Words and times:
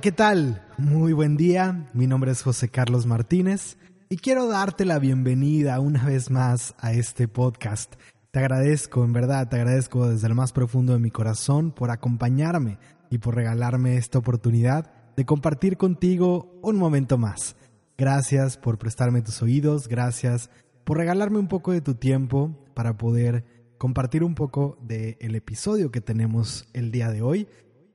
¿qué 0.00 0.12
tal? 0.12 0.64
Muy 0.76 1.12
buen 1.12 1.36
día, 1.36 1.88
mi 1.92 2.06
nombre 2.06 2.30
es 2.30 2.42
José 2.42 2.68
Carlos 2.68 3.06
Martínez 3.06 3.78
y 4.08 4.18
quiero 4.18 4.46
darte 4.46 4.84
la 4.84 5.00
bienvenida 5.00 5.80
una 5.80 6.04
vez 6.04 6.30
más 6.30 6.76
a 6.78 6.92
este 6.92 7.26
podcast. 7.26 7.94
Te 8.30 8.38
agradezco, 8.38 9.02
en 9.02 9.12
verdad, 9.12 9.48
te 9.48 9.56
agradezco 9.56 10.08
desde 10.08 10.28
el 10.28 10.36
más 10.36 10.52
profundo 10.52 10.92
de 10.92 11.00
mi 11.00 11.10
corazón 11.10 11.72
por 11.72 11.90
acompañarme 11.90 12.78
y 13.10 13.18
por 13.18 13.34
regalarme 13.34 13.96
esta 13.96 14.18
oportunidad 14.18 14.92
de 15.16 15.24
compartir 15.24 15.76
contigo 15.76 16.60
un 16.62 16.76
momento 16.76 17.18
más. 17.18 17.56
Gracias 17.96 18.56
por 18.56 18.78
prestarme 18.78 19.22
tus 19.22 19.42
oídos, 19.42 19.88
gracias 19.88 20.48
por 20.84 20.98
regalarme 20.98 21.38
un 21.38 21.48
poco 21.48 21.72
de 21.72 21.80
tu 21.80 21.96
tiempo 21.96 22.56
para 22.74 22.96
poder 22.96 23.44
compartir 23.78 24.22
un 24.22 24.36
poco 24.36 24.78
del 24.80 25.34
episodio 25.34 25.90
que 25.90 26.00
tenemos 26.00 26.68
el 26.72 26.92
día 26.92 27.10
de 27.10 27.22
hoy 27.22 27.48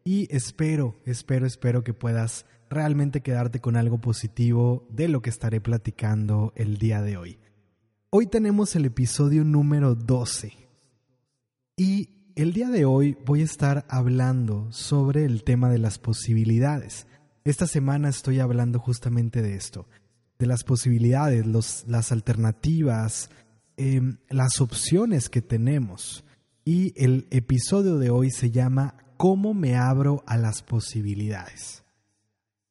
y 0.03 0.27
espero, 0.35 0.95
espero, 1.05 1.45
espero 1.45 1.83
que 1.83 1.93
puedas 1.93 2.45
realmente 2.69 3.21
quedarte 3.21 3.61
con 3.61 3.75
algo 3.75 3.99
positivo 3.99 4.87
de 4.89 5.07
lo 5.07 5.21
que 5.21 5.29
estaré 5.29 5.61
platicando 5.61 6.53
el 6.55 6.77
día 6.77 7.01
de 7.01 7.17
hoy. 7.17 7.39
Hoy 8.09 8.27
tenemos 8.27 8.75
el 8.75 8.85
episodio 8.85 9.43
número 9.43 9.95
12 9.95 10.53
y 11.77 12.09
el 12.35 12.53
día 12.53 12.69
de 12.69 12.85
hoy 12.85 13.17
voy 13.25 13.41
a 13.41 13.45
estar 13.45 13.85
hablando 13.89 14.71
sobre 14.71 15.25
el 15.25 15.43
tema 15.43 15.69
de 15.69 15.77
las 15.77 15.99
posibilidades. 15.99 17.07
Esta 17.43 17.67
semana 17.67 18.09
estoy 18.09 18.39
hablando 18.39 18.79
justamente 18.79 19.41
de 19.41 19.55
esto, 19.55 19.87
de 20.39 20.47
las 20.47 20.63
posibilidades, 20.63 21.45
los, 21.45 21.85
las 21.87 22.11
alternativas, 22.11 23.29
em, 23.77 24.17
las 24.29 24.61
opciones 24.61 25.29
que 25.29 25.41
tenemos. 25.41 26.23
Y 26.65 26.93
el 26.95 27.27
episodio 27.31 27.97
de 27.97 28.09
hoy 28.09 28.31
se 28.31 28.49
llama 28.51 29.02
cómo 29.17 29.53
me 29.53 29.75
abro 29.75 30.23
a 30.27 30.37
las 30.37 30.61
posibilidades. 30.61 31.83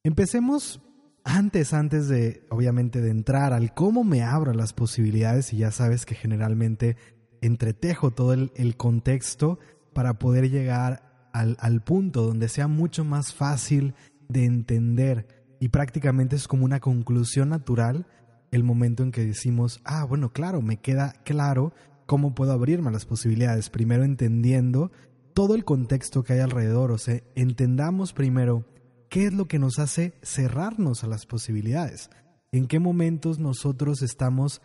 Empecemos 0.03 0.81
antes, 1.23 1.73
antes 1.73 2.07
de, 2.07 2.45
obviamente, 2.49 3.01
de 3.01 3.09
entrar 3.09 3.53
al 3.53 3.73
cómo 3.73 4.03
me 4.03 4.23
abro 4.23 4.51
a 4.51 4.55
las 4.55 4.73
posibilidades, 4.73 5.53
y 5.53 5.57
ya 5.57 5.71
sabes 5.71 6.05
que 6.05 6.15
generalmente 6.15 6.97
entretejo 7.41 8.11
todo 8.11 8.33
el, 8.33 8.77
contexto 8.77 9.59
para 9.93 10.19
poder 10.19 10.49
llegar 10.49 11.29
al, 11.33 11.57
al 11.59 11.81
punto 11.81 12.23
donde 12.23 12.49
sea 12.49 12.67
mucho 12.67 13.03
más 13.03 13.33
fácil 13.33 13.93
de 14.29 14.45
entender 14.45 15.27
y 15.59 15.69
prácticamente 15.69 16.35
es 16.35 16.47
como 16.47 16.65
una 16.65 16.81
conclusión 16.81 17.49
natural 17.49 18.05
el 18.51 18.63
momento 18.63 19.01
en 19.01 19.11
que 19.11 19.25
decimos, 19.25 19.79
ah, 19.85 20.03
bueno, 20.03 20.31
claro, 20.31 20.61
me 20.61 20.77
queda 20.77 21.13
claro 21.23 21.73
cómo 22.05 22.35
puedo 22.35 22.51
abrirme 22.51 22.89
a 22.89 22.91
las 22.91 23.05
posibilidades, 23.05 23.69
primero 23.69 24.03
entendiendo 24.03 24.91
todo 25.33 25.55
el 25.55 25.65
contexto 25.65 26.23
que 26.23 26.33
hay 26.33 26.39
alrededor, 26.39 26.91
o 26.91 26.97
sea, 26.97 27.21
entendamos 27.35 28.13
primero 28.13 28.65
qué 29.09 29.25
es 29.25 29.33
lo 29.33 29.47
que 29.47 29.59
nos 29.59 29.79
hace 29.79 30.13
cerrarnos 30.21 31.03
a 31.03 31.07
las 31.07 31.25
posibilidades, 31.25 32.09
en 32.51 32.67
qué 32.67 32.79
momentos 32.79 33.39
nosotros 33.39 34.01
estamos 34.01 34.61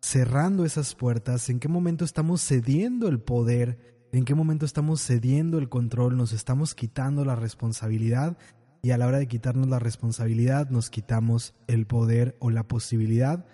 cerrando 0.00 0.64
esas 0.64 0.94
puertas, 0.94 1.48
en 1.50 1.60
qué 1.60 1.68
momento 1.68 2.04
estamos 2.04 2.40
cediendo 2.42 3.08
el 3.08 3.20
poder, 3.20 4.08
en 4.12 4.24
qué 4.24 4.34
momento 4.34 4.64
estamos 4.64 5.02
cediendo 5.02 5.58
el 5.58 5.68
control, 5.68 6.16
nos 6.16 6.32
estamos 6.32 6.74
quitando 6.74 7.24
la 7.24 7.36
responsabilidad 7.36 8.36
y 8.82 8.90
a 8.90 8.98
la 8.98 9.06
hora 9.06 9.18
de 9.18 9.28
quitarnos 9.28 9.68
la 9.68 9.78
responsabilidad 9.78 10.70
nos 10.70 10.88
quitamos 10.88 11.54
el 11.66 11.86
poder 11.86 12.36
o 12.40 12.50
la 12.50 12.66
posibilidad 12.66 13.44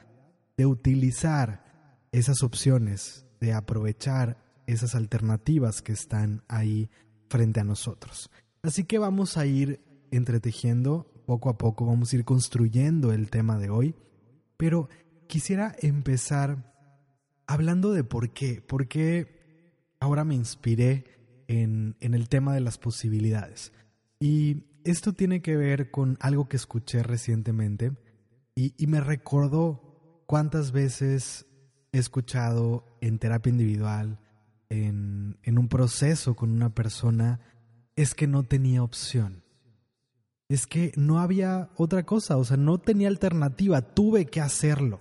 de 0.57 0.67
utilizar 0.67 1.65
esas 2.13 2.43
opciones, 2.43 3.27
de 3.41 3.53
aprovechar 3.53 4.46
esas 4.67 4.95
alternativas 4.95 5.83
que 5.83 5.93
están 5.93 6.43
ahí 6.49 6.91
frente 7.29 7.61
a 7.61 7.65
nosotros. 7.65 8.31
Así 8.63 8.85
que 8.85 8.99
vamos 8.99 9.37
a 9.37 9.47
ir 9.47 9.81
entretejiendo 10.11 11.13
poco 11.27 11.49
a 11.49 11.59
poco, 11.59 11.87
vamos 11.87 12.13
a 12.13 12.17
ir 12.17 12.25
construyendo 12.25 13.13
el 13.13 13.31
tema 13.31 13.59
de 13.59 13.71
hoy, 13.71 13.95
pero 14.57 14.89
quisiera 15.27 15.75
empezar 15.81 16.73
hablando 17.47 17.93
de 17.93 18.05
por 18.05 18.31
qué, 18.31 18.61
por 18.61 18.89
qué 18.89 19.95
ahora 20.01 20.25
me 20.25 20.35
inspiré 20.35 21.05
en, 21.49 21.97
en 22.01 22.15
el 22.15 22.29
tema 22.29 22.55
de 22.55 22.61
las 22.61 22.79
posibilidades. 22.79 23.73
Y 24.21 24.65
esto 24.85 25.13
tiene 25.13 25.43
que 25.43 25.57
ver 25.57 25.91
con 25.91 26.17
algo 26.21 26.49
que 26.49 26.57
escuché 26.57 27.03
recientemente 27.03 27.93
y, 28.55 28.75
y 28.79 28.87
me 28.87 29.01
recordó 29.01 30.23
cuántas 30.27 30.73
veces 30.73 31.47
he 31.93 31.99
escuchado 31.99 32.99
en 33.01 33.19
terapia 33.19 33.51
individual, 33.51 34.19
en, 34.69 35.39
un 35.47 35.69
proceso 35.69 36.35
con 36.35 36.51
una 36.51 36.75
persona 36.75 37.41
es 37.95 38.15
que 38.15 38.27
no 38.27 38.43
tenía 38.43 38.83
opción. 38.83 39.43
Es 40.49 40.67
que 40.67 40.93
no 40.97 41.19
había 41.19 41.71
otra 41.77 42.05
cosa, 42.05 42.37
o 42.37 42.45
sea, 42.45 42.57
no 42.57 42.79
tenía 42.79 43.09
alternativa, 43.09 43.83
tuve 43.83 44.27
que 44.27 44.41
hacerlo. 44.41 45.01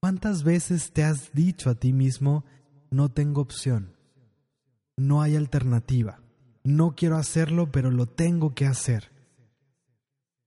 ¿Cuántas 0.00 0.44
veces 0.44 0.92
te 0.92 1.04
has 1.04 1.32
dicho 1.32 1.70
a 1.70 1.74
ti 1.74 1.92
mismo, 1.92 2.44
no 2.90 3.10
tengo 3.10 3.40
opción, 3.40 3.96
no 4.96 5.22
hay 5.22 5.36
alternativa, 5.36 6.20
no 6.64 6.94
quiero 6.94 7.16
hacerlo, 7.16 7.72
pero 7.72 7.90
lo 7.90 8.06
tengo 8.06 8.54
que 8.54 8.66
hacer? 8.66 9.10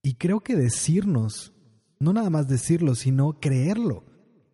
Y 0.04 0.14
creo 0.16 0.42
que 0.42 0.56
decirnos, 0.56 1.54
no 2.00 2.14
nada 2.14 2.30
más 2.30 2.48
decirlo, 2.48 2.96
sino 2.96 3.40
creerlo, 3.40 4.04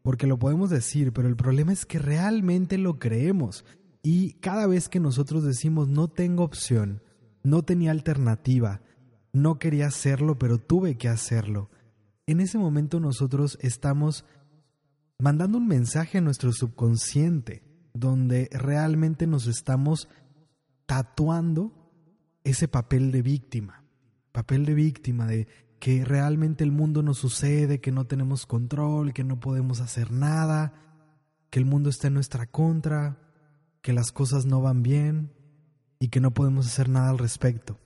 porque 0.04 0.28
lo 0.28 0.40
podemos 0.40 0.70
decir, 0.70 1.14
pero 1.14 1.28
el 1.28 1.36
problema 1.36 1.74
es 1.74 1.86
que 1.86 2.00
realmente 2.00 2.78
lo 2.78 3.00
creemos. 3.00 3.66
Y 4.04 4.34
cada 4.34 4.68
vez 4.68 4.90
que 4.90 5.00
nosotros 5.00 5.44
decimos 5.44 5.88
no 5.88 6.08
tengo 6.08 6.44
opción, 6.44 7.02
no 7.44 7.64
tenía 7.64 7.92
alternativa, 7.92 8.82
no 9.34 9.60
quería 9.60 9.88
hacerlo, 9.88 10.40
pero 10.40 10.58
tuve 10.58 10.98
que 10.98 11.08
hacerlo, 11.08 11.70
en 12.32 12.40
ese 12.40 12.58
momento 12.58 13.00
nosotros 13.00 13.58
estamos 13.62 14.26
mandando 15.20 15.58
un 15.58 15.68
mensaje 15.68 16.18
a 16.18 16.22
nuestro 16.22 16.52
subconsciente, 16.52 17.64
donde 17.94 18.50
realmente 18.52 19.28
nos 19.28 19.48
estamos 19.48 20.08
tatuando 20.86 21.74
ese 22.44 22.68
papel 22.68 23.12
de 23.12 23.22
víctima, 23.22 23.84
papel 24.32 24.66
de 24.66 24.74
víctima 24.74 25.28
de 25.28 25.48
que 25.82 26.06
realmente 26.06 26.64
el 26.64 26.72
mundo 26.72 27.02
no 27.02 27.16
sucede, 27.16 27.82
que 27.82 27.92
no 27.92 28.06
tenemos 28.06 28.46
control, 28.46 29.14
que 29.14 29.24
no 29.24 29.40
podemos 29.40 29.82
hacer 29.82 30.12
nada, 30.12 30.74
que 31.50 31.58
el 31.58 31.66
mundo 31.66 31.90
está 31.90 32.08
en 32.08 32.14
nuestra 32.14 32.46
contra, 32.46 33.18
que 33.82 33.92
las 33.92 34.12
cosas 34.12 34.46
no 34.46 34.62
van 34.62 34.84
bien 34.84 35.34
y 35.98 36.10
que 36.10 36.20
no 36.20 36.36
podemos 36.36 36.68
hacer 36.68 36.88
nada 36.88 37.10
al 37.10 37.18
respecto. 37.18 37.80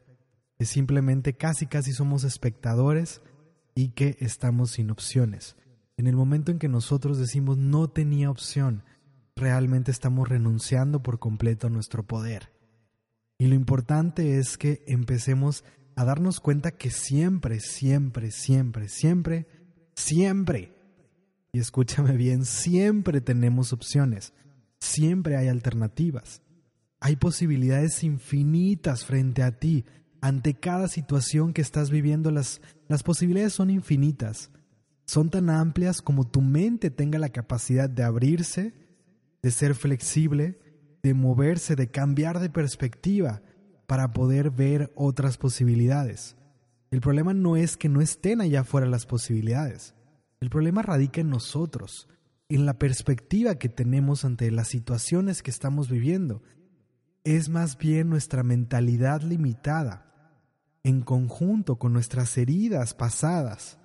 Es 0.59 0.67
simplemente 0.67 1.38
casi 1.38 1.67
casi 1.67 1.94
somos 1.94 2.25
espectadores 2.25 3.22
y 3.75 3.91
que 3.91 4.17
estamos 4.19 4.72
sin 4.72 4.91
opciones. 4.91 5.55
En 5.95 6.07
el 6.07 6.17
momento 6.17 6.51
en 6.51 6.59
que 6.59 6.67
nosotros 6.67 7.17
decimos 7.17 7.57
no 7.57 7.88
tenía 7.88 8.29
opción, 8.29 8.84
realmente 9.38 9.91
estamos 9.91 10.28
renunciando 10.28 11.01
por 11.01 11.17
completo 11.17 11.67
a 11.67 11.69
nuestro 11.69 12.03
poder. 12.03 12.51
Y 13.38 13.47
lo 13.47 13.55
importante 13.55 14.38
es 14.38 14.57
que 14.57 14.84
empecemos 14.85 15.63
a 15.63 15.84
darnos 16.03 16.41
cuenta 16.41 16.72
que 16.72 16.91
siempre, 16.91 17.61
siempre, 17.61 18.31
siempre, 18.31 18.89
siempre, 18.89 19.47
siempre, 19.95 20.75
y 21.53 21.59
escúchame 21.59 22.17
bien, 22.17 22.44
siempre 22.44 23.22
tenemos 23.22 23.72
opciones, 23.72 24.34
siempre 24.78 25.38
hay 25.38 25.47
alternativas. 25.47 26.41
Hay 27.00 27.16
posibilidades 27.16 28.03
infinitas 28.03 29.05
frente 29.05 29.41
a 29.41 29.57
ti. 29.57 29.85
Ante 30.19 30.53
cada 30.55 30.89
situación 30.89 31.53
que 31.53 31.61
estás 31.61 31.91
viviendo, 31.91 32.29
las, 32.31 32.59
las 32.90 33.03
posibilidades 33.03 33.53
son 33.53 33.69
infinitas. 33.69 34.49
Son 35.05 35.29
tan 35.29 35.49
amplias 35.49 36.02
como 36.02 36.28
tu 36.28 36.41
mente 36.41 36.90
tenga 36.90 37.19
la 37.19 37.29
capacidad 37.29 37.90
de 37.90 38.03
abrirse, 38.03 38.73
de 39.41 39.52
ser 39.52 39.75
flexible, 39.75 40.59
de 41.03 41.14
moverse, 41.14 41.75
de 41.75 41.90
cambiar 41.90 42.40
de 42.40 42.49
perspectiva 42.49 43.43
para 43.87 44.11
poder 44.11 44.52
ver 44.52 44.91
otras 44.96 45.37
posibilidades. 45.37 46.35
El 46.91 47.02
problema 47.02 47.34
no 47.34 47.58
es 47.58 47.78
que 47.78 47.90
no 47.90 48.02
estén 48.02 48.41
allá 48.41 48.61
afuera 48.61 48.87
las 48.87 49.05
posibilidades. 49.05 49.96
El 50.40 50.49
problema 50.49 50.82
radica 50.82 51.22
en 51.22 51.29
nosotros, 51.29 52.08
en 52.49 52.66
la 52.66 52.78
perspectiva 52.78 53.55
que 53.55 53.70
tenemos 53.70 54.26
ante 54.26 54.52
las 54.52 54.67
situaciones 54.67 55.41
que 55.41 55.52
estamos 55.52 55.90
viviendo. 55.90 56.43
Es 57.23 57.49
más 57.49 57.78
bien 57.78 58.09
nuestra 58.09 58.43
mentalidad 58.43 59.22
limitada, 59.22 60.05
en 60.84 61.02
conjunto 61.02 61.78
con 61.78 61.93
nuestras 61.93 62.38
heridas 62.38 62.93
pasadas, 62.93 63.79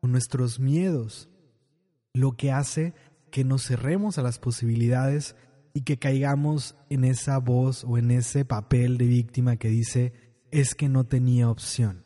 con 0.00 0.10
nuestros 0.10 0.58
miedos, 0.58 1.28
lo 2.12 2.36
que 2.36 2.50
hace 2.50 2.94
que 3.30 3.44
nos 3.44 3.64
cerremos 3.64 4.18
a 4.18 4.22
las 4.22 4.38
posibilidades 4.38 5.36
y 5.72 5.82
que 5.82 5.98
caigamos 5.98 6.76
en 6.88 7.04
esa 7.04 7.38
voz 7.38 7.84
o 7.84 7.98
en 7.98 8.10
ese 8.10 8.44
papel 8.44 8.98
de 8.98 9.06
víctima 9.06 9.56
que 9.56 9.68
dice 9.68 10.12
es 10.50 10.74
que 10.74 10.88
no 10.88 11.04
tenía 11.04 11.48
opción. 11.48 12.04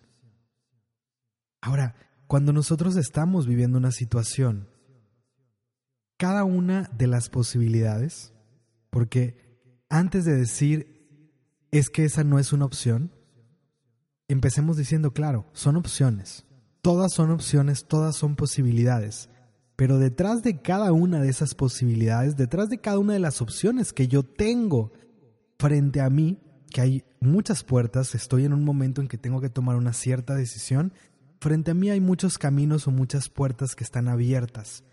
Ahora, 1.61 1.94
cuando 2.26 2.52
nosotros 2.52 2.96
estamos 2.96 3.46
viviendo 3.46 3.78
una 3.78 3.90
situación, 3.90 4.69
cada 6.19 6.44
una 6.44 6.90
de 6.96 7.06
las 7.06 7.31
posibilidades, 7.31 8.32
porque 8.90 9.58
antes 9.88 10.25
de 10.25 10.34
decir 10.34 10.94
es 11.70 11.90
que 11.90 12.05
esa 12.05 12.22
no 12.22 12.38
es 12.38 12.52
una 12.52 12.66
opción, 12.66 13.12
empecemos 14.28 14.76
diciendo, 14.76 15.12
claro, 15.12 15.46
son 15.52 15.76
opciones. 15.76 16.46
Todas 16.82 17.12
son 17.12 17.31
opciones, 17.31 17.87
todas 17.87 18.14
son 18.14 18.37
posibilidades. 18.37 19.31
Pero 19.76 19.99
detrás 19.99 20.43
de 20.43 20.61
cada 20.61 20.93
una 20.93 21.21
de 21.21 21.29
esas 21.29 21.55
posibilidades, 21.55 22.37
detrás 22.37 22.69
de 22.69 22.79
cada 22.79 22.99
una 22.99 23.15
de 23.15 23.19
las 23.19 23.43
opciones 23.43 23.93
que 23.93 24.06
yo 24.06 24.23
tengo 24.23 24.93
frente 25.59 26.00
a 26.00 26.11
mí, 26.11 26.38
que 26.71 26.81
hay 26.81 27.05
muchas 27.21 27.65
puertas, 27.65 28.15
estoy 28.15 28.44
en 28.44 28.53
un 28.53 28.65
momento 28.65 29.00
en 29.00 29.09
que 29.09 29.19
tengo 29.19 29.41
que 29.41 29.49
tomar 29.49 29.76
una 29.76 29.93
cierta 29.93 30.35
decisión, 30.35 30.93
frente 31.41 31.73
a 31.73 31.75
mí 31.75 31.91
hay 31.91 32.00
muchos 32.00 32.38
caminos 32.38 32.87
o 32.87 32.91
muchas 32.91 33.29
puertas 33.29 33.75
que 33.75 33.85
están 33.85 34.09
abiertas. 34.09 34.85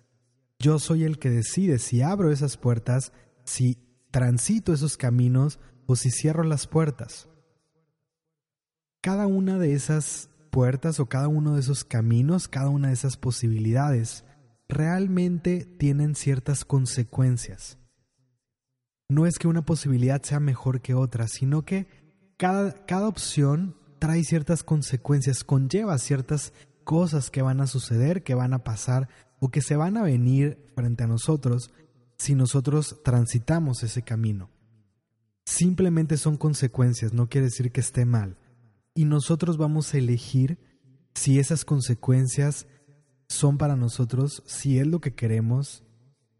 Yo 0.60 0.80
soy 0.80 1.04
el 1.04 1.18
que 1.18 1.30
decide 1.30 1.80
si 1.80 2.02
abro 2.02 2.32
esas 2.32 2.58
puertas, 2.58 3.14
si 3.44 3.78
transito 4.12 4.74
esos 4.74 4.98
caminos 4.98 5.60
o 5.86 5.96
si 5.96 6.12
cierro 6.12 6.44
las 6.44 6.68
puertas. 6.68 7.28
Cada 9.02 9.26
una 9.26 9.58
de 9.58 9.74
esas 9.74 10.30
puertas 10.52 11.00
o 11.00 11.08
cada 11.08 11.28
uno 11.28 11.56
de 11.56 11.62
esos 11.62 11.84
caminos, 11.84 12.48
cada 12.48 12.70
una 12.70 12.90
de 12.90 12.94
esas 12.94 13.18
posibilidades, 13.18 14.24
realmente 14.72 15.66
tienen 15.78 16.16
ciertas 16.16 16.66
consecuencias. 16.66 17.78
No 19.10 19.28
es 19.28 19.38
que 19.38 19.48
una 19.48 19.64
posibilidad 19.64 20.24
sea 20.24 20.40
mejor 20.40 20.82
que 20.82 20.94
otra, 20.94 21.28
sino 21.28 21.64
que 21.64 21.88
cada, 22.38 22.86
cada 22.86 23.08
opción 23.08 23.76
trae 24.00 24.24
ciertas 24.24 24.64
consecuencias, 24.64 25.44
conlleva 25.44 25.98
ciertas 25.98 26.54
cosas 26.84 27.30
que 27.30 27.42
van 27.42 27.62
a 27.62 27.68
suceder, 27.68 28.24
que 28.24 28.34
van 28.34 28.54
a 28.54 28.64
pasar 28.64 29.10
o 29.40 29.50
que 29.50 29.62
se 29.62 29.76
van 29.76 29.98
a 29.98 30.04
venir 30.04 30.58
frente 30.74 31.04
a 31.04 31.08
nosotros 31.08 31.72
si 32.18 32.34
nosotros 32.34 33.02
transitamos 33.04 33.84
ese 33.84 34.04
camino. 34.04 34.50
Simplemente 35.46 36.18
son 36.18 36.38
consecuencias, 36.38 37.14
no 37.14 37.28
quiere 37.28 37.48
decir 37.48 37.72
que 37.72 37.82
esté 37.82 38.06
mal. 38.06 38.38
Y 38.96 39.06
nosotros 39.06 39.58
vamos 39.58 39.94
a 39.94 39.98
elegir 39.98 40.58
si 41.14 41.40
esas 41.40 41.66
consecuencias 41.66 42.68
son 43.32 43.58
para 43.58 43.76
nosotros, 43.76 44.44
si 44.46 44.80
es 44.80 44.88
lo 44.88 45.00
que 45.00 45.14
queremos, 45.14 45.84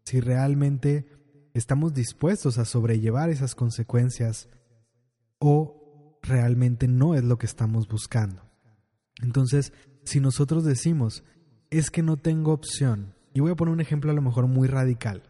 si 0.04 0.20
realmente 0.20 1.06
estamos 1.54 1.94
dispuestos 1.94 2.58
a 2.58 2.64
sobrellevar 2.64 3.30
esas 3.30 3.54
consecuencias 3.54 4.48
o 5.38 6.18
realmente 6.22 6.88
no 6.88 7.14
es 7.14 7.24
lo 7.24 7.38
que 7.38 7.46
estamos 7.46 7.88
buscando. 7.88 8.42
Entonces, 9.22 9.72
si 10.04 10.20
nosotros 10.20 10.64
decimos, 10.64 11.24
es 11.70 11.90
que 11.90 12.02
no 12.02 12.16
tengo 12.16 12.52
opción, 12.52 13.14
y 13.34 13.40
voy 13.40 13.52
a 13.52 13.56
poner 13.56 13.72
un 13.72 13.80
ejemplo 13.80 14.10
a 14.10 14.14
lo 14.14 14.22
mejor 14.22 14.46
muy 14.46 14.68
radical. 14.68 15.22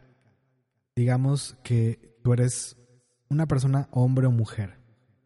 Digamos 0.97 1.57
que 1.63 2.19
tú 2.23 2.33
eres 2.33 2.77
una 3.29 3.47
persona 3.47 3.89
hombre 3.93 4.27
o 4.27 4.31
mujer, 4.31 4.79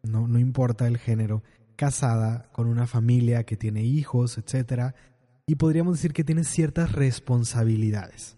no, 0.03 0.27
no 0.27 0.39
importa 0.39 0.87
el 0.87 0.97
género, 0.97 1.43
casada, 1.75 2.49
con 2.51 2.67
una 2.67 2.87
familia 2.87 3.43
que 3.43 3.57
tiene 3.57 3.83
hijos, 3.83 4.37
etcétera, 4.37 4.95
y 5.47 5.55
podríamos 5.55 5.95
decir 5.95 6.13
que 6.13 6.25
tienes 6.25 6.49
ciertas 6.49 6.91
responsabilidades. 6.91 8.37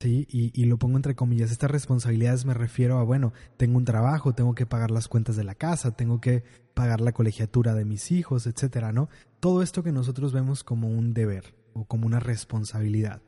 ¿Sí? 0.00 0.26
Y, 0.28 0.64
lo 0.64 0.78
pongo 0.78 0.96
entre 0.96 1.14
comillas, 1.14 1.50
estas 1.50 1.70
responsabilidades 1.70 2.44
me 2.44 2.52
refiero 2.52 2.98
a, 2.98 3.04
bueno, 3.04 3.32
tengo 3.56 3.78
un 3.78 3.86
trabajo, 3.86 4.34
tengo 4.34 4.54
que 4.54 4.66
pagar 4.66 4.90
las 4.90 5.08
cuentas 5.08 5.36
de 5.36 5.44
la 5.44 5.54
casa, 5.54 5.96
tengo 5.96 6.20
que 6.20 6.44
pagar 6.74 7.00
la 7.00 7.12
colegiatura 7.12 7.72
de 7.74 7.86
mis 7.86 8.10
hijos, 8.10 8.46
etcétera, 8.46 8.92
¿no? 8.92 9.08
Todo 9.40 9.62
esto 9.62 9.82
que 9.82 9.92
nosotros 9.92 10.34
vemos 10.34 10.62
como 10.62 10.88
un 10.88 11.14
deber 11.14 11.54
o 11.72 11.86
como 11.86 12.06
una 12.06 12.20
responsabilidad. 12.20 13.22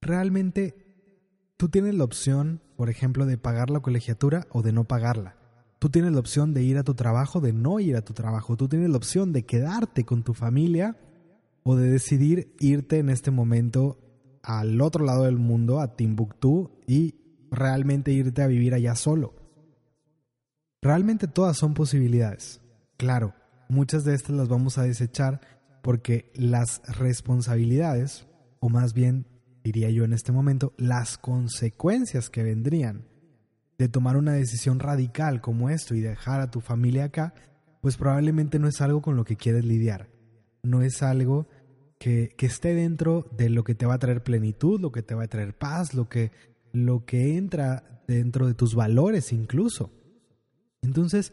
Realmente, 0.00 0.74
tú 1.56 1.68
tienes 1.68 1.94
la 1.94 2.04
opción, 2.04 2.60
por 2.76 2.90
ejemplo, 2.90 3.24
de 3.24 3.38
pagar 3.38 3.70
la 3.70 3.80
colegiatura 3.80 4.48
o 4.50 4.62
de 4.62 4.72
no 4.72 4.84
pagarla. 4.84 5.36
Tú 5.78 5.90
tienes 5.90 6.10
la 6.12 6.18
opción 6.18 6.54
de 6.54 6.62
ir 6.64 6.76
a 6.78 6.82
tu 6.82 6.94
trabajo, 6.94 7.40
de 7.40 7.52
no 7.52 7.78
ir 7.78 7.94
a 7.94 8.02
tu 8.02 8.14
trabajo. 8.14 8.56
Tú 8.56 8.66
tienes 8.66 8.90
la 8.90 8.96
opción 8.96 9.32
de 9.32 9.44
quedarte 9.44 10.04
con 10.04 10.24
tu 10.24 10.34
familia 10.34 10.96
o 11.70 11.76
de 11.76 11.90
decidir 11.90 12.54
irte 12.60 12.98
en 12.98 13.10
este 13.10 13.30
momento 13.30 13.98
al 14.42 14.80
otro 14.80 15.04
lado 15.04 15.24
del 15.24 15.36
mundo, 15.36 15.80
a 15.80 15.96
Timbuktu, 15.96 16.70
y 16.86 17.16
realmente 17.50 18.10
irte 18.10 18.40
a 18.40 18.46
vivir 18.46 18.72
allá 18.72 18.94
solo. 18.94 19.34
Realmente 20.80 21.28
todas 21.28 21.58
son 21.58 21.74
posibilidades. 21.74 22.62
Claro, 22.96 23.34
muchas 23.68 24.04
de 24.04 24.14
estas 24.14 24.34
las 24.34 24.48
vamos 24.48 24.78
a 24.78 24.84
desechar 24.84 25.42
porque 25.82 26.32
las 26.34 26.80
responsabilidades, 26.88 28.26
o 28.60 28.70
más 28.70 28.94
bien 28.94 29.26
diría 29.62 29.90
yo 29.90 30.04
en 30.04 30.14
este 30.14 30.32
momento, 30.32 30.72
las 30.78 31.18
consecuencias 31.18 32.30
que 32.30 32.44
vendrían 32.44 33.04
de 33.76 33.90
tomar 33.90 34.16
una 34.16 34.32
decisión 34.32 34.80
radical 34.80 35.42
como 35.42 35.68
esto 35.68 35.94
y 35.94 36.00
dejar 36.00 36.40
a 36.40 36.50
tu 36.50 36.62
familia 36.62 37.04
acá, 37.04 37.34
pues 37.82 37.98
probablemente 37.98 38.58
no 38.58 38.68
es 38.68 38.80
algo 38.80 39.02
con 39.02 39.16
lo 39.16 39.24
que 39.26 39.36
quieres 39.36 39.66
lidiar. 39.66 40.08
No 40.62 40.80
es 40.80 41.02
algo 41.02 41.46
que, 41.98 42.34
esté 42.38 42.74
dentro 42.74 43.26
de 43.36 43.50
lo 43.50 43.64
que 43.64 43.74
te 43.74 43.86
va 43.86 43.94
a 43.94 43.98
traer 43.98 44.22
plenitud, 44.22 44.80
lo 44.80 44.92
que 44.92 45.02
te 45.02 45.14
va 45.14 45.24
a 45.24 45.28
traer 45.28 45.56
paz, 45.56 45.94
lo 45.94 46.08
que, 46.08 46.30
lo 46.72 47.04
que 47.04 47.36
entra 47.36 48.02
dentro 48.06 48.46
de 48.46 48.54
tus 48.54 48.74
valores 48.74 49.32
incluso. 49.32 49.90
Entonces, 50.80 51.32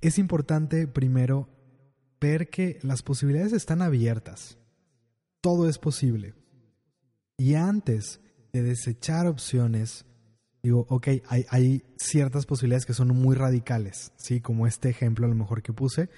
es 0.00 0.18
importante 0.18 0.86
primero 0.86 1.48
ver 2.20 2.50
que 2.50 2.78
las 2.82 3.02
posibilidades 3.02 3.52
están 3.52 3.82
abiertas. 3.82 4.58
Todo 5.40 5.68
es 5.68 5.78
posible. 5.78 6.34
Y 7.36 7.54
antes 7.54 8.20
de 8.52 8.62
desechar 8.62 9.26
opciones, 9.26 10.06
digo, 10.62 10.86
ok, 10.88 11.08
hay, 11.26 11.46
hay, 11.48 11.82
ciertas 11.96 12.46
posibilidades 12.46 12.86
que 12.86 12.94
son 12.94 13.08
muy 13.08 13.34
radicales, 13.34 14.12
¿sí? 14.16 14.40
Como 14.40 14.66
este 14.66 14.88
ejemplo 14.88 15.26
a 15.26 15.28
lo 15.28 15.34
mejor 15.34 15.62
que 15.62 15.72
puse, 15.72 16.08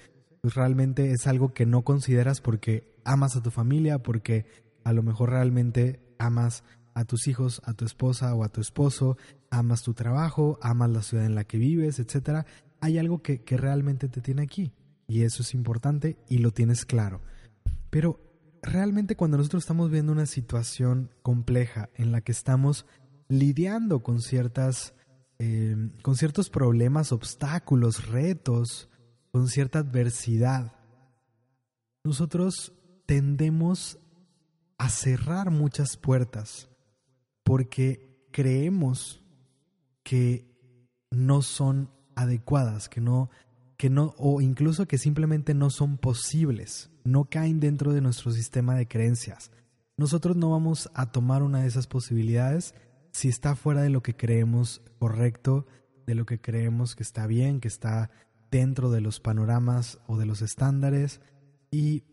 pues 0.47 0.55
realmente 0.55 1.11
es 1.11 1.27
algo 1.27 1.53
que 1.53 1.65
no 1.65 1.81
consideras 1.81 2.39
porque 2.39 2.95
amas 3.03 3.35
a 3.35 3.43
tu 3.43 3.51
familia, 3.51 4.01
porque 4.01 4.45
a 4.85 4.93
lo 4.93 5.03
mejor 5.03 5.31
realmente 5.31 5.99
amas 6.19 6.63
a 6.93 7.03
tus 7.03 7.27
hijos, 7.27 7.61
a 7.65 7.73
tu 7.73 7.83
esposa 7.83 8.33
o 8.33 8.45
a 8.45 8.47
tu 8.47 8.61
esposo, 8.61 9.17
amas 9.49 9.83
tu 9.83 9.93
trabajo, 9.93 10.57
amas 10.61 10.89
la 10.89 11.01
ciudad 11.01 11.25
en 11.25 11.35
la 11.35 11.43
que 11.43 11.57
vives, 11.57 11.99
etc. 11.99 12.45
Hay 12.79 12.97
algo 12.97 13.21
que, 13.21 13.41
que 13.41 13.57
realmente 13.57 14.07
te 14.07 14.21
tiene 14.21 14.41
aquí 14.41 14.71
y 15.05 15.23
eso 15.23 15.41
es 15.41 15.53
importante 15.53 16.15
y 16.29 16.37
lo 16.37 16.51
tienes 16.51 16.85
claro. 16.85 17.19
Pero 17.89 18.21
realmente 18.61 19.17
cuando 19.17 19.35
nosotros 19.35 19.63
estamos 19.63 19.91
viendo 19.91 20.13
una 20.13 20.27
situación 20.27 21.11
compleja 21.23 21.89
en 21.95 22.13
la 22.13 22.21
que 22.21 22.31
estamos 22.31 22.85
lidiando 23.27 24.01
con 24.01 24.21
ciertas 24.21 24.93
eh, 25.39 25.75
con 26.03 26.15
ciertos 26.15 26.49
problemas, 26.49 27.11
obstáculos, 27.11 28.07
retos, 28.07 28.89
con 29.37 29.49
cierta 29.49 29.77
adversidad, 29.77 30.73
nosotros 32.03 32.73
tendemos 33.05 33.99
a 34.79 34.89
cerrar 34.89 35.51
muchas 35.51 35.95
puertas 35.95 36.69
porque 37.43 38.27
creemos 38.31 39.21
que 40.01 40.43
no 41.11 41.43
son 41.43 41.91
adecuadas, 42.15 42.89
que 42.89 42.99
no, 42.99 43.29
que 43.77 43.91
no, 43.91 44.15
o 44.17 44.41
incluso 44.41 44.87
que 44.87 44.97
simplemente 44.97 45.53
no 45.53 45.69
son 45.69 45.99
posibles, 45.99 46.89
no 47.03 47.25
caen 47.25 47.59
dentro 47.59 47.93
de 47.93 48.01
nuestro 48.01 48.31
sistema 48.31 48.73
de 48.73 48.87
creencias. 48.87 49.51
Nosotros 49.97 50.35
no 50.35 50.49
vamos 50.49 50.89
a 50.95 51.11
tomar 51.11 51.43
una 51.43 51.61
de 51.61 51.67
esas 51.67 51.85
posibilidades 51.85 52.73
si 53.11 53.27
está 53.27 53.55
fuera 53.55 53.83
de 53.83 53.91
lo 53.91 54.01
que 54.01 54.15
creemos 54.15 54.81
correcto, 54.97 55.67
de 56.07 56.15
lo 56.15 56.25
que 56.25 56.41
creemos 56.41 56.95
que 56.95 57.03
está 57.03 57.27
bien, 57.27 57.59
que 57.59 57.67
está 57.67 58.09
dentro 58.51 58.89
de 58.91 59.01
los 59.01 59.19
panoramas 59.19 59.99
o 60.07 60.17
de 60.17 60.25
los 60.25 60.41
estándares. 60.41 61.21
Y 61.71 62.03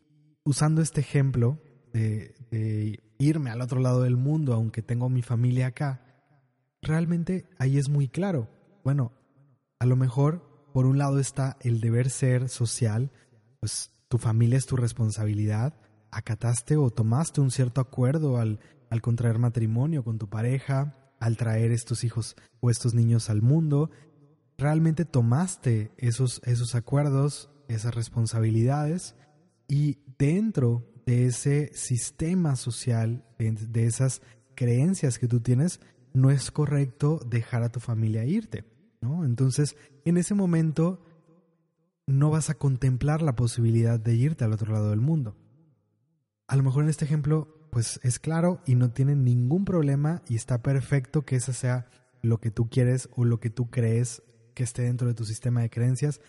usando 0.45 0.83
este 0.83 1.01
ejemplo 1.01 1.61
de, 1.93 3.01
irme 3.19 3.51
al 3.51 3.61
otro 3.61 3.81
lado 3.81 4.03
del 4.03 4.17
mundo, 4.17 4.53
aunque 4.53 4.83
tengo 4.83 5.09
mi 5.09 5.23
familia 5.23 5.69
acá, 5.69 6.05
realmente 6.83 7.49
ahí 7.59 7.79
es 7.79 7.89
muy 7.89 8.09
claro. 8.09 8.49
Bueno, 8.83 9.13
a 9.79 9.87
lo 9.87 9.97
mejor 9.97 10.71
por 10.73 10.87
un 10.87 10.99
lado 10.99 11.19
está 11.19 11.57
el 11.61 11.81
deber 11.81 12.11
ser 12.11 12.49
social, 12.49 13.13
pues 13.61 13.93
tu 14.09 14.19
familia 14.19 14.59
es 14.59 14.67
tu 14.67 14.77
responsabilidad, 14.77 15.75
acataste 16.11 16.77
o 16.77 16.91
tomaste 16.91 17.41
un 17.41 17.51
cierto 17.51 17.81
acuerdo 17.81 18.39
al, 18.39 18.61
al 18.91 19.01
contraer 19.01 19.39
matrimonio 19.39 20.05
con 20.05 20.19
tu 20.19 20.29
pareja, 20.29 21.15
al 21.21 21.37
traer 21.37 21.73
estos 21.73 22.05
hijos 22.05 22.37
o 22.61 22.71
estos 22.71 22.95
niños 22.95 23.31
al 23.31 23.41
mundo, 23.41 23.91
realmente 24.57 25.05
tomaste 25.05 25.93
esos, 25.97 26.41
esos 26.45 26.75
acuerdos, 26.75 27.51
esas 27.69 27.95
responsabilidades 27.95 29.17
y 29.69 29.99
dentro 30.19 30.87
de 31.07 31.27
ese 31.27 31.71
sistema 31.75 32.57
social, 32.57 33.25
de 33.39 33.87
esas 33.87 34.23
creencias 34.55 35.19
que 35.19 35.29
tú 35.29 35.41
tienes, 35.41 35.81
no 36.13 36.31
es 36.31 36.51
correcto 36.51 37.21
dejar 37.27 37.63
a 37.63 37.71
tu 37.71 37.81
familia 37.81 38.25
irte, 38.25 38.65
¿no? 39.01 39.25
Entonces, 39.25 39.77
en 40.05 40.17
ese 40.17 40.35
momento 40.35 41.05
no 42.07 42.31
vas 42.31 42.51
a 42.51 42.55
contemplar 42.55 43.23
la 43.23 43.35
posibilidad 43.35 43.99
de 43.99 44.15
irte 44.15 44.45
al 44.45 44.53
otro 44.53 44.73
lado 44.73 44.91
del 44.91 45.01
mundo. 45.01 45.37
A 46.47 46.57
lo 46.57 46.63
mejor 46.63 46.85
en 46.85 46.91
este 46.91 47.05
ejemplo, 47.05 47.69
pues 47.71 47.99
es 48.03 48.19
claro 48.19 48.61
y 48.67 48.75
no 48.77 48.93
tiene 48.93 49.17
ningún 49.17 49.65
problema 49.65 50.23
y 50.29 50.37
está 50.37 50.63
perfecto 50.63 51.23
que 51.23 51.37
ese 51.37 51.53
sea 51.53 51.87
lo 52.23 52.39
que 52.39 52.51
tú 52.51 52.69
quieres 52.69 53.09
o 53.17 53.25
lo 53.25 53.41
que 53.41 53.51
tú 53.51 53.71
crees 53.71 54.23
que 54.55 54.63
esté 54.63 54.83
dentro 54.83 55.09
de 55.09 55.15
tu 55.15 55.25
sistema 55.25 55.63
de 55.63 55.71
creencias, 55.71 56.21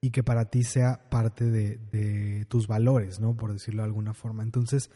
y 0.00 0.10
que 0.10 0.22
para 0.22 0.46
ti 0.46 0.62
sea 0.62 1.08
parte 1.10 1.44
de, 1.50 2.46
tus 2.48 2.66
valores, 2.66 3.20
¿no? 3.20 3.36
Por 3.36 3.52
decirlo 3.52 3.82
de 3.82 3.86
alguna 3.86 4.14
forma. 4.14 4.42
Entonces, 4.42 4.90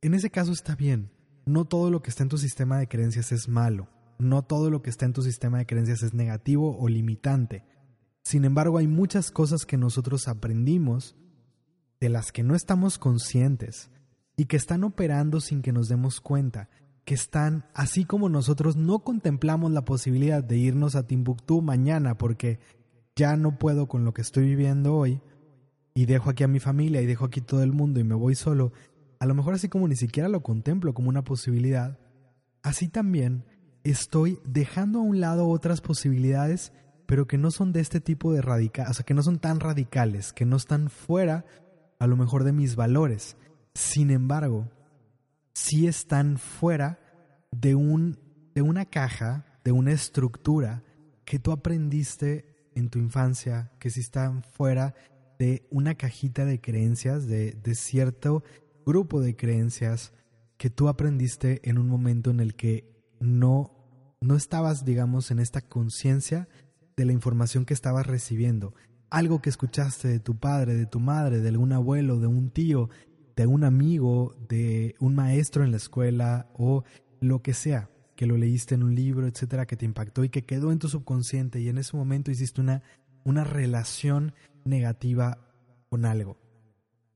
en 0.00 0.14
ese 0.14 0.30
caso 0.30 0.52
está 0.52 0.74
bien. 0.74 1.10
No 1.44 1.64
todo 1.64 1.90
lo 1.90 2.02
que 2.02 2.10
está 2.10 2.22
en 2.22 2.28
tu 2.28 2.38
sistema 2.38 2.78
de 2.78 2.88
creencias 2.88 3.32
es 3.32 3.48
malo. 3.48 3.88
No 4.18 4.42
todo 4.42 4.70
lo 4.70 4.82
que 4.82 4.90
está 4.90 5.04
en 5.04 5.12
tu 5.12 5.22
sistema 5.22 5.58
de 5.58 5.66
creencias 5.66 6.02
es 6.02 6.14
negativo 6.14 6.78
o 6.78 6.88
limitante. 6.88 7.64
Sin 8.22 8.44
embargo, 8.44 8.78
hay 8.78 8.86
muchas 8.86 9.30
cosas 9.30 9.66
que 9.66 9.76
nosotros 9.76 10.28
aprendimos 10.28 11.16
de 12.00 12.08
las 12.08 12.32
que 12.32 12.42
no 12.42 12.54
estamos 12.54 12.98
conscientes 12.98 13.90
y 14.36 14.46
que 14.46 14.56
están 14.56 14.84
operando 14.84 15.40
sin 15.40 15.60
que 15.60 15.72
nos 15.72 15.88
demos 15.88 16.20
cuenta, 16.20 16.68
que 17.04 17.14
están, 17.14 17.64
así 17.74 18.04
como 18.04 18.28
nosotros 18.28 18.76
no 18.76 19.00
contemplamos 19.00 19.72
la 19.72 19.84
posibilidad 19.84 20.42
de 20.42 20.56
irnos 20.56 20.94
a 20.94 21.06
Timbuktu 21.06 21.60
mañana 21.60 22.16
porque 22.16 22.60
ya 23.16 23.36
no 23.36 23.58
puedo 23.58 23.88
con 23.88 24.04
lo 24.04 24.14
que 24.14 24.22
estoy 24.22 24.44
viviendo 24.44 24.94
hoy 24.94 25.20
y 25.94 26.06
dejo 26.06 26.30
aquí 26.30 26.44
a 26.44 26.48
mi 26.48 26.60
familia 26.60 27.02
y 27.02 27.06
dejo 27.06 27.24
aquí 27.24 27.40
todo 27.40 27.62
el 27.62 27.72
mundo 27.72 28.00
y 28.00 28.04
me 28.04 28.14
voy 28.14 28.34
solo, 28.34 28.72
a 29.18 29.26
lo 29.26 29.34
mejor 29.34 29.54
así 29.54 29.68
como 29.68 29.88
ni 29.88 29.96
siquiera 29.96 30.28
lo 30.28 30.42
contemplo 30.42 30.94
como 30.94 31.08
una 31.08 31.24
posibilidad, 31.24 31.98
así 32.62 32.88
también 32.88 33.44
estoy 33.84 34.38
dejando 34.44 35.00
a 35.00 35.02
un 35.02 35.20
lado 35.20 35.48
otras 35.48 35.80
posibilidades, 35.80 36.72
pero 37.06 37.26
que 37.26 37.36
no 37.36 37.50
son 37.50 37.72
de 37.72 37.80
este 37.80 38.00
tipo 38.00 38.32
de 38.32 38.42
radical, 38.42 38.86
o 38.88 38.94
sea, 38.94 39.04
que 39.04 39.14
no 39.14 39.22
son 39.22 39.38
tan 39.38 39.60
radicales, 39.60 40.32
que 40.32 40.46
no 40.46 40.56
están 40.56 40.88
fuera 40.88 41.44
a 41.98 42.06
lo 42.06 42.16
mejor 42.16 42.44
de 42.44 42.52
mis 42.52 42.76
valores. 42.76 43.36
Sin 43.74 44.10
embargo, 44.10 44.68
sí 45.54 45.86
están 45.86 46.38
fuera 46.38 46.98
de 47.50 47.74
un 47.74 48.18
de 48.54 48.62
una 48.62 48.84
caja, 48.84 49.46
de 49.64 49.72
una 49.72 49.92
estructura 49.92 50.82
que 51.24 51.38
tú 51.38 51.52
aprendiste 51.52 52.70
en 52.74 52.90
tu 52.90 52.98
infancia, 52.98 53.72
que 53.78 53.90
sí 53.90 54.00
están 54.00 54.42
fuera 54.42 54.94
de 55.38 55.66
una 55.70 55.94
cajita 55.94 56.44
de 56.44 56.60
creencias, 56.60 57.26
de, 57.26 57.52
de 57.52 57.74
cierto 57.74 58.42
grupo 58.84 59.20
de 59.20 59.36
creencias 59.36 60.12
que 60.56 60.70
tú 60.70 60.88
aprendiste 60.88 61.60
en 61.68 61.78
un 61.78 61.88
momento 61.88 62.30
en 62.30 62.40
el 62.40 62.54
que 62.54 62.92
no, 63.20 63.72
no 64.20 64.36
estabas, 64.36 64.84
digamos, 64.84 65.30
en 65.30 65.38
esta 65.38 65.60
conciencia 65.60 66.48
de 66.96 67.04
la 67.04 67.12
información 67.12 67.64
que 67.64 67.74
estabas 67.74 68.06
recibiendo. 68.06 68.74
Algo 69.10 69.40
que 69.42 69.50
escuchaste 69.50 70.08
de 70.08 70.20
tu 70.20 70.38
padre, 70.38 70.74
de 70.74 70.86
tu 70.86 71.00
madre, 71.00 71.40
de 71.40 71.48
algún 71.48 71.72
abuelo, 71.72 72.18
de 72.18 72.26
un 72.26 72.50
tío, 72.50 72.90
de 73.36 73.46
un 73.46 73.64
amigo, 73.64 74.34
de 74.48 74.94
un 75.00 75.14
maestro 75.14 75.64
en 75.64 75.70
la 75.70 75.76
escuela 75.76 76.50
o 76.54 76.84
lo 77.20 77.42
que 77.42 77.54
sea, 77.54 77.90
que 78.16 78.26
lo 78.26 78.36
leíste 78.36 78.74
en 78.74 78.82
un 78.82 78.94
libro, 78.94 79.26
etcétera, 79.26 79.66
que 79.66 79.76
te 79.76 79.84
impactó 79.84 80.24
y 80.24 80.28
que 80.28 80.44
quedó 80.44 80.72
en 80.72 80.78
tu 80.78 80.88
subconsciente 80.88 81.60
y 81.60 81.68
en 81.68 81.78
ese 81.78 81.96
momento 81.96 82.30
hiciste 82.30 82.60
una, 82.60 82.82
una 83.24 83.44
relación 83.44 84.34
negativa 84.64 85.38
con 85.88 86.04
algo. 86.04 86.38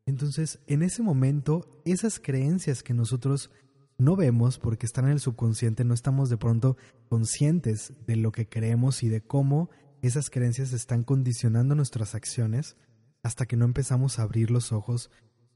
Entonces, 0.06 0.60
en 0.66 0.82
ese 0.82 1.02
momento, 1.02 1.68
esas 1.84 2.20
creencias 2.20 2.82
que 2.82 2.94
nosotros 2.94 3.50
no 3.98 4.14
vemos 4.14 4.58
porque 4.58 4.86
están 4.86 5.06
en 5.06 5.12
el 5.12 5.20
subconsciente, 5.20 5.84
no 5.84 5.94
estamos 5.94 6.28
de 6.28 6.36
pronto 6.36 6.76
conscientes 7.08 7.92
de 8.06 8.16
lo 8.16 8.30
que 8.30 8.48
creemos 8.48 9.02
y 9.02 9.08
de 9.08 9.20
cómo 9.20 9.70
esas 10.02 10.30
creencias 10.30 10.72
están 10.72 11.02
condicionando 11.02 11.74
nuestras 11.74 12.14
acciones 12.14 12.76
hasta 13.22 13.46
que 13.46 13.56
no 13.56 13.64
empezamos 13.64 14.18
a 14.18 14.22
abrir 14.22 14.50
los 14.50 14.70
ojos, 14.70 15.10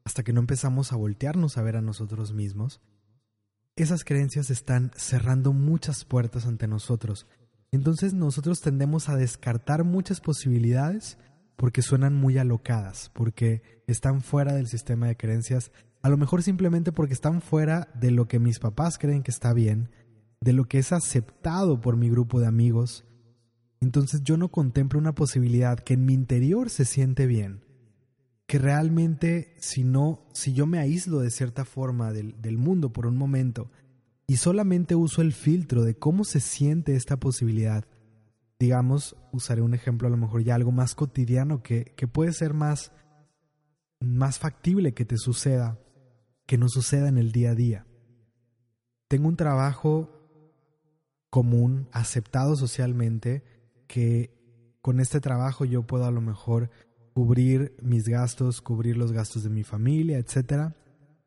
hasta 0.05 0.23
que 0.23 0.33
no 0.33 0.41
empezamos 0.41 0.93
a 0.93 0.97
voltearnos 0.97 1.57
a 1.57 1.63
ver 1.63 1.77
a 1.77 1.83
nosotros 1.83 2.33
mismos. 2.33 2.81
Esas 3.77 4.05
creencias 4.05 4.51
están 4.51 4.91
cerrando 4.97 5.53
muchas 5.53 6.05
puertas 6.05 6.47
ante 6.47 6.67
nosotros. 6.67 7.27
Entonces 7.73 8.15
nosotros 8.15 8.61
tendemos 8.61 9.09
a 9.09 9.17
descartar 9.17 9.85
muchas 9.85 10.21
posibilidades 10.21 11.19
porque 11.57 11.83
suenan 11.83 12.15
muy 12.15 12.39
alocadas, 12.39 13.11
porque 13.15 13.83
están 13.87 14.23
fuera 14.23 14.55
del 14.55 14.67
sistema 14.67 15.07
de 15.07 15.17
creencias 15.17 15.71
a 16.03 16.09
lo 16.09 16.17
mejor 16.17 16.43
simplemente 16.43 16.93
porque 16.93 17.13
están 17.13 17.43
fuera 17.43 17.89
de 17.95 18.11
lo 18.11 18.27
que 18.27 18.39
mis 18.39 18.59
papás 18.59 18.99
creen 18.99 19.23
que 19.23 19.31
está 19.31 19.53
bien, 19.53 19.91
de 20.41 20.53
lo 20.53 20.65
que 20.65 20.79
es 20.79 20.93
aceptado 20.93 21.81
por 21.81 21.97
mi 21.97 22.09
grupo 22.09 22.41
de 22.41 22.47
amigos. 22.47 23.05
Entonces 23.81 24.23
yo 24.23 24.37
no 24.37 24.51
contemplo 24.51 24.99
una 24.99 25.15
posibilidad 25.15 25.79
que 25.79 25.95
en 25.95 26.07
mi 26.07 26.15
interior 26.15 26.71
se 26.71 26.87
siente 26.87 27.27
bien, 27.27 27.65
que 28.51 28.59
realmente 28.59 29.55
si 29.61 29.85
no, 29.85 30.27
si 30.33 30.53
yo 30.53 30.67
me 30.67 30.81
aíslo 30.81 31.21
de 31.21 31.31
cierta 31.31 31.65
forma 31.65 32.13
del, 32.13 32.43
del 32.43 32.59
mundo 32.59 32.93
por 32.93 33.07
un 33.07 33.17
momento 33.17 33.71
y 34.27 34.39
solamente 34.39 34.97
uso 34.97 35.23
el 35.23 35.33
filtro 35.33 35.85
de 35.85 35.95
cómo 35.95 36.25
se 36.25 36.41
siente 36.41 36.97
esta 36.97 37.17
posibilidad, 37.17 37.85
digamos, 38.59 39.15
usaré 39.31 39.63
un 39.63 39.73
ejemplo 39.73 40.09
a 40.09 40.11
lo 40.11 40.17
mejor 40.17 40.43
ya 40.43 40.57
algo 40.57 40.73
más 40.73 40.97
cotidiano 40.97 41.63
que, 41.63 41.95
que 41.97 42.09
puede 42.09 42.33
ser 42.33 42.53
más, 42.53 42.91
más 44.01 44.41
factible 44.41 44.95
que 44.95 45.05
te 45.05 45.17
suceda 45.17 45.79
que 46.45 46.59
no 46.59 46.69
suceda 46.69 47.09
en 47.09 47.19
el 47.19 47.31
día 47.31 47.53
a 47.53 47.55
día. 47.55 47.87
Tengo 49.07 49.29
un 49.29 49.37
trabajo 49.37 50.11
común, 51.31 51.89
aceptado 51.93 52.57
socialmente, 52.57 53.45
que 53.87 54.37
con 54.83 54.99
este 54.99 55.21
trabajo 55.21 55.65
yo 55.65 55.87
puedo 55.87 56.05
a 56.05 56.11
lo 56.11 56.21
mejor 56.21 56.73
cubrir 57.15 57.77
mis 57.83 58.09
gastos, 58.09 58.61
cubrir 58.61 58.97
los 58.97 59.13
gastos 59.13 59.43
de 59.43 59.51
mi 59.51 59.65
familia, 59.65 60.19
etc. 60.19 60.73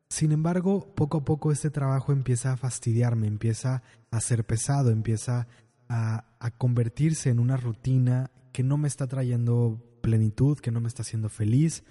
Sin 0.08 0.32
embargo, 0.32 0.94
poco 0.94 1.18
a 1.18 1.24
poco 1.24 1.52
este 1.52 1.70
trabajo 1.70 2.12
empieza 2.12 2.52
a 2.52 2.56
fastidiarme, 2.56 3.26
empieza 3.26 3.82
a 4.10 4.20
ser 4.20 4.44
pesado, 4.44 4.90
empieza 4.90 5.46
a, 5.88 6.24
a 6.38 6.50
convertirse 6.50 7.30
en 7.30 7.38
una 7.38 7.56
rutina 7.56 8.30
que 8.52 8.62
no 8.62 8.76
me 8.78 8.88
está 8.88 9.06
trayendo 9.06 9.82
plenitud, 10.00 10.58
que 10.58 10.70
no 10.70 10.80
me 10.80 10.88
está 10.88 11.02
haciendo 11.02 11.28
feliz, 11.28 11.84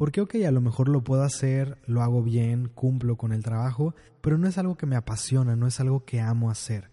porque, 0.00 0.22
ok, 0.22 0.36
a 0.46 0.50
lo 0.50 0.62
mejor 0.62 0.88
lo 0.88 1.04
puedo 1.04 1.22
hacer, 1.22 1.76
lo 1.84 2.00
hago 2.00 2.22
bien, 2.22 2.70
cumplo 2.74 3.18
con 3.18 3.32
el 3.32 3.42
trabajo, 3.42 3.94
pero 4.22 4.38
no 4.38 4.48
es 4.48 4.56
algo 4.56 4.74
que 4.74 4.86
me 4.86 4.96
apasiona, 4.96 5.56
no 5.56 5.66
es 5.66 5.78
algo 5.78 6.06
que 6.06 6.22
amo 6.22 6.50
hacer. 6.50 6.90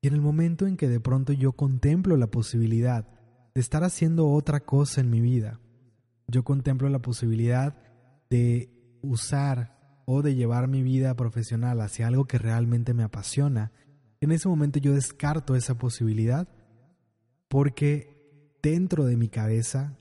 Y 0.00 0.08
en 0.08 0.14
el 0.14 0.22
momento 0.22 0.66
en 0.66 0.78
que 0.78 0.88
de 0.88 0.98
pronto 0.98 1.34
yo 1.34 1.52
contemplo 1.52 2.16
la 2.16 2.28
posibilidad 2.28 3.06
de 3.54 3.60
estar 3.60 3.84
haciendo 3.84 4.30
otra 4.30 4.60
cosa 4.60 5.02
en 5.02 5.10
mi 5.10 5.20
vida, 5.20 5.60
yo 6.32 6.42
contemplo 6.42 6.88
la 6.88 7.00
posibilidad 7.00 7.76
de 8.30 8.70
usar 9.02 10.02
o 10.06 10.22
de 10.22 10.34
llevar 10.34 10.66
mi 10.66 10.82
vida 10.82 11.14
profesional 11.14 11.80
hacia 11.80 12.08
algo 12.08 12.24
que 12.24 12.38
realmente 12.38 12.94
me 12.94 13.02
apasiona, 13.04 13.70
en 14.20 14.32
ese 14.32 14.48
momento 14.48 14.78
yo 14.78 14.94
descarto 14.94 15.54
esa 15.54 15.76
posibilidad 15.76 16.48
porque 17.48 18.56
dentro 18.62 19.04
de 19.04 19.16
mi 19.16 19.28
cabeza 19.28 19.98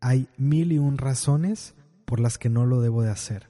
hay 0.00 0.28
mil 0.36 0.72
y 0.72 0.78
un 0.78 0.98
razones 0.98 1.74
por 2.04 2.20
las 2.20 2.36
que 2.36 2.50
no 2.50 2.66
lo 2.66 2.80
debo 2.80 3.02
de 3.02 3.10
hacer. 3.10 3.48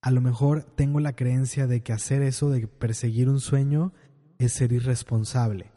A 0.00 0.10
lo 0.10 0.20
mejor 0.20 0.62
tengo 0.62 1.00
la 1.00 1.14
creencia 1.14 1.66
de 1.66 1.82
que 1.82 1.92
hacer 1.92 2.22
eso, 2.22 2.50
de 2.50 2.66
perseguir 2.66 3.28
un 3.28 3.40
sueño, 3.40 3.92
es 4.38 4.52
ser 4.52 4.72
irresponsable. 4.72 5.72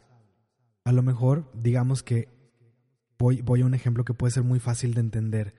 A 0.84 0.92
lo 0.92 1.02
mejor, 1.02 1.50
digamos 1.54 2.02
que 2.02 2.37
voy, 3.18 3.42
voy 3.42 3.62
a 3.62 3.66
un 3.66 3.74
ejemplo 3.74 4.04
que 4.04 4.14
puede 4.14 4.32
ser 4.32 4.44
muy 4.44 4.60
fácil 4.60 4.94
de 4.94 5.00
entender, 5.00 5.54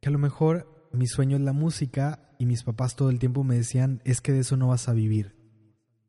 que 0.00 0.08
a 0.08 0.12
lo 0.12 0.18
mejor 0.18 0.88
mi 0.92 1.06
sueño 1.06 1.36
es 1.36 1.42
la 1.42 1.52
música 1.52 2.30
y 2.38 2.46
mis 2.46 2.62
papás 2.62 2.96
todo 2.96 3.10
el 3.10 3.18
tiempo 3.18 3.44
me 3.44 3.56
decían, 3.56 4.00
es 4.04 4.20
que 4.20 4.32
de 4.32 4.40
eso 4.40 4.56
no 4.56 4.68
vas 4.68 4.88
a 4.88 4.92
vivir. 4.92 5.34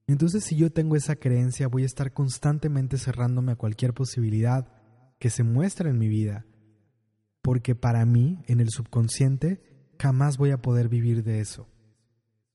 Entonces 0.07 0.43
si 0.43 0.55
yo 0.55 0.71
tengo 0.71 0.95
esa 0.95 1.15
creencia, 1.15 1.67
voy 1.67 1.83
a 1.83 1.87
estar 1.87 2.13
constantemente 2.13 2.97
cerrándome 2.97 3.53
a 3.53 3.55
cualquier 3.55 3.93
posibilidad 3.93 4.67
que 5.19 5.29
se 5.29 5.43
muestre 5.43 5.89
en 5.89 5.97
mi 5.97 6.07
vida 6.07 6.45
porque 7.45 7.75
para 7.75 8.03
mí, 8.07 8.39
en 8.47 8.59
el 8.59 8.71
subconsciente, 8.71 9.61
jamás 9.99 10.39
voy 10.39 10.49
a 10.49 10.63
poder 10.63 10.89
vivir 10.89 11.23
de 11.23 11.41
eso. 11.41 11.69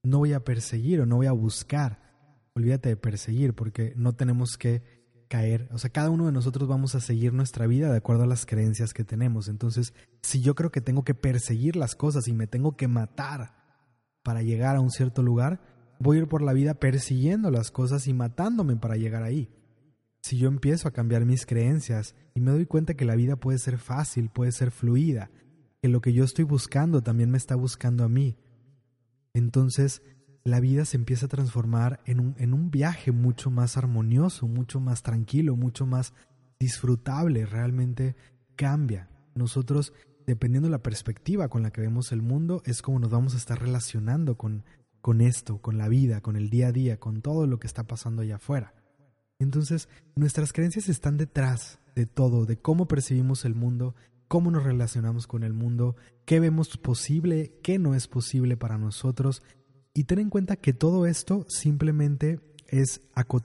No 0.03 0.19
voy 0.19 0.33
a 0.33 0.43
perseguir 0.43 1.01
o 1.01 1.07
no 1.07 1.15
voy 1.15 1.27
a 1.29 1.33
buscar. 1.33 2.03
Olvídate 2.55 2.89
de 2.89 2.97
perseguir, 2.97 3.55
porque 3.55 3.93
no 3.95 4.17
tenemos 4.17 4.57
que 4.59 4.83
caer. 5.31 5.67
O 5.73 5.79
sea, 5.79 5.89
cada 5.89 6.11
uno 6.11 6.27
de 6.27 6.33
nosotros 6.33 6.69
vamos 6.69 6.95
a 6.95 7.01
seguir 7.01 7.33
nuestra 7.33 7.67
vida 7.67 7.91
de 7.91 7.97
acuerdo 7.97 8.25
a 8.25 8.27
las 8.27 8.45
creencias 8.45 8.93
que 8.93 9.05
tenemos. 9.05 9.49
Entonces, 9.49 9.95
si 10.21 10.43
yo 10.43 10.55
creo 10.55 10.71
que 10.71 10.83
tengo 10.83 11.05
que 11.05 11.15
perseguir 11.15 11.77
las 11.77 11.95
cosas 11.95 12.29
y 12.29 12.35
me 12.35 12.47
tengo 12.47 12.77
que 12.77 12.89
matar 12.89 13.55
para 14.23 14.43
llegar 14.43 14.77
a 14.77 14.81
un 14.81 14.91
cierto 14.91 15.23
lugar, 15.23 15.63
voy 15.99 16.19
a 16.19 16.21
ir 16.21 16.29
por 16.29 16.43
la 16.43 16.53
vida 16.53 16.75
persiguiendo 16.75 17.51
las 17.51 17.71
cosas 17.71 18.07
y 18.07 18.13
matándome 18.13 18.77
para 18.77 18.97
llegar 18.97 19.23
ahí 19.23 19.49
si 20.23 20.37
yo 20.37 20.49
empiezo 20.49 20.89
a 20.89 20.93
cambiar 20.93 21.25
mis 21.25 21.47
creencias 21.47 22.15
y 22.35 22.41
me 22.41 22.51
doy 22.51 22.67
cuenta 22.67 22.95
que 22.95 23.05
la 23.05 23.17
vida 23.17 23.37
puede 23.37 23.59
ser 23.59 23.79
fácil, 23.79 24.29
puede 24.29 24.53
ser 24.53 24.71
fluida, 24.71 25.31
que 25.81 25.89
lo 25.89 26.01
que 26.01 26.13
yo 26.13 26.25
estoy 26.25 26.45
buscando 26.45 27.03
también 27.03 27.31
me 27.31 27.39
está 27.39 27.55
buscando 27.55 28.05
a 28.05 28.09
mí, 28.09 28.37
entonces 29.33 30.03
la 30.45 30.61
vida 30.61 30.85
se 30.85 30.97
empieza 30.97 31.27
a 31.27 31.31
transformar 31.31 32.01
en 32.07 32.21
un, 32.21 32.35
en 32.39 32.55
un 32.55 32.71
viaje 32.71 33.13
mucho 33.13 33.51
más 33.51 33.77
armonioso, 33.77 34.47
mucho 34.47 34.81
más 34.81 35.03
tranquilo, 35.03 35.57
mucho 35.57 35.87
más 35.87 36.15
disfrutable, 36.59 37.47
realmente 37.47 38.17
cambia. 38.57 39.09
Nosotros, 39.35 39.93
dependiendo 40.27 40.69
de 40.69 40.73
la 40.73 40.83
perspectiva 40.83 41.49
con 41.49 41.63
la 41.63 41.71
que 41.71 41.81
vemos 41.81 42.13
el 42.13 42.23
mundo, 42.23 42.63
es 42.65 42.83
como 42.83 42.99
nos 42.99 43.11
vamos 43.11 43.35
a 43.35 43.39
estar 43.39 43.61
relacionando 43.61 44.37
con, 44.37 44.65
con 45.01 45.21
esto, 45.21 45.59
con 45.59 45.79
la 45.79 45.89
vida, 45.89 46.21
con 46.21 46.37
el 46.37 46.51
día 46.51 46.69
a 46.69 46.73
día, 46.73 46.99
con 46.99 47.23
todo 47.23 47.47
lo 47.47 47.59
que 47.59 47.67
está 47.67 47.85
pasando 47.85 48.23
allá 48.23 48.37
afuera. 48.37 48.75
Entonces, 49.39 49.89
nuestras 50.15 50.53
creencias 50.53 50.89
están 50.89 51.17
detrás 51.17 51.81
de 51.95 52.07
todo, 52.07 52.45
de 52.45 52.59
cómo 52.59 52.87
percibimos 52.87 53.45
el 53.45 53.55
mundo, 53.55 53.95
cómo 54.29 54.51
nos 54.51 54.65
relacionamos 54.65 55.27
con 55.27 55.43
el 55.43 55.55
mundo, 55.55 55.97
qué 56.27 56.41
vemos 56.41 56.77
posible, 56.77 57.59
qué 57.63 57.79
no 57.79 57.95
es 57.95 58.07
posible 58.07 58.57
para 58.57 58.79
nosotros. 58.79 59.43
Y 59.95 60.05
ten 60.05 60.19
en 60.19 60.31
cuenta 60.31 60.57
que 60.57 60.73
todo 60.73 61.07
esto 61.07 61.45
simplemente 61.49 62.41
es, 62.69 63.01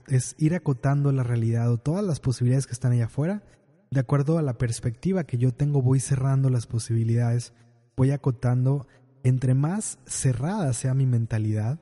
es 0.08 0.34
ir 0.38 0.54
acotando 0.54 1.10
la 1.12 1.22
realidad 1.22 1.70
o 1.72 1.78
todas 1.78 2.04
las 2.04 2.20
posibilidades 2.20 2.66
que 2.66 2.72
están 2.72 2.92
allá 2.92 3.06
afuera. 3.06 3.42
De 3.90 4.00
acuerdo 4.00 4.38
a 4.38 4.42
la 4.42 4.58
perspectiva 4.58 5.24
que 5.24 5.38
yo 5.38 5.52
tengo, 5.52 5.82
voy 5.82 6.00
cerrando 6.00 6.48
las 6.50 6.66
posibilidades, 6.66 7.52
voy 7.96 8.10
acotando. 8.10 8.86
Entre 9.24 9.54
más 9.54 9.98
cerrada 10.06 10.72
sea 10.72 10.94
mi 10.94 11.04
mentalidad, 11.04 11.80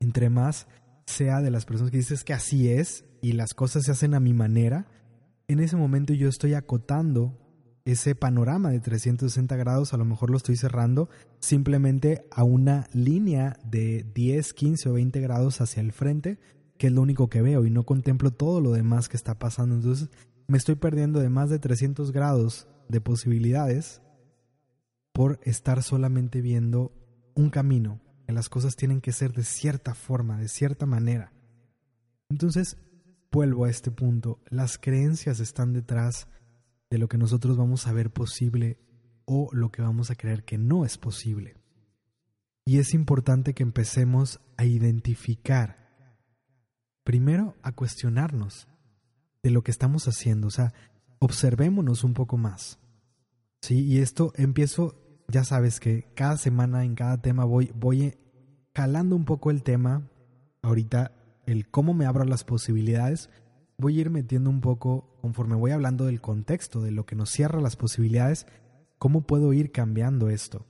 entre 0.00 0.30
más 0.30 0.68
sea 1.04 1.42
de 1.42 1.50
las 1.50 1.66
personas 1.66 1.90
que 1.90 1.98
dices 1.98 2.24
que 2.24 2.32
así 2.32 2.70
es 2.70 3.04
y 3.20 3.32
las 3.32 3.52
cosas 3.52 3.84
se 3.84 3.92
hacen 3.92 4.14
a 4.14 4.20
mi 4.20 4.32
manera, 4.32 4.86
en 5.48 5.60
ese 5.60 5.76
momento 5.76 6.14
yo 6.14 6.28
estoy 6.28 6.54
acotando 6.54 7.38
ese 7.84 8.14
panorama 8.14 8.70
de 8.70 8.80
360 8.80 9.56
grados, 9.56 9.92
a 9.92 9.96
lo 9.96 10.04
mejor 10.04 10.30
lo 10.30 10.36
estoy 10.36 10.56
cerrando 10.56 11.08
simplemente 11.40 12.24
a 12.30 12.44
una 12.44 12.88
línea 12.92 13.58
de 13.64 14.06
10, 14.14 14.52
15 14.54 14.88
o 14.88 14.92
20 14.94 15.20
grados 15.20 15.60
hacia 15.60 15.80
el 15.80 15.92
frente, 15.92 16.38
que 16.78 16.88
es 16.88 16.92
lo 16.92 17.02
único 17.02 17.28
que 17.28 17.42
veo 17.42 17.64
y 17.64 17.70
no 17.70 17.84
contemplo 17.84 18.30
todo 18.30 18.60
lo 18.60 18.72
demás 18.72 19.08
que 19.08 19.16
está 19.16 19.38
pasando. 19.38 19.74
Entonces 19.74 20.10
me 20.46 20.58
estoy 20.58 20.76
perdiendo 20.76 21.20
de 21.20 21.28
más 21.28 21.50
de 21.50 21.58
300 21.58 22.12
grados 22.12 22.68
de 22.88 23.00
posibilidades 23.00 24.02
por 25.12 25.40
estar 25.42 25.82
solamente 25.82 26.40
viendo 26.40 26.92
un 27.34 27.50
camino, 27.50 28.00
que 28.26 28.32
las 28.32 28.48
cosas 28.48 28.76
tienen 28.76 29.00
que 29.00 29.12
ser 29.12 29.32
de 29.32 29.44
cierta 29.44 29.94
forma, 29.94 30.38
de 30.38 30.48
cierta 30.48 30.86
manera. 30.86 31.32
Entonces, 32.30 32.78
vuelvo 33.30 33.64
a 33.64 33.70
este 33.70 33.90
punto, 33.90 34.40
las 34.48 34.78
creencias 34.78 35.40
están 35.40 35.72
detrás 35.72 36.28
de 36.92 36.98
lo 36.98 37.08
que 37.08 37.16
nosotros 37.16 37.56
vamos 37.56 37.86
a 37.86 37.92
ver 37.94 38.10
posible 38.10 38.76
o 39.24 39.48
lo 39.54 39.72
que 39.72 39.80
vamos 39.80 40.10
a 40.10 40.14
creer 40.14 40.44
que 40.44 40.58
no 40.58 40.84
es 40.84 40.98
posible. 40.98 41.56
Y 42.66 42.80
es 42.80 42.92
importante 42.92 43.54
que 43.54 43.62
empecemos 43.62 44.40
a 44.58 44.66
identificar, 44.66 45.88
primero 47.02 47.56
a 47.62 47.72
cuestionarnos 47.72 48.68
de 49.42 49.48
lo 49.48 49.62
que 49.62 49.70
estamos 49.70 50.06
haciendo, 50.06 50.48
o 50.48 50.50
sea, 50.50 50.74
observémonos 51.18 52.04
un 52.04 52.12
poco 52.12 52.36
más. 52.36 52.78
Sí, 53.62 53.86
y 53.86 54.00
esto 54.00 54.34
empiezo, 54.36 54.94
ya 55.28 55.44
sabes 55.44 55.80
que 55.80 56.12
cada 56.14 56.36
semana 56.36 56.84
en 56.84 56.94
cada 56.94 57.22
tema 57.22 57.46
voy 57.46 57.72
voy 57.74 58.18
jalando 58.76 59.16
un 59.16 59.24
poco 59.24 59.50
el 59.50 59.62
tema. 59.62 60.10
Ahorita 60.60 61.12
el 61.46 61.70
cómo 61.70 61.94
me 61.94 62.04
abro 62.04 62.26
las 62.26 62.44
posibilidades, 62.44 63.30
voy 63.82 63.98
a 63.98 64.00
ir 64.00 64.10
metiendo 64.10 64.48
un 64.48 64.62
poco, 64.62 65.18
conforme 65.20 65.56
voy 65.56 65.72
hablando 65.72 66.06
del 66.06 66.22
contexto, 66.22 66.80
de 66.80 66.92
lo 66.92 67.04
que 67.04 67.16
nos 67.16 67.28
cierra 67.28 67.60
las 67.60 67.76
posibilidades, 67.76 68.46
cómo 68.96 69.26
puedo 69.26 69.52
ir 69.52 69.72
cambiando 69.72 70.30
esto. 70.30 70.64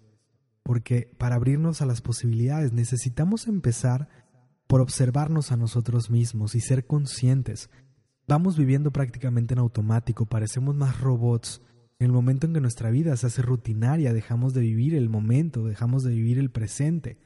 Porque 0.64 1.14
para 1.18 1.36
abrirnos 1.36 1.82
a 1.82 1.86
las 1.86 2.00
posibilidades 2.00 2.72
necesitamos 2.72 3.46
empezar 3.46 4.08
por 4.66 4.80
observarnos 4.80 5.52
a 5.52 5.56
nosotros 5.56 6.10
mismos 6.10 6.54
y 6.54 6.60
ser 6.60 6.86
conscientes. 6.86 7.70
Vamos 8.26 8.56
viviendo 8.56 8.90
prácticamente 8.90 9.54
en 9.54 9.60
automático, 9.60 10.26
parecemos 10.26 10.74
más 10.74 11.00
robots. 11.00 11.60
En 11.98 12.06
el 12.06 12.12
momento 12.12 12.46
en 12.46 12.54
que 12.54 12.60
nuestra 12.60 12.90
vida 12.90 13.16
se 13.16 13.26
hace 13.26 13.42
rutinaria, 13.42 14.12
dejamos 14.12 14.54
de 14.54 14.62
vivir 14.62 14.94
el 14.94 15.08
momento, 15.08 15.66
dejamos 15.66 16.02
de 16.02 16.12
vivir 16.12 16.38
el 16.38 16.50
presente. 16.50 17.18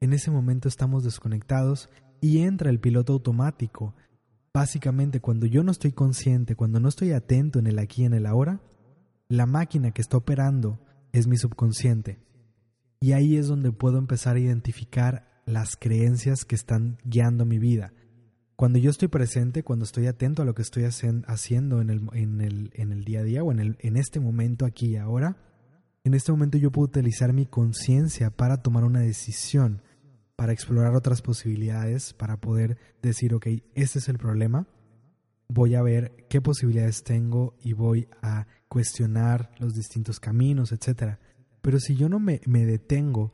En 0.00 0.12
ese 0.12 0.30
momento 0.30 0.68
estamos 0.68 1.04
desconectados 1.04 1.90
y 2.20 2.38
entra 2.38 2.70
el 2.70 2.80
piloto 2.80 3.14
automático. 3.14 3.94
Básicamente, 4.56 5.20
cuando 5.20 5.44
yo 5.44 5.62
no 5.62 5.70
estoy 5.70 5.92
consciente, 5.92 6.56
cuando 6.56 6.80
no 6.80 6.88
estoy 6.88 7.12
atento 7.12 7.58
en 7.58 7.66
el 7.66 7.78
aquí 7.78 8.00
y 8.00 8.04
en 8.06 8.14
el 8.14 8.24
ahora, 8.24 8.62
la 9.28 9.44
máquina 9.44 9.90
que 9.90 10.00
está 10.00 10.16
operando 10.16 10.80
es 11.12 11.26
mi 11.26 11.36
subconsciente. 11.36 12.20
Y 12.98 13.12
ahí 13.12 13.36
es 13.36 13.48
donde 13.48 13.70
puedo 13.70 13.98
empezar 13.98 14.36
a 14.36 14.40
identificar 14.40 15.42
las 15.44 15.76
creencias 15.76 16.46
que 16.46 16.54
están 16.54 16.96
guiando 17.04 17.44
mi 17.44 17.58
vida. 17.58 17.92
Cuando 18.56 18.78
yo 18.78 18.88
estoy 18.88 19.08
presente, 19.08 19.62
cuando 19.62 19.84
estoy 19.84 20.06
atento 20.06 20.40
a 20.40 20.46
lo 20.46 20.54
que 20.54 20.62
estoy 20.62 20.84
haciendo 20.84 21.82
en 21.82 21.90
el, 21.90 23.04
día 23.04 23.20
a 23.20 23.24
día 23.24 23.44
o 23.44 23.52
en 23.52 23.96
este 23.98 24.20
momento 24.20 24.64
aquí 24.64 24.92
y 24.92 24.96
ahora, 24.96 25.36
en 26.02 26.14
este 26.14 26.32
momento 26.32 26.56
yo 26.56 26.72
puedo 26.72 26.86
utilizar 26.86 27.34
mi 27.34 27.44
conciencia 27.44 28.30
para 28.30 28.62
tomar 28.62 28.84
una 28.84 29.00
decisión 29.00 29.82
para 30.36 30.52
explorar 30.52 30.94
otras 30.94 31.22
posibilidades, 31.22 32.12
para 32.12 32.36
poder 32.36 32.76
decir, 33.02 33.34
ok, 33.34 33.46
este 33.74 33.98
es 33.98 34.08
el 34.08 34.18
problema, 34.18 34.68
voy 35.48 35.74
a 35.74 35.82
ver 35.82 36.26
qué 36.28 36.40
posibilidades 36.40 37.02
tengo 37.02 37.56
y 37.62 37.72
voy 37.72 38.08
a 38.22 38.46
cuestionar 38.68 39.50
los 39.58 39.74
distintos 39.74 40.20
caminos, 40.20 40.72
etc. 40.72 41.18
Pero 41.62 41.80
si 41.80 41.96
yo 41.96 42.08
no 42.08 42.20
me, 42.20 42.40
me 42.46 42.66
detengo, 42.66 43.32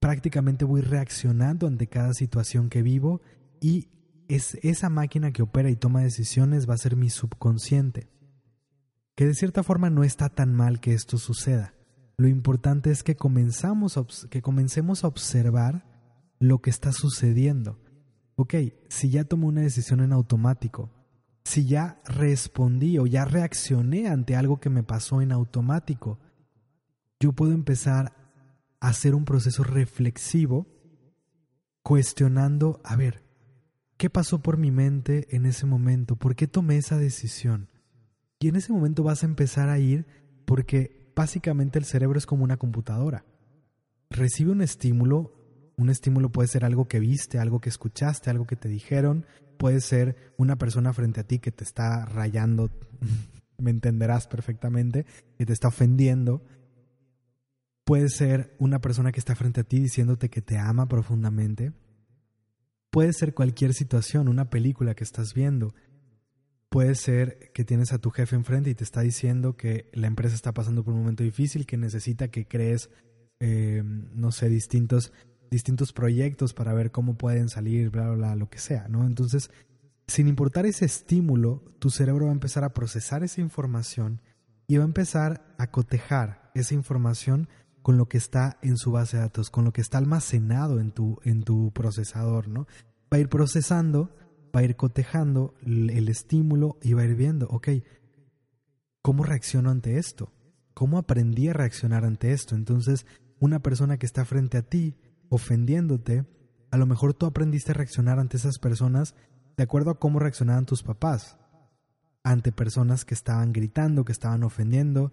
prácticamente 0.00 0.64
voy 0.64 0.82
reaccionando 0.82 1.66
ante 1.66 1.86
cada 1.86 2.12
situación 2.12 2.68
que 2.68 2.82
vivo 2.82 3.22
y 3.60 3.88
es 4.28 4.58
esa 4.62 4.90
máquina 4.90 5.32
que 5.32 5.42
opera 5.42 5.70
y 5.70 5.76
toma 5.76 6.02
decisiones 6.02 6.68
va 6.68 6.74
a 6.74 6.78
ser 6.78 6.96
mi 6.96 7.08
subconsciente. 7.08 8.08
Que 9.14 9.26
de 9.26 9.34
cierta 9.34 9.62
forma 9.62 9.90
no 9.90 10.04
está 10.04 10.28
tan 10.28 10.54
mal 10.54 10.80
que 10.80 10.92
esto 10.92 11.16
suceda. 11.18 11.74
Lo 12.18 12.28
importante 12.28 12.90
es 12.90 13.02
que, 13.02 13.16
comenzamos 13.16 14.26
que 14.30 14.42
comencemos 14.42 15.02
a 15.02 15.08
observar 15.08 15.84
lo 16.38 16.60
que 16.60 16.70
está 16.70 16.92
sucediendo. 16.92 17.78
Ok, 18.36 18.54
si 18.88 19.10
ya 19.10 19.24
tomé 19.24 19.46
una 19.46 19.62
decisión 19.62 20.00
en 20.00 20.12
automático, 20.12 20.90
si 21.44 21.66
ya 21.66 22.00
respondí 22.04 22.98
o 22.98 23.06
ya 23.06 23.24
reaccioné 23.24 24.08
ante 24.08 24.36
algo 24.36 24.60
que 24.60 24.70
me 24.70 24.82
pasó 24.82 25.22
en 25.22 25.32
automático, 25.32 26.18
yo 27.18 27.32
puedo 27.32 27.52
empezar 27.52 28.12
a 28.80 28.88
hacer 28.88 29.14
un 29.14 29.24
proceso 29.24 29.64
reflexivo 29.64 30.66
cuestionando, 31.82 32.80
a 32.84 32.96
ver, 32.96 33.24
¿qué 33.96 34.10
pasó 34.10 34.40
por 34.40 34.58
mi 34.58 34.70
mente 34.70 35.34
en 35.34 35.46
ese 35.46 35.66
momento? 35.66 36.16
¿Por 36.16 36.36
qué 36.36 36.46
tomé 36.46 36.76
esa 36.76 36.98
decisión? 36.98 37.68
Y 38.38 38.48
en 38.48 38.56
ese 38.56 38.72
momento 38.72 39.02
vas 39.02 39.22
a 39.22 39.26
empezar 39.26 39.68
a 39.68 39.78
ir 39.78 40.06
porque 40.44 41.10
básicamente 41.16 41.78
el 41.78 41.84
cerebro 41.84 42.18
es 42.18 42.26
como 42.26 42.44
una 42.44 42.56
computadora. 42.56 43.24
Recibe 44.10 44.52
un 44.52 44.62
estímulo 44.62 45.37
un 45.78 45.90
estímulo 45.90 46.30
puede 46.30 46.48
ser 46.48 46.64
algo 46.64 46.88
que 46.88 46.98
viste, 46.98 47.38
algo 47.38 47.60
que 47.60 47.68
escuchaste, 47.68 48.30
algo 48.30 48.46
que 48.46 48.56
te 48.56 48.68
dijeron, 48.68 49.24
puede 49.56 49.80
ser 49.80 50.16
una 50.36 50.56
persona 50.56 50.92
frente 50.92 51.20
a 51.20 51.24
ti 51.24 51.38
que 51.38 51.52
te 51.52 51.64
está 51.64 52.04
rayando, 52.04 52.70
me 53.58 53.70
entenderás 53.70 54.26
perfectamente, 54.26 55.06
que 55.38 55.46
te 55.46 55.52
está 55.52 55.68
ofendiendo. 55.68 56.42
Puede 57.84 58.08
ser 58.08 58.54
una 58.58 58.80
persona 58.80 59.12
que 59.12 59.20
está 59.20 59.34
frente 59.34 59.60
a 59.60 59.64
ti 59.64 59.78
diciéndote 59.78 60.28
que 60.28 60.42
te 60.42 60.58
ama 60.58 60.88
profundamente. 60.88 61.72
Puede 62.90 63.12
ser 63.12 63.32
cualquier 63.32 63.72
situación, 63.72 64.28
una 64.28 64.50
película 64.50 64.94
que 64.94 65.04
estás 65.04 65.32
viendo. 65.32 65.74
Puede 66.70 66.96
ser 66.96 67.50
que 67.54 67.64
tienes 67.64 67.92
a 67.92 67.98
tu 67.98 68.10
jefe 68.10 68.34
enfrente 68.34 68.68
y 68.68 68.74
te 68.74 68.84
está 68.84 69.00
diciendo 69.00 69.56
que 69.56 69.88
la 69.92 70.08
empresa 70.08 70.34
está 70.34 70.52
pasando 70.52 70.84
por 70.84 70.92
un 70.92 71.00
momento 71.00 71.22
difícil, 71.22 71.66
que 71.66 71.76
necesita 71.76 72.28
que 72.28 72.46
crees, 72.46 72.90
eh, 73.40 73.82
no 73.84 74.32
sé, 74.32 74.48
distintos 74.48 75.12
distintos 75.50 75.92
proyectos 75.92 76.54
para 76.54 76.74
ver 76.74 76.90
cómo 76.90 77.16
pueden 77.16 77.48
salir, 77.48 77.90
bla, 77.90 78.10
bla, 78.10 78.36
lo 78.36 78.48
que 78.48 78.58
sea, 78.58 78.88
¿no? 78.88 79.06
Entonces, 79.06 79.50
sin 80.06 80.28
importar 80.28 80.66
ese 80.66 80.84
estímulo, 80.84 81.62
tu 81.78 81.90
cerebro 81.90 82.26
va 82.26 82.32
a 82.32 82.34
empezar 82.34 82.64
a 82.64 82.72
procesar 82.72 83.22
esa 83.22 83.40
información 83.40 84.20
y 84.66 84.76
va 84.76 84.84
a 84.84 84.86
empezar 84.86 85.54
a 85.58 85.70
cotejar 85.70 86.50
esa 86.54 86.74
información 86.74 87.48
con 87.82 87.96
lo 87.96 88.08
que 88.08 88.18
está 88.18 88.58
en 88.62 88.76
su 88.76 88.92
base 88.92 89.16
de 89.16 89.22
datos, 89.22 89.50
con 89.50 89.64
lo 89.64 89.72
que 89.72 89.80
está 89.80 89.98
almacenado 89.98 90.80
en 90.80 90.90
tu, 90.90 91.18
en 91.24 91.42
tu 91.42 91.72
procesador, 91.72 92.48
¿no? 92.48 92.66
Va 93.12 93.16
a 93.16 93.20
ir 93.20 93.28
procesando, 93.28 94.14
va 94.54 94.60
a 94.60 94.64
ir 94.64 94.76
cotejando 94.76 95.54
el 95.64 96.08
estímulo 96.08 96.78
y 96.82 96.92
va 96.92 97.02
a 97.02 97.06
ir 97.06 97.14
viendo, 97.14 97.46
ok, 97.48 97.68
¿cómo 99.00 99.24
reacciono 99.24 99.70
ante 99.70 99.98
esto? 99.98 100.32
¿Cómo 100.74 100.98
aprendí 100.98 101.48
a 101.48 101.54
reaccionar 101.54 102.04
ante 102.04 102.32
esto? 102.32 102.54
Entonces, 102.54 103.06
una 103.40 103.60
persona 103.60 103.96
que 103.96 104.06
está 104.06 104.24
frente 104.24 104.58
a 104.58 104.62
ti 104.62 104.96
ofendiéndote, 105.28 106.26
a 106.70 106.76
lo 106.76 106.86
mejor 106.86 107.14
tú 107.14 107.26
aprendiste 107.26 107.72
a 107.72 107.74
reaccionar 107.74 108.18
ante 108.18 108.36
esas 108.36 108.58
personas 108.58 109.14
de 109.56 109.64
acuerdo 109.64 109.90
a 109.90 109.98
cómo 109.98 110.18
reaccionaban 110.18 110.66
tus 110.66 110.82
papás, 110.82 111.36
ante 112.22 112.52
personas 112.52 113.04
que 113.04 113.14
estaban 113.14 113.52
gritando, 113.52 114.04
que 114.04 114.12
estaban 114.12 114.42
ofendiendo. 114.42 115.12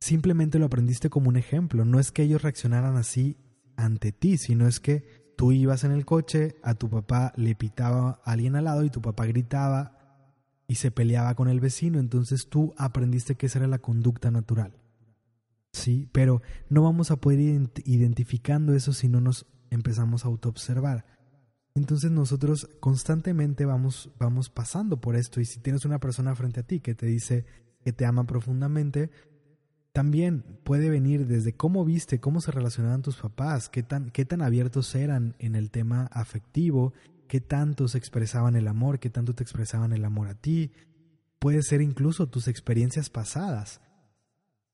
Simplemente 0.00 0.58
lo 0.58 0.66
aprendiste 0.66 1.10
como 1.10 1.28
un 1.28 1.36
ejemplo, 1.36 1.84
no 1.84 2.00
es 2.00 2.12
que 2.12 2.22
ellos 2.22 2.42
reaccionaran 2.42 2.96
así 2.96 3.36
ante 3.76 4.12
ti, 4.12 4.38
sino 4.38 4.66
es 4.66 4.80
que 4.80 5.34
tú 5.36 5.52
ibas 5.52 5.84
en 5.84 5.92
el 5.92 6.04
coche, 6.04 6.56
a 6.62 6.74
tu 6.74 6.88
papá 6.88 7.32
le 7.36 7.54
pitaba 7.54 8.20
a 8.24 8.32
alguien 8.32 8.56
al 8.56 8.64
lado 8.64 8.84
y 8.84 8.90
tu 8.90 9.02
papá 9.02 9.26
gritaba 9.26 9.98
y 10.66 10.76
se 10.76 10.90
peleaba 10.90 11.34
con 11.34 11.48
el 11.48 11.60
vecino, 11.60 11.98
entonces 11.98 12.48
tú 12.48 12.74
aprendiste 12.78 13.34
que 13.34 13.46
esa 13.46 13.58
era 13.58 13.68
la 13.68 13.78
conducta 13.78 14.30
natural. 14.30 14.81
Sí, 15.72 16.08
pero 16.12 16.42
no 16.68 16.82
vamos 16.82 17.10
a 17.10 17.16
poder 17.16 17.40
ir 17.40 17.70
identificando 17.84 18.74
eso 18.74 18.92
si 18.92 19.08
no 19.08 19.20
nos 19.20 19.46
empezamos 19.70 20.24
a 20.24 20.28
autoobservar. 20.28 21.06
Entonces 21.74 22.10
nosotros 22.10 22.68
constantemente 22.80 23.64
vamos, 23.64 24.10
vamos 24.18 24.50
pasando 24.50 25.00
por 25.00 25.16
esto 25.16 25.40
y 25.40 25.46
si 25.46 25.60
tienes 25.60 25.84
una 25.84 25.98
persona 25.98 26.34
frente 26.34 26.60
a 26.60 26.62
ti 26.64 26.80
que 26.80 26.94
te 26.94 27.06
dice 27.06 27.46
que 27.82 27.92
te 27.92 28.04
ama 28.04 28.24
profundamente, 28.24 29.10
también 29.92 30.42
puede 30.64 30.90
venir 30.90 31.26
desde 31.26 31.54
cómo 31.54 31.84
viste, 31.84 32.20
cómo 32.20 32.40
se 32.40 32.50
relacionaban 32.50 33.02
tus 33.02 33.16
papás, 33.16 33.68
qué 33.68 33.82
tan, 33.82 34.10
qué 34.10 34.24
tan 34.24 34.42
abiertos 34.42 34.94
eran 34.94 35.34
en 35.38 35.54
el 35.54 35.70
tema 35.70 36.08
afectivo, 36.12 36.92
qué 37.28 37.40
tanto 37.40 37.88
se 37.88 37.98
expresaban 37.98 38.56
el 38.56 38.68
amor, 38.68 38.98
qué 38.98 39.10
tanto 39.10 39.34
te 39.34 39.42
expresaban 39.42 39.92
el 39.92 40.04
amor 40.04 40.28
a 40.28 40.34
ti. 40.34 40.72
Puede 41.38 41.62
ser 41.62 41.80
incluso 41.80 42.28
tus 42.28 42.48
experiencias 42.48 43.10
pasadas. 43.10 43.80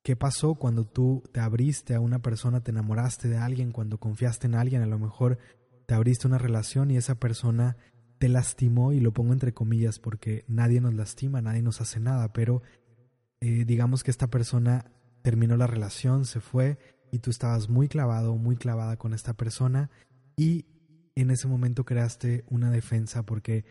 ¿Qué 0.08 0.16
pasó 0.16 0.54
cuando 0.54 0.86
tú 0.86 1.22
te 1.32 1.40
abriste 1.40 1.94
a 1.94 2.00
una 2.00 2.20
persona, 2.20 2.62
te 2.62 2.70
enamoraste 2.70 3.28
de 3.28 3.36
alguien, 3.36 3.72
cuando 3.72 4.00
confiaste 4.00 4.46
en 4.46 4.54
alguien, 4.54 4.80
a 4.80 4.86
lo 4.86 4.98
mejor 4.98 5.36
te 5.84 5.92
abriste 5.92 6.26
una 6.26 6.38
relación 6.38 6.90
y 6.90 6.96
esa 6.96 7.16
persona 7.16 7.76
te 8.16 8.30
lastimó, 8.30 8.94
y 8.94 9.00
lo 9.00 9.12
pongo 9.12 9.34
entre 9.34 9.52
comillas 9.52 9.98
porque 9.98 10.46
nadie 10.48 10.80
nos 10.80 10.94
lastima, 10.94 11.42
nadie 11.42 11.60
nos 11.60 11.82
hace 11.82 12.00
nada, 12.00 12.32
pero 12.32 12.62
eh, 13.42 13.66
digamos 13.66 14.02
que 14.02 14.10
esta 14.10 14.28
persona 14.28 14.90
terminó 15.20 15.58
la 15.58 15.66
relación, 15.66 16.24
se 16.24 16.40
fue 16.40 16.78
y 17.12 17.18
tú 17.18 17.28
estabas 17.28 17.68
muy 17.68 17.86
clavado, 17.86 18.34
muy 18.34 18.56
clavada 18.56 18.96
con 18.96 19.12
esta 19.12 19.34
persona 19.34 19.90
y 20.38 20.64
en 21.16 21.30
ese 21.30 21.48
momento 21.48 21.84
creaste 21.84 22.46
una 22.48 22.70
defensa 22.70 23.24
porque 23.24 23.66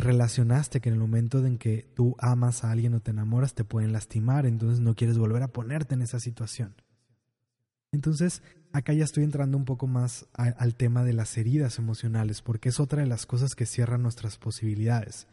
relacionaste 0.00 0.80
que 0.80 0.88
en 0.88 0.94
el 0.94 1.00
momento 1.00 1.44
en 1.44 1.58
que 1.58 1.88
tú 1.94 2.16
amas 2.18 2.64
a 2.64 2.70
alguien 2.70 2.94
o 2.94 3.00
te 3.00 3.10
enamoras 3.10 3.54
te 3.54 3.64
pueden 3.64 3.92
lastimar, 3.92 4.46
entonces 4.46 4.80
no 4.80 4.94
quieres 4.94 5.18
volver 5.18 5.42
a 5.42 5.52
ponerte 5.52 5.94
en 5.94 6.02
esa 6.02 6.20
situación. 6.20 6.74
Entonces, 7.92 8.42
acá 8.72 8.92
ya 8.92 9.04
estoy 9.04 9.24
entrando 9.24 9.56
un 9.56 9.64
poco 9.64 9.86
más 9.86 10.26
al 10.34 10.74
tema 10.76 11.04
de 11.04 11.12
las 11.12 11.36
heridas 11.36 11.78
emocionales, 11.78 12.40
porque 12.42 12.68
es 12.68 12.78
otra 12.78 13.02
de 13.02 13.08
las 13.08 13.26
cosas 13.26 13.54
que 13.54 13.66
cierran 13.66 14.02
nuestras 14.02 14.38
posibilidades. 14.38 15.26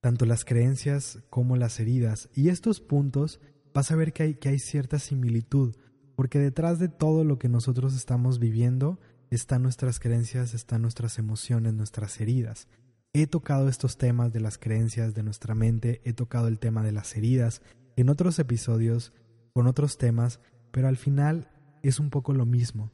Tanto 0.00 0.24
las 0.24 0.44
creencias 0.44 1.18
como 1.30 1.56
las 1.56 1.80
heridas. 1.80 2.28
Y 2.34 2.50
estos 2.50 2.80
puntos 2.80 3.40
vas 3.74 3.90
a 3.90 3.96
ver 3.96 4.12
que 4.12 4.22
hay, 4.22 4.34
que 4.34 4.50
hay 4.50 4.58
cierta 4.60 4.98
similitud, 4.98 5.76
porque 6.14 6.38
detrás 6.38 6.78
de 6.78 6.88
todo 6.88 7.24
lo 7.24 7.38
que 7.38 7.48
nosotros 7.48 7.94
estamos 7.94 8.38
viviendo 8.38 9.00
están 9.30 9.62
nuestras 9.62 9.98
creencias, 9.98 10.54
están 10.54 10.82
nuestras 10.82 11.18
emociones, 11.18 11.74
nuestras 11.74 12.20
heridas. 12.20 12.68
He 13.12 13.26
tocado 13.26 13.68
estos 13.68 13.96
temas 13.96 14.32
de 14.32 14.40
las 14.40 14.58
creencias 14.58 15.14
de 15.14 15.22
nuestra 15.22 15.54
mente, 15.54 16.00
he 16.04 16.12
tocado 16.12 16.48
el 16.48 16.58
tema 16.58 16.82
de 16.82 16.92
las 16.92 17.16
heridas 17.16 17.62
en 17.96 18.10
otros 18.10 18.38
episodios, 18.38 19.12
con 19.54 19.66
otros 19.66 19.98
temas, 19.98 20.40
pero 20.70 20.88
al 20.88 20.96
final 20.96 21.50
es 21.82 22.00
un 22.00 22.10
poco 22.10 22.32
lo 22.34 22.44
mismo. 22.44 22.92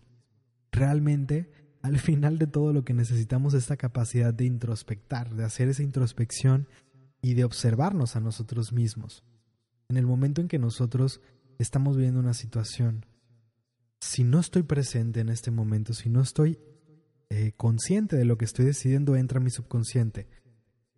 Realmente, 0.71 1.51
al 1.83 1.99
final 1.99 2.39
de 2.39 2.47
todo 2.47 2.73
lo 2.73 2.85
que 2.85 2.95
necesitamos 2.95 3.55
es 3.55 3.65
esta 3.65 3.77
capacidad 3.77 4.33
de 4.33 4.45
introspectar, 4.45 5.35
de 5.35 5.45
hacer 5.45 5.69
esa 5.69 5.83
introspección 5.83 6.69
y 7.21 7.35
de 7.35 7.45
observarnos 7.45 8.17
a 8.17 8.21
nosotros 8.21 8.73
mismos. 8.73 9.25
En 9.89 9.97
el 9.97 10.07
momento 10.07 10.41
en 10.41 10.49
que 10.49 10.59
nosotros 10.59 11.21
estamos 11.59 11.97
viviendo 11.97 12.21
una 12.21 12.35
situación, 12.35 13.05
si 14.01 14.25
no 14.25 14.39
estoy 14.39 14.63
presente 14.63 15.21
en 15.21 15.29
este 15.29 15.51
momento, 15.51 15.93
si 15.93 16.09
no 16.09 16.21
estoy 16.21 16.59
eh, 17.31 17.53
consciente 17.57 18.17
de 18.17 18.25
lo 18.25 18.39
que 18.39 18.45
estoy 18.45 18.65
decidiendo, 18.65 19.17
entra 19.17 19.41
mi 19.41 19.51
subconsciente. 19.51 20.29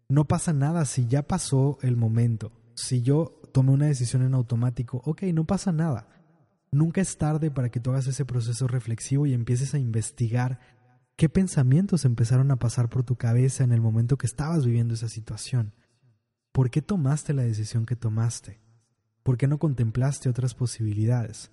No 0.09 0.27
pasa 0.27 0.53
nada 0.53 0.85
si 0.85 1.07
ya 1.07 1.23
pasó 1.23 1.79
el 1.83 1.97
momento. 1.97 2.53
Si 2.75 3.03
yo 3.03 3.41
tomé 3.53 3.73
una 3.73 3.87
decisión 3.87 4.23
en 4.23 4.35
automático, 4.35 5.03
ok, 5.05 5.23
no 5.35 5.45
pasa 5.45 5.73
nada. 5.73 6.09
Nunca 6.71 7.01
es 7.01 7.17
tarde 7.17 7.51
para 7.51 7.71
que 7.71 7.81
tú 7.81 7.91
hagas 7.91 8.07
ese 8.07 8.25
proceso 8.25 8.69
reflexivo 8.69 9.27
y 9.27 9.33
empieces 9.33 9.75
a 9.75 9.79
investigar 9.79 10.61
qué 11.17 11.29
pensamientos 11.29 12.05
empezaron 12.05 12.51
a 12.51 12.57
pasar 12.57 12.89
por 12.89 13.03
tu 13.03 13.17
cabeza 13.17 13.65
en 13.65 13.73
el 13.73 13.81
momento 13.81 14.19
que 14.19 14.27
estabas 14.27 14.65
viviendo 14.65 14.95
esa 14.95 15.09
situación. 15.09 15.73
¿Por 16.53 16.71
qué 16.71 16.83
tomaste 16.83 17.33
la 17.33 17.43
decisión 17.43 17.87
que 17.87 17.97
tomaste? 17.97 18.61
¿Por 19.23 19.37
qué 19.37 19.49
no 19.49 19.59
contemplaste 19.59 20.29
otras 20.29 20.55
posibilidades? 20.55 21.51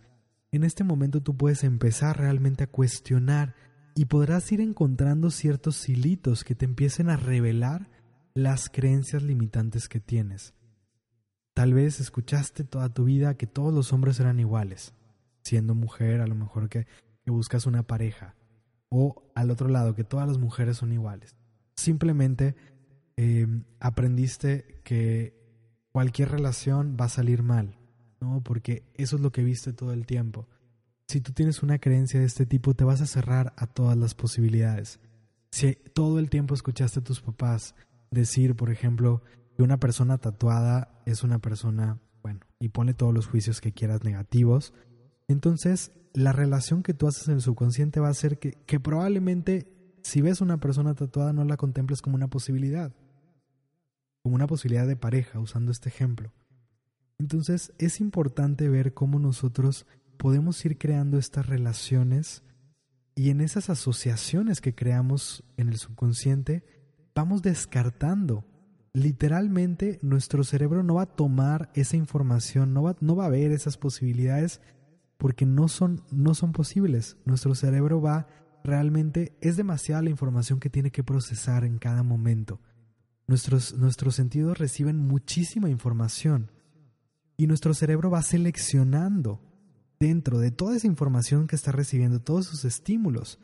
En 0.52 0.64
este 0.64 0.84
momento 0.84 1.22
tú 1.22 1.36
puedes 1.36 1.64
empezar 1.64 2.20
realmente 2.20 2.66
a 2.66 2.68
cuestionar 2.68 3.56
y 3.96 4.06
podrás 4.06 4.52
ir 4.52 4.62
encontrando 4.62 5.30
ciertos 5.30 5.88
hilitos 5.88 6.44
que 6.44 6.56
te 6.56 6.66
empiecen 6.66 7.10
a 7.10 7.18
revelar 7.18 7.90
las 8.34 8.70
creencias 8.70 9.24
limitantes 9.24 9.88
que 9.88 10.00
tienes. 10.00 10.54
Tal 11.54 11.74
vez 11.74 12.00
escuchaste 12.00 12.64
toda 12.64 12.94
tu 12.94 13.04
vida 13.04 13.38
que 13.38 13.46
todos 13.46 13.74
los 13.74 13.94
hombres 13.94 14.20
eran 14.20 14.40
iguales 14.40 14.94
siendo 15.44 15.76
mujer, 15.76 16.22
a 16.22 16.28
lo 16.28 16.36
mejor 16.36 16.70
que, 16.70 16.88
buscas 17.26 17.66
una 17.66 17.84
pareja. 17.84 18.36
O 18.90 19.32
al 19.36 19.52
otro 19.52 19.70
lado, 19.70 19.96
que 19.96 20.04
todas 20.04 20.28
las 20.28 20.38
mujeres 20.38 20.78
son 20.78 20.92
iguales. 20.92 21.36
Simplemente 21.76 22.56
eh, 23.16 23.48
aprendiste 23.80 24.82
que 24.84 25.34
cualquier 25.92 26.32
relación 26.32 26.98
va 27.00 27.06
a 27.06 27.10
salir 27.10 27.44
mal, 27.44 27.78
¿no? 28.20 28.42
Porque 28.44 28.84
eso 28.96 29.16
es 29.16 29.22
lo 29.22 29.32
que 29.32 29.44
viste 29.44 29.74
todo 29.74 29.94
el 29.94 30.06
tiempo. 30.06 30.48
Si 31.14 31.22
tú 31.22 31.32
tienes 31.32 31.62
una 31.62 31.78
creencia 31.78 32.20
de 32.20 32.26
este 32.26 32.48
tipo, 32.48 32.74
te 32.74 32.86
vas 32.86 33.00
a 33.00 33.06
cerrar 33.06 33.54
a 33.56 33.68
todas 33.68 33.96
las 33.96 34.16
posibilidades. 34.16 35.00
Si 35.52 35.76
todo 35.94 36.18
el 36.18 36.32
tiempo 36.32 36.56
escuchaste 36.56 37.02
a 37.02 37.04
tus 37.04 37.22
papás 37.22 37.76
decir, 38.10 38.56
por 38.56 38.72
ejemplo, 38.72 39.22
que 39.56 39.62
una 39.62 39.80
persona 39.80 40.18
tatuada 40.18 41.04
es 41.06 41.22
una 41.22 41.38
persona, 41.38 42.00
bueno, 42.24 42.40
y 42.58 42.70
pone 42.70 42.96
todos 42.96 43.14
los 43.14 43.28
juicios 43.28 43.62
que 43.62 43.74
quieras 43.74 44.04
negativos, 44.04 44.74
entonces, 45.28 45.92
la 46.16 46.32
relación 46.32 46.82
que 46.82 46.96
tú 46.96 47.08
haces 47.08 47.28
en 47.28 47.36
el 47.36 47.42
subconsciente 47.42 48.00
va 48.00 48.10
a 48.10 48.16
ser 48.16 48.40
que, 48.40 48.54
que 48.66 48.80
probablemente 48.80 49.68
si 50.02 50.22
ves 50.22 50.42
una 50.42 50.58
persona 50.58 50.96
tatuada 50.96 51.32
no 51.32 51.46
la 51.46 51.58
contemples 51.58 52.02
como 52.02 52.16
una 52.16 52.32
posibilidad, 52.32 52.92
como 54.24 54.34
una 54.34 54.48
posibilidad 54.48 54.88
de 54.88 54.96
pareja, 54.96 55.40
usando 55.40 55.72
este 55.72 55.90
ejemplo. 55.90 56.34
Entonces, 57.20 57.72
es 57.78 58.00
importante 58.02 58.68
ver 58.68 58.96
cómo 58.96 59.20
nosotros 59.20 59.86
podemos 60.18 60.64
ir 60.66 60.78
creando 60.78 61.18
estas 61.18 61.48
relaciones 61.48 62.44
y 63.16 63.30
en 63.30 63.42
esas 63.42 63.70
asociaciones 63.70 64.62
que 64.62 64.74
creamos 64.74 65.44
en 65.58 65.70
el 65.70 65.78
subconsciente, 65.78 66.64
vamos 67.14 67.42
descartando. 67.42 68.46
Literalmente, 68.94 70.00
nuestro 70.02 70.44
cerebro 70.44 70.84
no 70.84 70.96
va 70.96 71.04
a 71.04 71.16
tomar 71.16 71.72
esa 71.74 71.96
información, 71.96 72.74
no 72.74 72.84
va, 72.84 72.96
no 73.02 73.16
va 73.16 73.26
a 73.26 73.30
ver 73.30 73.52
esas 73.52 73.78
posibilidades 73.78 74.62
porque 75.18 75.46
no 75.46 75.68
son, 75.68 76.04
no 76.12 76.34
son 76.34 76.52
posibles. 76.52 77.18
Nuestro 77.26 77.56
cerebro 77.56 78.02
va 78.02 78.28
realmente, 78.64 79.38
es 79.42 79.58
demasiada 79.58 80.02
la 80.02 80.10
información 80.10 80.60
que 80.60 80.70
tiene 80.70 80.92
que 80.92 81.04
procesar 81.04 81.66
en 81.66 81.78
cada 81.78 82.04
momento. 82.04 82.62
Nuestros, 83.28 83.74
nuestros 83.74 84.16
sentidos 84.16 84.58
reciben 84.58 84.98
muchísima 84.98 85.70
información 85.70 86.52
y 87.38 87.48
nuestro 87.48 87.74
cerebro 87.74 88.10
va 88.10 88.22
seleccionando 88.22 89.53
dentro 90.04 90.40
de 90.40 90.52
toda 90.52 90.76
esa 90.76 90.88
información 90.88 91.48
que 91.48 91.56
está 91.56 91.72
recibiendo, 91.72 92.20
todos 92.20 92.46
sus 92.46 92.66
estímulos, 92.66 93.40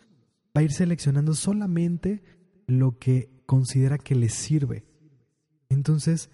va 0.56 0.60
a 0.60 0.64
ir 0.64 0.74
seleccionando 0.74 1.34
solamente 1.34 2.22
lo 2.68 3.00
que 3.00 3.30
considera 3.46 3.98
que 3.98 4.14
le 4.14 4.28
sirve. 4.28 4.84
Entonces, 5.70 6.30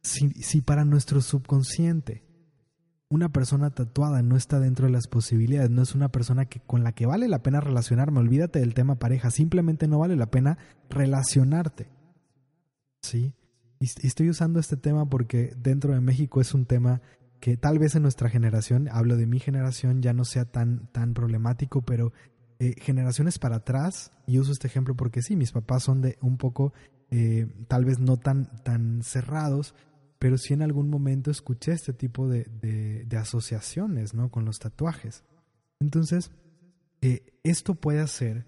si, 0.00 0.30
si 0.30 0.60
para 0.60 0.84
nuestro 0.84 1.20
subconsciente 1.20 2.22
una 3.08 3.32
persona 3.32 3.70
tatuada 3.70 4.22
no 4.22 4.36
está 4.36 4.60
dentro 4.60 4.86
de 4.86 4.92
las 4.92 5.08
posibilidades, 5.08 5.70
no 5.70 5.82
es 5.82 5.94
una 5.94 6.08
persona 6.10 6.46
que, 6.46 6.60
con 6.60 6.84
la 6.84 6.92
que 6.92 7.06
vale 7.06 7.26
la 7.26 7.42
pena 7.42 7.60
relacionarme, 7.60 8.20
olvídate 8.20 8.60
del 8.60 8.74
tema 8.74 9.00
pareja, 9.00 9.30
simplemente 9.30 9.88
no 9.88 9.98
vale 9.98 10.14
la 10.14 10.30
pena 10.30 10.58
relacionarte. 10.88 11.88
¿Sí? 13.02 13.34
Y, 13.80 13.86
estoy 14.06 14.30
usando 14.30 14.60
este 14.60 14.76
tema 14.76 15.08
porque 15.08 15.52
dentro 15.56 15.92
de 15.92 16.00
México 16.00 16.40
es 16.40 16.54
un 16.54 16.64
tema 16.64 17.02
que 17.44 17.58
tal 17.58 17.78
vez 17.78 17.94
en 17.94 18.00
nuestra 18.00 18.30
generación, 18.30 18.88
hablo 18.90 19.18
de 19.18 19.26
mi 19.26 19.38
generación, 19.38 20.00
ya 20.00 20.14
no 20.14 20.24
sea 20.24 20.46
tan, 20.46 20.86
tan 20.92 21.12
problemático, 21.12 21.82
pero 21.82 22.10
eh, 22.58 22.74
generaciones 22.80 23.38
para 23.38 23.56
atrás, 23.56 24.12
y 24.26 24.38
uso 24.38 24.50
este 24.50 24.66
ejemplo 24.66 24.94
porque 24.96 25.20
sí, 25.20 25.36
mis 25.36 25.52
papás 25.52 25.82
son 25.82 26.00
de 26.00 26.16
un 26.22 26.38
poco, 26.38 26.72
eh, 27.10 27.46
tal 27.68 27.84
vez 27.84 27.98
no 27.98 28.16
tan, 28.16 28.46
tan 28.62 29.02
cerrados, 29.02 29.74
pero 30.18 30.38
sí 30.38 30.54
en 30.54 30.62
algún 30.62 30.88
momento 30.88 31.30
escuché 31.30 31.72
este 31.72 31.92
tipo 31.92 32.28
de, 32.28 32.44
de, 33.06 33.16
asociaciones 33.18 34.14
¿no? 34.14 34.30
con 34.30 34.46
los 34.46 34.58
tatuajes. 34.58 35.22
Entonces, 35.80 36.30
eh, 37.02 37.26
esto 37.42 37.74
puede 37.74 38.00
hacer 38.00 38.46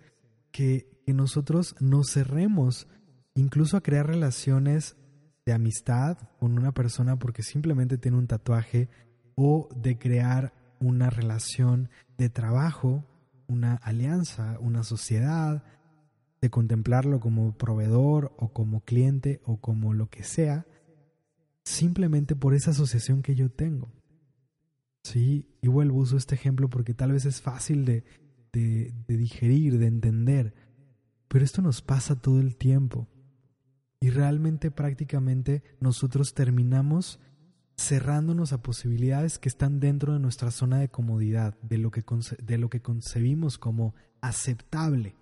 que, 0.53 0.89
que 1.05 1.13
nosotros 1.13 1.75
nos 1.81 2.13
cerremos 2.13 2.89
incluso 3.35 3.77
a 3.77 3.83
crear 3.83 4.07
relaciones 4.07 4.97
de 5.47 5.55
amistad 5.55 6.19
con 6.39 6.59
una 6.59 6.73
persona 6.73 7.19
porque 7.19 7.43
simplemente 7.43 7.97
tiene 7.97 8.19
un 8.19 8.27
tatuaje 8.27 8.89
o 9.37 9.69
de 9.75 9.97
crear 9.97 10.53
una 10.81 11.09
relación 11.09 11.89
de 12.19 12.29
trabajo, 12.29 13.05
una 13.47 13.77
alianza, 13.77 14.59
una 14.61 14.83
sociedad, 14.83 15.63
de 16.41 16.51
contemplarlo 16.51 17.21
como 17.21 17.57
proveedor 17.57 18.35
o 18.37 18.53
como 18.53 18.81
cliente 18.81 19.41
o 19.45 19.59
como 19.61 19.95
lo 19.95 20.09
que 20.11 20.23
sea, 20.23 20.67
simplemente 21.65 22.37
por 22.37 22.55
esa 22.55 22.73
asociación 22.73 23.23
que 23.23 23.35
yo 23.35 23.51
tengo. 23.51 23.91
Sí, 25.03 25.49
y 25.63 25.69
vuelvo, 25.69 25.99
uso 25.99 26.17
este 26.17 26.35
ejemplo 26.35 26.69
porque 26.69 26.93
tal 26.93 27.13
vez 27.13 27.25
es 27.25 27.41
fácil 27.41 27.85
de, 27.85 28.05
de, 28.53 28.93
digerir, 29.07 29.79
de 29.79 29.87
entender, 29.87 30.55
pero 31.29 31.45
esto 31.45 31.63
nos 31.63 31.81
pasa 31.83 32.21
todo 32.21 32.41
el 32.41 32.57
tiempo. 32.57 33.07
Y 34.07 34.11
realmente 34.11 34.71
prácticamente 34.71 35.65
nosotros 35.81 36.33
terminamos 36.33 37.19
cerrándonos 37.77 38.53
a 38.53 38.63
posibilidades 38.63 39.41
que 39.41 39.49
están 39.49 39.81
dentro 39.81 40.13
de 40.13 40.21
nuestra 40.21 40.53
zona 40.53 40.79
de 40.79 40.89
comodidad, 40.89 41.59
de 41.63 41.79
lo 41.79 41.91
que, 41.91 42.05
de 42.41 42.57
lo 42.57 42.71
que 42.71 42.81
concebimos 42.83 43.59
como 43.59 43.97
aceptable. 44.21 45.17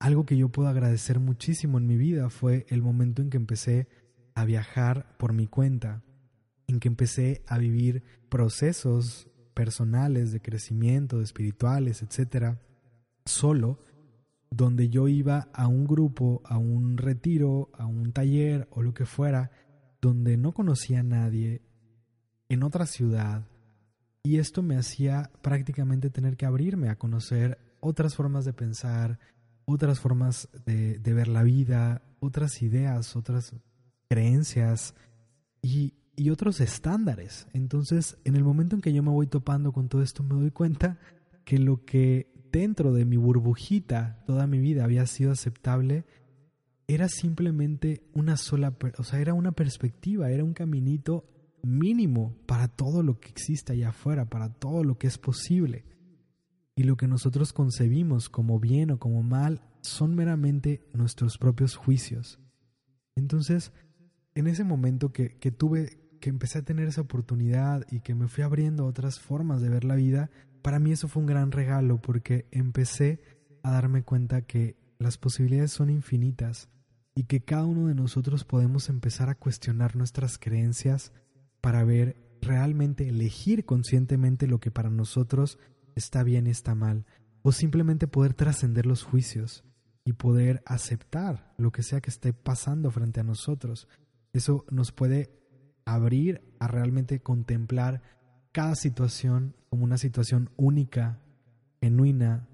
Algo 0.00 0.26
que 0.26 0.36
yo 0.36 0.50
puedo 0.50 0.68
agradecer 0.68 1.18
muchísimo 1.18 1.78
en 1.78 1.86
mi 1.86 1.96
vida 1.96 2.28
fue 2.28 2.66
el 2.68 2.82
momento 2.82 3.22
en 3.22 3.30
que 3.30 3.38
empecé 3.38 3.88
a 4.34 4.44
viajar 4.44 5.16
por 5.16 5.32
mi 5.32 5.46
cuenta, 5.46 6.04
en 6.66 6.78
que 6.78 6.88
empecé 6.88 7.42
a 7.46 7.56
vivir 7.56 8.02
procesos 8.28 9.30
personales 9.54 10.30
de 10.30 10.42
crecimiento, 10.42 11.16
de 11.16 11.24
espirituales, 11.24 12.02
etcétera, 12.02 12.60
solo, 13.24 13.82
donde 14.52 14.90
yo 14.90 15.08
iba 15.08 15.48
a 15.54 15.66
un 15.66 15.86
grupo, 15.86 16.42
a 16.44 16.58
un 16.58 16.98
retiro, 16.98 17.70
a 17.72 17.86
un 17.86 18.12
taller 18.12 18.68
o 18.70 18.82
lo 18.82 18.92
que 18.92 19.06
fuera, 19.06 19.50
donde 20.00 20.36
no 20.36 20.52
conocía 20.52 21.00
a 21.00 21.04
nadie, 21.04 21.62
en 22.50 22.62
otra 22.62 22.84
ciudad, 22.84 23.46
y 24.22 24.36
esto 24.36 24.62
me 24.62 24.76
hacía 24.76 25.30
prácticamente 25.40 26.10
tener 26.10 26.36
que 26.36 26.44
abrirme 26.44 26.90
a 26.90 26.98
conocer 26.98 27.58
otras 27.80 28.14
formas 28.14 28.44
de 28.44 28.52
pensar, 28.52 29.18
otras 29.64 30.00
formas 30.00 30.48
de, 30.66 30.98
ver 30.98 31.28
la 31.28 31.42
vida, 31.42 32.02
otras 32.20 32.60
ideas, 32.62 33.16
otras 33.16 33.54
creencias 34.08 34.94
y, 35.62 35.94
y 36.14 36.28
otros 36.28 36.60
estándares. 36.60 37.48
Entonces, 37.54 38.18
en 38.24 38.36
el 38.36 38.44
momento 38.44 38.76
en 38.76 38.82
que 38.82 38.92
yo 38.92 39.02
me 39.02 39.10
voy 39.10 39.28
topando 39.28 39.72
con 39.72 39.88
todo 39.88 40.02
esto, 40.02 40.22
me 40.22 40.34
doy 40.34 40.50
cuenta 40.50 40.98
que 41.44 41.58
lo 41.58 41.84
que 41.84 42.31
dentro 42.52 42.92
de 42.92 43.04
mi 43.04 43.16
burbujita 43.16 44.22
toda 44.26 44.46
mi 44.46 44.58
vida 44.58 44.84
había 44.84 45.06
sido 45.06 45.32
aceptable, 45.32 46.04
era 46.86 47.08
simplemente 47.08 48.02
una 48.12 48.36
sola, 48.36 48.76
o 48.98 49.04
sea, 49.04 49.20
era 49.20 49.34
una 49.34 49.52
perspectiva, 49.52 50.30
era 50.30 50.44
un 50.44 50.52
caminito 50.52 51.24
mínimo 51.62 52.36
para 52.46 52.68
todo 52.68 53.02
lo 53.02 53.18
que 53.18 53.30
existe 53.30 53.72
allá 53.72 53.90
afuera, 53.90 54.28
para 54.28 54.52
todo 54.52 54.84
lo 54.84 54.98
que 54.98 55.06
es 55.06 55.16
posible. 55.16 55.84
Y 56.74 56.84
lo 56.84 56.96
que 56.96 57.06
nosotros 57.06 57.52
concebimos 57.52 58.28
como 58.28 58.58
bien 58.60 58.90
o 58.90 58.98
como 58.98 59.22
mal 59.22 59.62
son 59.80 60.14
meramente 60.14 60.82
nuestros 60.92 61.38
propios 61.38 61.76
juicios. 61.76 62.38
Entonces, 63.14 63.72
en 64.34 64.46
ese 64.46 64.64
momento 64.64 65.12
que, 65.12 65.36
que 65.38 65.50
tuve, 65.50 65.98
que 66.20 66.30
empecé 66.30 66.58
a 66.58 66.64
tener 66.64 66.88
esa 66.88 67.02
oportunidad 67.02 67.86
y 67.90 68.00
que 68.00 68.14
me 68.14 68.28
fui 68.28 68.42
abriendo 68.42 68.86
otras 68.86 69.20
formas 69.20 69.60
de 69.60 69.68
ver 69.68 69.84
la 69.84 69.96
vida, 69.96 70.30
para 70.62 70.78
mí 70.78 70.92
eso 70.92 71.08
fue 71.08 71.20
un 71.20 71.26
gran 71.26 71.52
regalo 71.52 72.00
porque 72.00 72.46
empecé 72.50 73.20
a 73.62 73.72
darme 73.72 74.02
cuenta 74.02 74.42
que 74.42 74.76
las 74.98 75.18
posibilidades 75.18 75.72
son 75.72 75.90
infinitas 75.90 76.68
y 77.14 77.24
que 77.24 77.44
cada 77.44 77.64
uno 77.64 77.88
de 77.88 77.94
nosotros 77.94 78.44
podemos 78.44 78.88
empezar 78.88 79.28
a 79.28 79.34
cuestionar 79.34 79.96
nuestras 79.96 80.38
creencias 80.38 81.12
para 81.60 81.84
ver 81.84 82.16
realmente 82.40 83.08
elegir 83.08 83.64
conscientemente 83.64 84.46
lo 84.46 84.58
que 84.58 84.70
para 84.70 84.90
nosotros 84.90 85.58
está 85.94 86.22
bien 86.22 86.46
y 86.46 86.50
está 86.50 86.74
mal, 86.74 87.06
o 87.42 87.52
simplemente 87.52 88.06
poder 88.06 88.34
trascender 88.34 88.86
los 88.86 89.02
juicios 89.02 89.64
y 90.04 90.14
poder 90.14 90.62
aceptar 90.66 91.54
lo 91.58 91.70
que 91.70 91.82
sea 91.82 92.00
que 92.00 92.10
esté 92.10 92.32
pasando 92.32 92.90
frente 92.90 93.20
a 93.20 93.24
nosotros. 93.24 93.88
Eso 94.32 94.64
nos 94.70 94.90
puede 94.90 95.30
abrir 95.84 96.42
a 96.58 96.66
realmente 96.66 97.20
contemplar 97.20 98.02
cada 98.52 98.74
situación 98.74 99.56
como 99.68 99.84
una 99.84 99.98
situación 99.98 100.50
única, 100.56 101.18
genuina, 101.80 102.46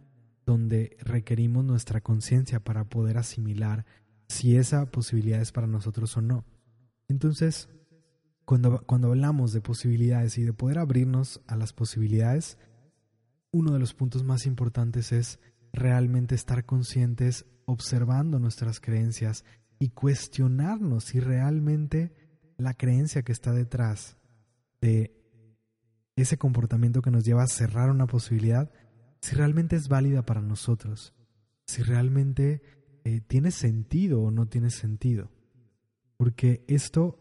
donde 0.47 0.97
requerimos 1.01 1.65
nuestra 1.65 2.01
conciencia 2.01 2.61
para 2.61 2.85
poder 2.85 3.19
asimilar 3.19 3.85
si 4.29 4.57
esa 4.57 4.91
posibilidad 4.91 5.41
es 5.41 5.53
para 5.53 5.67
nosotros 5.67 6.17
o 6.17 6.23
no. 6.23 6.45
Entonces, 7.09 7.69
cuando, 8.45 8.83
cuando 8.87 9.09
hablamos 9.09 9.53
de 9.53 9.61
posibilidades 9.61 10.39
y 10.39 10.45
de 10.45 10.53
poder 10.53 10.79
abrirnos 10.79 11.43
a 11.47 11.57
las 11.57 11.73
posibilidades, 11.73 12.57
uno 13.51 13.73
de 13.73 13.79
los 13.79 13.95
puntos 13.95 14.25
más 14.25 14.47
importantes 14.47 15.13
es 15.13 15.39
realmente 15.73 16.35
estar 16.35 16.65
conscientes 16.65 17.45
observando 17.67 18.39
nuestras 18.39 18.81
creencias 18.81 19.45
y 19.79 19.91
cuestionarnos 19.91 21.05
si 21.05 21.21
realmente 21.21 22.15
la 22.57 22.75
creencia 22.75 23.23
que 23.23 23.33
está 23.33 23.53
detrás 23.53 24.17
de 24.81 25.18
ese 26.23 26.39
comportamiento 26.39 27.03
que 27.03 27.11
nos 27.11 27.25
lleva 27.25 27.43
a 27.43 27.49
cerrar 27.49 27.91
una 27.91 28.07
posibilidad, 28.07 28.71
si 29.21 29.35
realmente 29.35 29.77
es 29.77 29.89
válida 29.89 30.23
para 30.23 30.41
nosotros, 30.41 31.15
si 31.67 31.83
realmente 31.83 32.63
eh, 33.05 33.21
tiene 33.21 33.51
sentido 33.51 34.23
o 34.23 34.31
no 34.31 34.47
tiene 34.47 34.71
sentido. 34.71 35.31
Porque 36.17 36.65
esto 36.69 37.19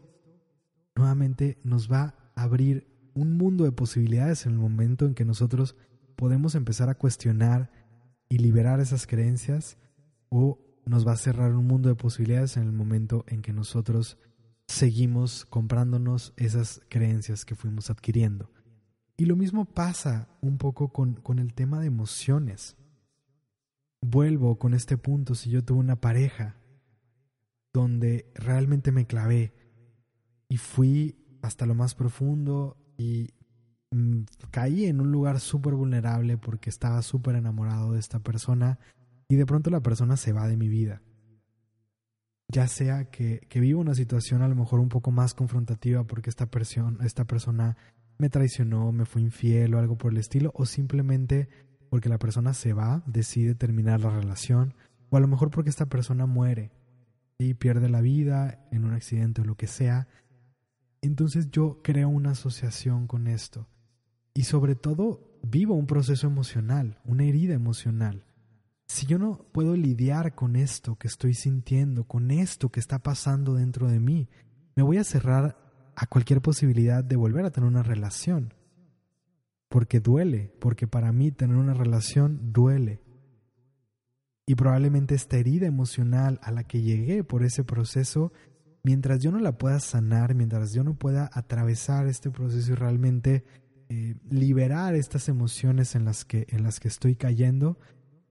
nuevamente 0.94 1.58
nos 1.62 1.90
va 1.90 2.14
a 2.34 2.42
abrir 2.42 2.88
un 3.14 3.36
mundo 3.36 3.64
de 3.64 3.72
posibilidades 3.72 4.46
en 4.46 4.52
el 4.52 4.58
momento 4.58 5.06
en 5.06 5.14
que 5.14 5.24
nosotros 5.24 5.76
podemos 6.16 6.54
empezar 6.54 6.88
a 6.88 6.96
cuestionar 6.96 7.70
y 8.28 8.38
liberar 8.38 8.80
esas 8.80 9.06
creencias 9.06 9.78
o 10.28 10.58
nos 10.84 11.06
va 11.06 11.12
a 11.12 11.16
cerrar 11.16 11.54
un 11.54 11.66
mundo 11.66 11.88
de 11.88 11.94
posibilidades 11.94 12.56
en 12.56 12.64
el 12.64 12.72
momento 12.72 13.24
en 13.28 13.42
que 13.42 13.52
nosotros 13.52 14.18
seguimos 14.66 15.46
comprándonos 15.46 16.34
esas 16.36 16.82
creencias 16.88 17.44
que 17.44 17.54
fuimos 17.54 17.90
adquiriendo. 17.90 18.50
Y 19.18 19.26
lo 19.26 19.34
mismo 19.34 19.64
pasa 19.64 20.28
un 20.40 20.58
poco 20.58 20.92
con, 20.92 21.14
con 21.14 21.40
el 21.40 21.52
tema 21.52 21.80
de 21.80 21.88
emociones. 21.88 22.76
Vuelvo 24.00 24.60
con 24.60 24.74
este 24.74 24.96
punto, 24.96 25.34
si 25.34 25.50
yo 25.50 25.64
tuve 25.64 25.80
una 25.80 26.00
pareja 26.00 26.54
donde 27.74 28.30
realmente 28.36 28.92
me 28.92 29.06
clavé 29.06 29.52
y 30.48 30.56
fui 30.56 31.16
hasta 31.42 31.66
lo 31.66 31.74
más 31.74 31.96
profundo 31.96 32.76
y 32.96 33.30
mm, 33.90 34.20
caí 34.52 34.86
en 34.86 35.00
un 35.00 35.10
lugar 35.10 35.40
súper 35.40 35.74
vulnerable 35.74 36.38
porque 36.38 36.70
estaba 36.70 37.02
súper 37.02 37.34
enamorado 37.34 37.94
de 37.94 37.98
esta 37.98 38.20
persona 38.20 38.78
y 39.26 39.34
de 39.34 39.46
pronto 39.46 39.68
la 39.68 39.80
persona 39.80 40.16
se 40.16 40.32
va 40.32 40.46
de 40.46 40.56
mi 40.56 40.68
vida. 40.68 41.02
Ya 42.46 42.68
sea 42.68 43.10
que, 43.10 43.40
que 43.48 43.58
vivo 43.58 43.80
una 43.80 43.96
situación 43.96 44.42
a 44.42 44.48
lo 44.48 44.54
mejor 44.54 44.78
un 44.78 44.88
poco 44.88 45.10
más 45.10 45.34
confrontativa 45.34 46.04
porque 46.04 46.30
esta, 46.30 46.46
persona, 46.46 47.04
esta 47.04 47.24
persona 47.24 47.76
me 48.18 48.28
traicionó, 48.28 48.92
me 48.92 49.04
fue 49.04 49.22
infiel 49.22 49.74
o 49.74 49.78
algo 49.78 49.96
por 49.96 50.12
el 50.12 50.18
estilo, 50.18 50.52
o 50.54 50.66
simplemente 50.66 51.48
porque 51.88 52.08
la 52.08 52.18
persona 52.18 52.52
se 52.52 52.72
va, 52.72 53.02
decide 53.06 53.54
terminar 53.54 54.00
la 54.00 54.10
relación, 54.10 54.74
o 55.10 55.16
a 55.16 55.20
lo 55.20 55.28
mejor 55.28 55.50
porque 55.50 55.70
esta 55.70 55.86
persona 55.86 56.26
muere 56.26 56.70
y 57.38 57.54
pierde 57.54 57.88
la 57.88 58.00
vida 58.00 58.66
en 58.72 58.84
un 58.84 58.92
accidente 58.92 59.40
o 59.40 59.44
lo 59.44 59.56
que 59.56 59.68
sea. 59.68 60.08
Entonces 61.00 61.50
yo 61.50 61.80
creo 61.82 62.08
una 62.08 62.32
asociación 62.32 63.06
con 63.06 63.28
esto 63.28 63.68
y 64.34 64.42
sobre 64.42 64.74
todo 64.74 65.38
vivo 65.42 65.74
un 65.74 65.86
proceso 65.86 66.26
emocional, 66.26 67.00
una 67.04 67.24
herida 67.24 67.54
emocional. 67.54 68.24
Si 68.88 69.06
yo 69.06 69.18
no 69.18 69.46
puedo 69.52 69.76
lidiar 69.76 70.34
con 70.34 70.56
esto 70.56 70.96
que 70.96 71.08
estoy 71.08 71.34
sintiendo, 71.34 72.04
con 72.04 72.30
esto 72.30 72.70
que 72.70 72.80
está 72.80 72.98
pasando 72.98 73.54
dentro 73.54 73.88
de 73.88 74.00
mí, 74.00 74.28
me 74.74 74.82
voy 74.82 74.96
a 74.96 75.04
cerrar 75.04 75.67
a 76.00 76.06
cualquier 76.06 76.40
posibilidad 76.40 77.02
de 77.02 77.16
volver 77.16 77.44
a 77.44 77.50
tener 77.50 77.68
una 77.68 77.82
relación. 77.82 78.54
Porque 79.68 79.98
duele, 79.98 80.54
porque 80.60 80.86
para 80.86 81.10
mí 81.12 81.32
tener 81.32 81.56
una 81.56 81.74
relación 81.74 82.52
duele. 82.52 83.02
Y 84.46 84.54
probablemente 84.54 85.16
esta 85.16 85.38
herida 85.38 85.66
emocional 85.66 86.38
a 86.44 86.52
la 86.52 86.62
que 86.62 86.82
llegué 86.82 87.24
por 87.24 87.42
ese 87.42 87.64
proceso, 87.64 88.32
mientras 88.84 89.20
yo 89.20 89.32
no 89.32 89.40
la 89.40 89.58
pueda 89.58 89.80
sanar, 89.80 90.36
mientras 90.36 90.72
yo 90.72 90.84
no 90.84 90.94
pueda 90.94 91.30
atravesar 91.32 92.06
este 92.06 92.30
proceso 92.30 92.72
y 92.72 92.76
realmente 92.76 93.44
eh, 93.88 94.14
liberar 94.30 94.94
estas 94.94 95.28
emociones 95.28 95.96
en 95.96 96.04
las, 96.04 96.24
que, 96.24 96.46
en 96.50 96.62
las 96.62 96.78
que 96.78 96.86
estoy 96.86 97.16
cayendo, 97.16 97.76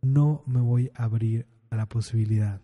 no 0.01 0.41
me 0.47 0.61
voy 0.61 0.89
a 0.95 1.03
abrir 1.03 1.47
a 1.69 1.75
la 1.75 1.89
posibilidad. 1.89 2.61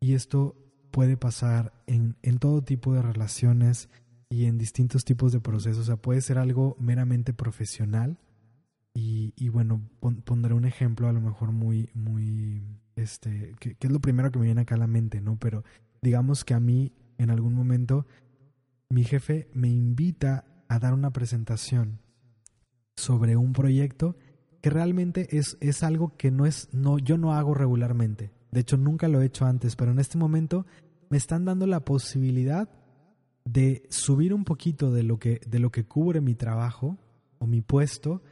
Y 0.00 0.14
esto 0.14 0.56
puede 0.90 1.16
pasar 1.16 1.72
en, 1.86 2.16
en 2.22 2.38
todo 2.38 2.64
tipo 2.64 2.92
de 2.92 3.02
relaciones, 3.02 3.88
y 4.28 4.46
en 4.46 4.58
distintos 4.58 5.04
tipos 5.04 5.32
de 5.32 5.40
procesos. 5.40 5.82
O 5.82 5.84
sea, 5.84 5.96
puede 5.96 6.20
ser 6.20 6.38
algo 6.38 6.76
meramente 6.78 7.32
profesional. 7.32 8.18
Y, 8.94 9.34
y 9.36 9.50
bueno, 9.50 9.82
pondré 10.24 10.54
un 10.54 10.64
ejemplo 10.64 11.08
a 11.08 11.12
lo 11.12 11.20
mejor 11.20 11.52
muy, 11.52 11.90
muy, 11.92 12.62
este, 12.96 13.54
que, 13.60 13.76
es 13.78 13.90
lo 13.90 14.00
primero 14.00 14.30
que 14.30 14.38
me 14.38 14.46
viene 14.46 14.62
acá 14.62 14.74
a 14.74 14.78
la 14.78 14.86
mente, 14.86 15.20
¿no? 15.20 15.36
Pero 15.38 15.64
digamos 16.00 16.44
que 16.44 16.54
a 16.54 16.60
mí, 16.60 16.92
en 17.18 17.30
algún 17.30 17.52
momento, 17.52 18.06
mi 18.88 19.04
jefe 19.04 19.48
me 19.52 19.68
invita 19.68 20.44
a 20.68 20.78
dar 20.78 20.94
una 20.94 21.12
presentación 21.12 22.00
sobre 22.96 23.36
un 23.36 23.52
proyecto 23.52 24.16
que 24.62 24.70
realmente 24.70 25.36
es, 25.36 25.58
es 25.60 25.82
algo 25.82 26.16
que 26.16 26.30
no 26.30 26.46
es, 26.46 26.72
no, 26.72 26.98
yo 26.98 27.18
no 27.18 27.34
hago 27.34 27.52
regularmente. 27.52 28.32
De 28.50 28.60
hecho, 28.60 28.78
nunca 28.78 29.08
lo 29.08 29.20
he 29.20 29.26
hecho 29.26 29.44
antes, 29.44 29.76
pero 29.76 29.92
en 29.92 29.98
este 29.98 30.16
momento 30.16 30.64
me 31.10 31.18
están 31.18 31.44
dando 31.44 31.66
la 31.66 31.84
posibilidad 31.84 32.70
de 33.46 33.86
subir 33.90 34.34
un 34.34 34.44
poquito 34.44 34.92
de 34.92 35.04
lo 35.04 35.18
que, 35.18 35.40
de 35.46 35.60
lo 35.60 35.70
que 35.70 35.84
cubre 35.84 36.20
mi 36.20 36.34
trabajo 36.34 36.98
o 37.38 37.46
mi 37.46 37.62
puesto 37.62 38.22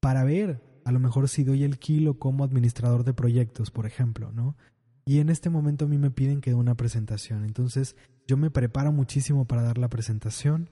para 0.00 0.24
ver 0.24 0.60
a 0.84 0.92
lo 0.92 0.98
mejor 0.98 1.28
si 1.28 1.44
doy 1.44 1.62
el 1.62 1.78
kilo 1.78 2.18
como 2.18 2.42
administrador 2.42 3.04
de 3.04 3.14
proyectos, 3.14 3.70
por 3.70 3.86
ejemplo, 3.86 4.32
¿no? 4.32 4.56
Y 5.04 5.18
en 5.18 5.28
este 5.28 5.48
momento 5.48 5.84
a 5.84 5.88
mí 5.88 5.96
me 5.98 6.10
piden 6.10 6.40
que 6.40 6.50
dé 6.50 6.56
una 6.56 6.74
presentación. 6.74 7.44
Entonces 7.44 7.96
yo 8.26 8.36
me 8.36 8.50
preparo 8.50 8.92
muchísimo 8.92 9.46
para 9.46 9.62
dar 9.62 9.78
la 9.78 9.88
presentación. 9.88 10.70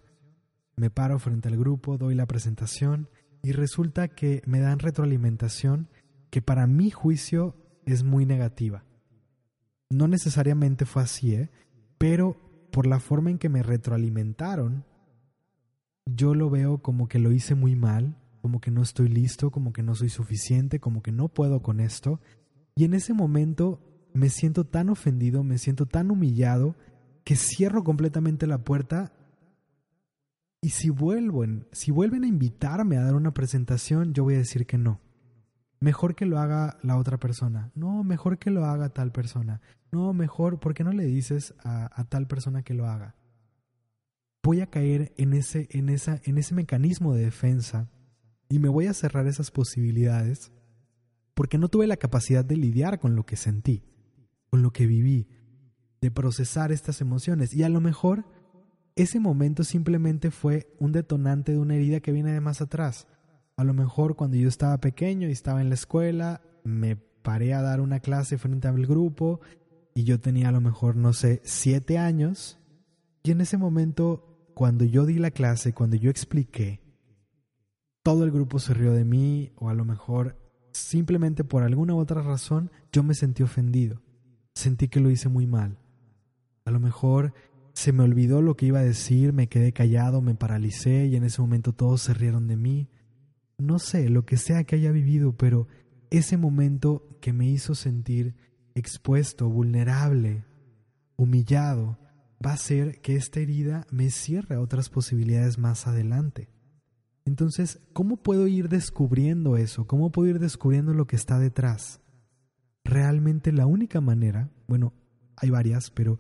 Me 0.77 0.91
paro 0.91 1.19
frente 1.19 1.49
al 1.49 1.57
grupo, 1.57 1.99
doy 1.99 2.15
la 2.15 2.27
presentación 2.27 3.09
y 3.43 3.53
resulta 3.53 4.09
que 4.09 4.43
me 4.47 4.61
dan 4.61 4.81
retroalimentación 4.81 5.89
que 6.31 6.43
para 6.43 6.67
mi 6.67 6.91
juicio 6.91 7.57
es 7.85 8.03
muy 8.03 8.27
negativa. 8.27 8.85
No 9.91 10.09
necesariamente 10.09 10.85
fue 10.85 11.03
así, 11.03 11.35
¿eh? 11.35 11.51
pero 11.97 12.48
por 12.79 12.87
la 12.87 13.01
forma 13.01 13.29
en 13.33 13.39
que 13.39 13.49
me 13.49 13.65
retroalimentaron, 13.65 14.85
yo 16.07 16.33
lo 16.37 16.49
veo 16.49 16.79
como 16.79 17.09
que 17.09 17.19
lo 17.19 17.33
hice 17.33 17.57
muy 17.57 17.75
mal, 17.75 18.15
como 18.41 18.61
que 18.61 18.71
no 18.71 18.83
estoy 18.83 19.09
listo, 19.09 19.51
como 19.51 19.73
que 19.73 19.83
no 19.83 19.97
soy 19.97 20.11
suficiente, 20.11 20.79
como 20.79 21.03
que 21.03 21.11
no 21.11 21.27
puedo 21.27 21.61
con 21.61 21.81
esto. 21.81 22.21
Y 22.77 22.85
en 22.85 22.95
ese 22.95 23.15
momento 23.15 23.81
me 24.15 24.29
siento 24.29 24.65
tan 24.65 24.91
ofendido, 24.91 25.43
me 25.43 25.59
siento 25.59 25.87
tan 25.87 26.13
humillado, 26.13 26.77
que 27.25 27.35
cierro 27.35 27.83
completamente 27.83 28.47
la 28.47 28.59
puerta 28.59 29.13
y 30.63 30.69
si 30.69 30.89
vuelven, 30.89 31.67
si 31.73 31.91
vuelven 31.91 32.23
a 32.23 32.29
invitarme 32.29 32.97
a 32.97 33.03
dar 33.03 33.17
una 33.17 33.35
presentación, 33.35 34.15
yo 34.15 34.23
voy 34.23 34.35
a 34.35 34.39
decir 34.39 34.67
que 34.67 34.79
no. 34.79 35.01
Mejor 35.81 36.15
que 36.15 36.27
lo 36.27 36.39
haga 36.39 36.79
la 36.83 36.97
otra 36.97 37.19
persona. 37.19 37.71
No, 37.75 38.03
mejor 38.03 38.39
que 38.39 38.51
lo 38.51 38.65
haga 38.65 38.89
tal 38.89 39.13
persona. 39.13 39.61
No, 39.93 40.13
mejor, 40.13 40.59
¿por 40.59 40.75
qué 40.75 40.85
no 40.85 40.93
le 40.93 41.05
dices 41.05 41.55
a, 41.63 42.05
tal 42.09 42.27
persona 42.27 42.63
que 42.63 42.75
lo 42.75 42.87
haga? 42.87 43.15
Voy 44.43 44.61
a 44.61 44.67
caer 44.67 45.13
en 45.17 45.33
ese, 45.35 45.69
en, 45.71 45.89
esa, 45.89 46.21
en 46.25 46.39
ese 46.39 46.55
mecanismo 46.55 47.15
de 47.15 47.25
defensa 47.25 47.91
y 48.49 48.59
me 48.59 48.69
voy 48.69 48.87
a 48.87 48.95
cerrar 48.95 49.27
esas 49.27 49.51
posibilidades 49.51 50.53
porque 51.35 51.59
no 51.59 51.69
tuve 51.69 51.87
la 51.87 51.97
capacidad 51.97 52.45
de 52.45 52.57
lidiar 52.57 52.99
con 52.99 53.15
lo 53.15 53.25
que 53.25 53.37
sentí, 53.37 53.85
con 54.51 54.63
lo 54.63 54.73
que 54.73 54.87
viví, 54.87 55.29
de 56.01 56.11
procesar 56.11 56.73
estas 56.73 57.01
emociones. 57.01 57.55
Y 57.55 57.63
a 57.63 57.69
lo 57.69 57.81
mejor 57.81 58.25
ese 58.97 59.21
momento 59.21 59.63
simplemente 59.63 60.33
fue 60.33 60.75
un 60.81 60.91
detonante 60.91 61.53
de 61.53 61.59
una 61.59 61.77
herida 61.77 62.01
que 62.01 62.13
viene 62.13 62.33
de 62.33 62.41
más 62.41 62.61
atrás. 62.61 63.07
A 63.59 63.65
lo 63.65 63.75
mejor 63.75 64.15
cuando 64.15 64.37
yo 64.37 64.49
estaba 64.49 64.79
pequeño 64.79 65.29
y 65.29 65.33
estaba 65.33 65.61
en 65.61 65.69
la 65.69 65.75
escuela, 65.75 66.43
me 66.63 66.95
paré 66.95 67.55
a 67.55 67.61
dar 67.61 67.81
una 67.81 67.99
clase 67.99 68.39
frente 68.39 68.69
al 68.69 68.87
grupo 68.87 69.41
y 69.95 70.05
yo 70.05 70.21
tenía 70.21 70.51
a 70.51 70.53
lo 70.53 70.61
mejor, 70.61 70.95
no 70.95 71.13
sé, 71.13 71.41
siete 71.43 71.99
años. 71.99 72.61
Y 73.25 73.33
en 73.33 73.41
ese 73.41 73.59
momento, 73.59 74.53
cuando 74.55 74.85
yo 74.85 75.07
di 75.07 75.19
la 75.19 75.33
clase, 75.33 75.73
cuando 75.73 75.97
yo 75.97 76.09
expliqué, 76.09 76.81
todo 78.05 78.23
el 78.23 78.31
grupo 78.31 78.61
se 78.61 78.75
rió 78.75 78.93
de 78.93 79.05
mí 79.05 79.51
o 79.57 79.71
a 79.71 79.75
lo 79.75 79.85
mejor 79.85 80.39
simplemente 80.71 81.43
por 81.43 81.65
alguna 81.65 81.97
u 81.97 81.99
otra 81.99 82.23
razón 82.23 82.71
yo 82.93 83.03
me 83.03 83.15
sentí 83.15 83.43
ofendido. 83.43 84.01
Sentí 84.55 84.87
que 84.87 85.01
lo 85.01 85.11
hice 85.11 85.29
muy 85.29 85.49
mal. 85.49 85.79
A 86.65 86.71
lo 86.71 86.79
mejor 86.79 87.35
se 87.73 87.91
me 87.91 88.05
olvidó 88.05 88.41
lo 88.41 88.57
que 88.57 88.67
iba 88.67 88.79
a 88.79 88.85
decir, 88.85 89.33
me 89.33 89.49
quedé 89.49 89.73
callado, 89.73 90.21
me 90.21 90.37
paralicé 90.37 91.07
y 91.07 91.17
en 91.17 91.25
ese 91.25 91.41
momento 91.41 91.73
todos 91.73 92.03
se 92.03 92.15
rieron 92.15 92.47
de 92.47 92.57
mí. 92.57 92.89
No 93.59 93.81
sé, 93.81 94.09
lo 94.09 94.25
que 94.25 94.37
sea 94.37 94.65
que 94.65 94.77
haya 94.77 94.93
vivido, 94.93 95.37
pero 95.37 95.67
ese 96.11 96.37
momento 96.37 97.19
que 97.21 97.33
me 97.33 97.47
hizo 97.49 97.75
sentir 97.75 98.37
expuesto, 98.75 99.49
vulnerable, 99.49 100.45
humillado, 101.17 101.99
va 102.45 102.53
a 102.53 102.57
ser 102.57 103.01
que 103.01 103.17
esta 103.17 103.41
herida 103.41 103.87
me 103.91 104.11
cierre 104.11 104.55
a 104.55 104.61
otras 104.61 104.89
posibilidades 104.89 105.59
más 105.59 105.87
adelante. 105.89 106.49
Entonces, 107.25 107.81
¿cómo 107.93 108.17
puedo 108.17 108.47
ir 108.47 108.69
descubriendo 108.69 109.57
eso? 109.57 109.87
¿Cómo 109.87 110.11
puedo 110.11 110.29
ir 110.31 110.39
descubriendo 110.39 110.95
lo 110.95 111.07
que 111.07 111.17
está 111.17 111.39
detrás? 111.39 112.01
Realmente 112.85 113.53
la 113.53 113.67
única 113.67 114.01
manera, 114.01 114.51
bueno, 114.67 114.95
hay 115.37 115.51
varias, 115.51 115.91
pero 115.91 116.19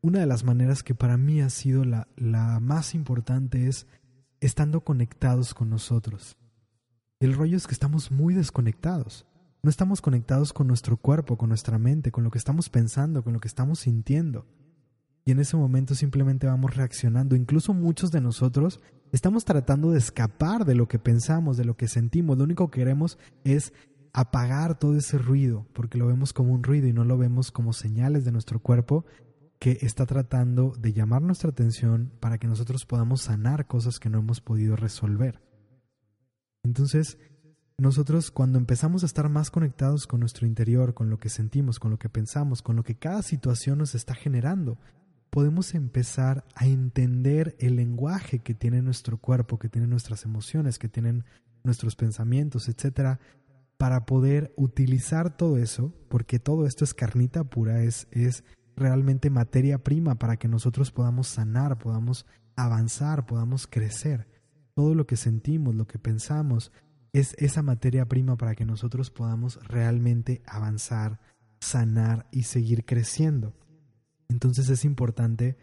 una 0.00 0.20
de 0.20 0.26
las 0.26 0.44
maneras 0.44 0.82
que 0.82 0.94
para 0.94 1.16
mí 1.16 1.40
ha 1.40 1.50
sido 1.50 1.84
la, 1.84 2.08
la 2.16 2.60
más 2.60 2.94
importante 2.94 3.66
es 3.66 3.86
estando 4.40 4.82
conectados 4.82 5.52
con 5.52 5.68
nosotros. 5.68 6.36
El 7.18 7.32
rollo 7.32 7.56
es 7.56 7.66
que 7.66 7.72
estamos 7.72 8.10
muy 8.10 8.34
desconectados. 8.34 9.26
No 9.62 9.70
estamos 9.70 10.02
conectados 10.02 10.52
con 10.52 10.66
nuestro 10.66 10.98
cuerpo, 10.98 11.38
con 11.38 11.48
nuestra 11.48 11.78
mente, 11.78 12.12
con 12.12 12.24
lo 12.24 12.30
que 12.30 12.36
estamos 12.36 12.68
pensando, 12.68 13.24
con 13.24 13.32
lo 13.32 13.40
que 13.40 13.48
estamos 13.48 13.78
sintiendo. 13.80 14.44
Y 15.24 15.30
en 15.30 15.38
ese 15.38 15.56
momento 15.56 15.94
simplemente 15.94 16.46
vamos 16.46 16.76
reaccionando. 16.76 17.34
Incluso 17.34 17.72
muchos 17.72 18.12
de 18.12 18.20
nosotros 18.20 18.80
estamos 19.12 19.46
tratando 19.46 19.92
de 19.92 19.98
escapar 19.98 20.66
de 20.66 20.74
lo 20.74 20.88
que 20.88 20.98
pensamos, 20.98 21.56
de 21.56 21.64
lo 21.64 21.74
que 21.74 21.88
sentimos. 21.88 22.36
Lo 22.36 22.44
único 22.44 22.70
que 22.70 22.80
queremos 22.80 23.18
es 23.44 23.72
apagar 24.12 24.78
todo 24.78 24.94
ese 24.94 25.16
ruido, 25.16 25.66
porque 25.72 25.96
lo 25.96 26.08
vemos 26.08 26.34
como 26.34 26.52
un 26.52 26.62
ruido 26.62 26.86
y 26.86 26.92
no 26.92 27.06
lo 27.06 27.16
vemos 27.16 27.50
como 27.50 27.72
señales 27.72 28.26
de 28.26 28.32
nuestro 28.32 28.60
cuerpo 28.60 29.06
que 29.58 29.78
está 29.80 30.04
tratando 30.04 30.74
de 30.78 30.92
llamar 30.92 31.22
nuestra 31.22 31.48
atención 31.48 32.12
para 32.20 32.36
que 32.36 32.46
nosotros 32.46 32.84
podamos 32.84 33.22
sanar 33.22 33.66
cosas 33.66 33.98
que 33.98 34.10
no 34.10 34.18
hemos 34.18 34.42
podido 34.42 34.76
resolver. 34.76 35.45
Entonces, 36.66 37.18
nosotros 37.78 38.30
cuando 38.30 38.58
empezamos 38.58 39.02
a 39.02 39.06
estar 39.06 39.28
más 39.28 39.50
conectados 39.50 40.06
con 40.06 40.20
nuestro 40.20 40.46
interior, 40.46 40.94
con 40.94 41.10
lo 41.10 41.18
que 41.18 41.28
sentimos, 41.28 41.78
con 41.78 41.90
lo 41.90 41.98
que 41.98 42.08
pensamos, 42.08 42.60
con 42.60 42.76
lo 42.76 42.82
que 42.82 42.96
cada 42.96 43.22
situación 43.22 43.78
nos 43.78 43.94
está 43.94 44.14
generando, 44.14 44.78
podemos 45.30 45.74
empezar 45.74 46.44
a 46.54 46.66
entender 46.66 47.56
el 47.58 47.76
lenguaje 47.76 48.40
que 48.40 48.54
tiene 48.54 48.82
nuestro 48.82 49.18
cuerpo, 49.18 49.58
que 49.58 49.68
tienen 49.68 49.90
nuestras 49.90 50.24
emociones, 50.24 50.78
que 50.78 50.88
tienen 50.88 51.24
nuestros 51.62 51.96
pensamientos, 51.96 52.68
etcétera, 52.68 53.20
para 53.76 54.06
poder 54.06 54.52
utilizar 54.56 55.36
todo 55.36 55.58
eso, 55.58 55.92
porque 56.08 56.38
todo 56.38 56.66
esto 56.66 56.84
es 56.84 56.94
carnita 56.94 57.44
pura, 57.44 57.82
es, 57.82 58.08
es 58.10 58.42
realmente 58.74 59.30
materia 59.30 59.78
prima 59.78 60.16
para 60.16 60.36
que 60.36 60.48
nosotros 60.48 60.90
podamos 60.90 61.28
sanar, 61.28 61.78
podamos 61.78 62.26
avanzar, 62.56 63.26
podamos 63.26 63.66
crecer. 63.66 64.35
Todo 64.76 64.94
lo 64.94 65.06
que 65.06 65.16
sentimos, 65.16 65.74
lo 65.74 65.86
que 65.86 65.98
pensamos, 65.98 66.70
es 67.14 67.34
esa 67.38 67.62
materia 67.62 68.04
prima 68.04 68.36
para 68.36 68.54
que 68.54 68.66
nosotros 68.66 69.10
podamos 69.10 69.58
realmente 69.66 70.42
avanzar, 70.46 71.18
sanar 71.60 72.26
y 72.30 72.42
seguir 72.42 72.84
creciendo. 72.84 73.54
Entonces 74.28 74.68
es 74.68 74.84
importante 74.84 75.56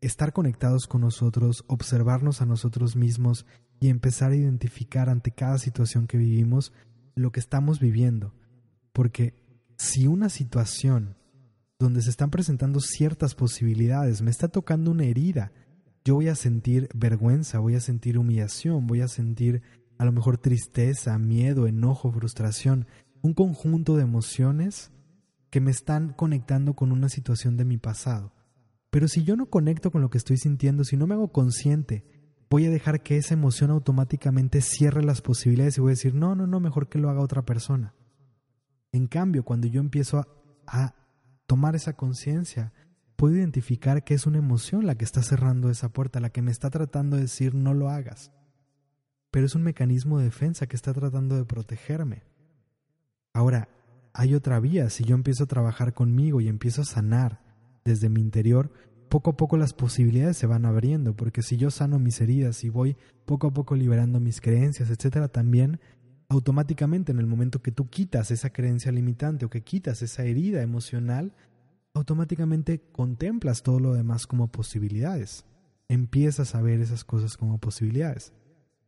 estar 0.00 0.32
conectados 0.32 0.86
con 0.86 1.00
nosotros, 1.00 1.64
observarnos 1.66 2.40
a 2.40 2.46
nosotros 2.46 2.94
mismos 2.94 3.46
y 3.80 3.88
empezar 3.88 4.30
a 4.30 4.36
identificar 4.36 5.08
ante 5.08 5.32
cada 5.32 5.58
situación 5.58 6.06
que 6.06 6.16
vivimos 6.16 6.72
lo 7.16 7.32
que 7.32 7.40
estamos 7.40 7.80
viviendo. 7.80 8.32
Porque 8.92 9.34
si 9.76 10.06
una 10.06 10.28
situación 10.28 11.16
donde 11.80 12.00
se 12.00 12.10
están 12.10 12.30
presentando 12.30 12.78
ciertas 12.78 13.34
posibilidades, 13.34 14.22
me 14.22 14.30
está 14.30 14.46
tocando 14.46 14.92
una 14.92 15.04
herida, 15.06 15.50
yo 16.04 16.14
voy 16.14 16.28
a 16.28 16.34
sentir 16.34 16.88
vergüenza, 16.94 17.58
voy 17.58 17.74
a 17.74 17.80
sentir 17.80 18.18
humillación, 18.18 18.86
voy 18.86 19.02
a 19.02 19.08
sentir 19.08 19.62
a 19.98 20.04
lo 20.04 20.12
mejor 20.12 20.38
tristeza, 20.38 21.18
miedo, 21.18 21.66
enojo, 21.66 22.10
frustración, 22.10 22.86
un 23.20 23.34
conjunto 23.34 23.96
de 23.96 24.02
emociones 24.02 24.92
que 25.50 25.60
me 25.60 25.70
están 25.70 26.14
conectando 26.14 26.74
con 26.74 26.90
una 26.92 27.08
situación 27.08 27.56
de 27.56 27.66
mi 27.66 27.76
pasado. 27.76 28.32
Pero 28.90 29.08
si 29.08 29.24
yo 29.24 29.36
no 29.36 29.46
conecto 29.46 29.90
con 29.90 30.00
lo 30.00 30.08
que 30.08 30.18
estoy 30.18 30.38
sintiendo, 30.38 30.84
si 30.84 30.96
no 30.96 31.06
me 31.06 31.14
hago 31.14 31.32
consciente, 31.32 32.04
voy 32.48 32.66
a 32.66 32.70
dejar 32.70 33.02
que 33.02 33.16
esa 33.16 33.34
emoción 33.34 33.70
automáticamente 33.70 34.62
cierre 34.62 35.04
las 35.04 35.20
posibilidades 35.20 35.76
y 35.76 35.80
voy 35.80 35.90
a 35.90 35.98
decir, 35.98 36.14
no, 36.14 36.34
no, 36.34 36.46
no, 36.46 36.60
mejor 36.60 36.88
que 36.88 36.98
lo 36.98 37.10
haga 37.10 37.20
otra 37.20 37.42
persona. 37.42 37.94
En 38.92 39.06
cambio, 39.06 39.44
cuando 39.44 39.68
yo 39.68 39.80
empiezo 39.80 40.18
a, 40.18 40.28
a 40.66 40.94
tomar 41.46 41.76
esa 41.76 41.92
conciencia, 41.92 42.72
puedo 43.20 43.36
identificar 43.36 44.02
que 44.02 44.14
es 44.14 44.24
una 44.24 44.38
emoción 44.38 44.86
la 44.86 44.94
que 44.94 45.04
está 45.04 45.22
cerrando 45.22 45.68
esa 45.68 45.90
puerta, 45.90 46.20
la 46.20 46.30
que 46.30 46.40
me 46.40 46.50
está 46.50 46.70
tratando 46.70 47.16
de 47.16 47.22
decir 47.24 47.54
no 47.54 47.74
lo 47.74 47.90
hagas. 47.90 48.32
Pero 49.30 49.44
es 49.44 49.54
un 49.54 49.62
mecanismo 49.62 50.18
de 50.18 50.24
defensa 50.24 50.66
que 50.66 50.74
está 50.74 50.94
tratando 50.94 51.36
de 51.36 51.44
protegerme. 51.44 52.22
Ahora, 53.34 53.68
hay 54.14 54.34
otra 54.34 54.58
vía. 54.58 54.88
Si 54.88 55.04
yo 55.04 55.16
empiezo 55.16 55.44
a 55.44 55.48
trabajar 55.48 55.92
conmigo 55.92 56.40
y 56.40 56.48
empiezo 56.48 56.80
a 56.80 56.86
sanar 56.86 57.42
desde 57.84 58.08
mi 58.08 58.22
interior, 58.22 58.72
poco 59.10 59.32
a 59.32 59.36
poco 59.36 59.58
las 59.58 59.74
posibilidades 59.74 60.38
se 60.38 60.46
van 60.46 60.64
abriendo, 60.64 61.14
porque 61.14 61.42
si 61.42 61.58
yo 61.58 61.70
sano 61.70 61.98
mis 61.98 62.22
heridas 62.22 62.64
y 62.64 62.70
voy 62.70 62.96
poco 63.26 63.48
a 63.48 63.52
poco 63.52 63.74
liberando 63.74 64.18
mis 64.18 64.40
creencias, 64.40 64.88
etcétera, 64.88 65.28
también 65.28 65.78
automáticamente 66.30 67.12
en 67.12 67.18
el 67.18 67.26
momento 67.26 67.60
que 67.60 67.70
tú 67.70 67.90
quitas 67.90 68.30
esa 68.30 68.48
creencia 68.48 68.90
limitante 68.92 69.44
o 69.44 69.50
que 69.50 69.60
quitas 69.60 70.00
esa 70.00 70.24
herida 70.24 70.62
emocional, 70.62 71.34
automáticamente 71.94 72.80
contemplas 72.92 73.62
todo 73.62 73.80
lo 73.80 73.94
demás 73.94 74.26
como 74.26 74.48
posibilidades. 74.48 75.44
Empiezas 75.88 76.54
a 76.54 76.62
ver 76.62 76.80
esas 76.80 77.04
cosas 77.04 77.36
como 77.36 77.58
posibilidades. 77.58 78.32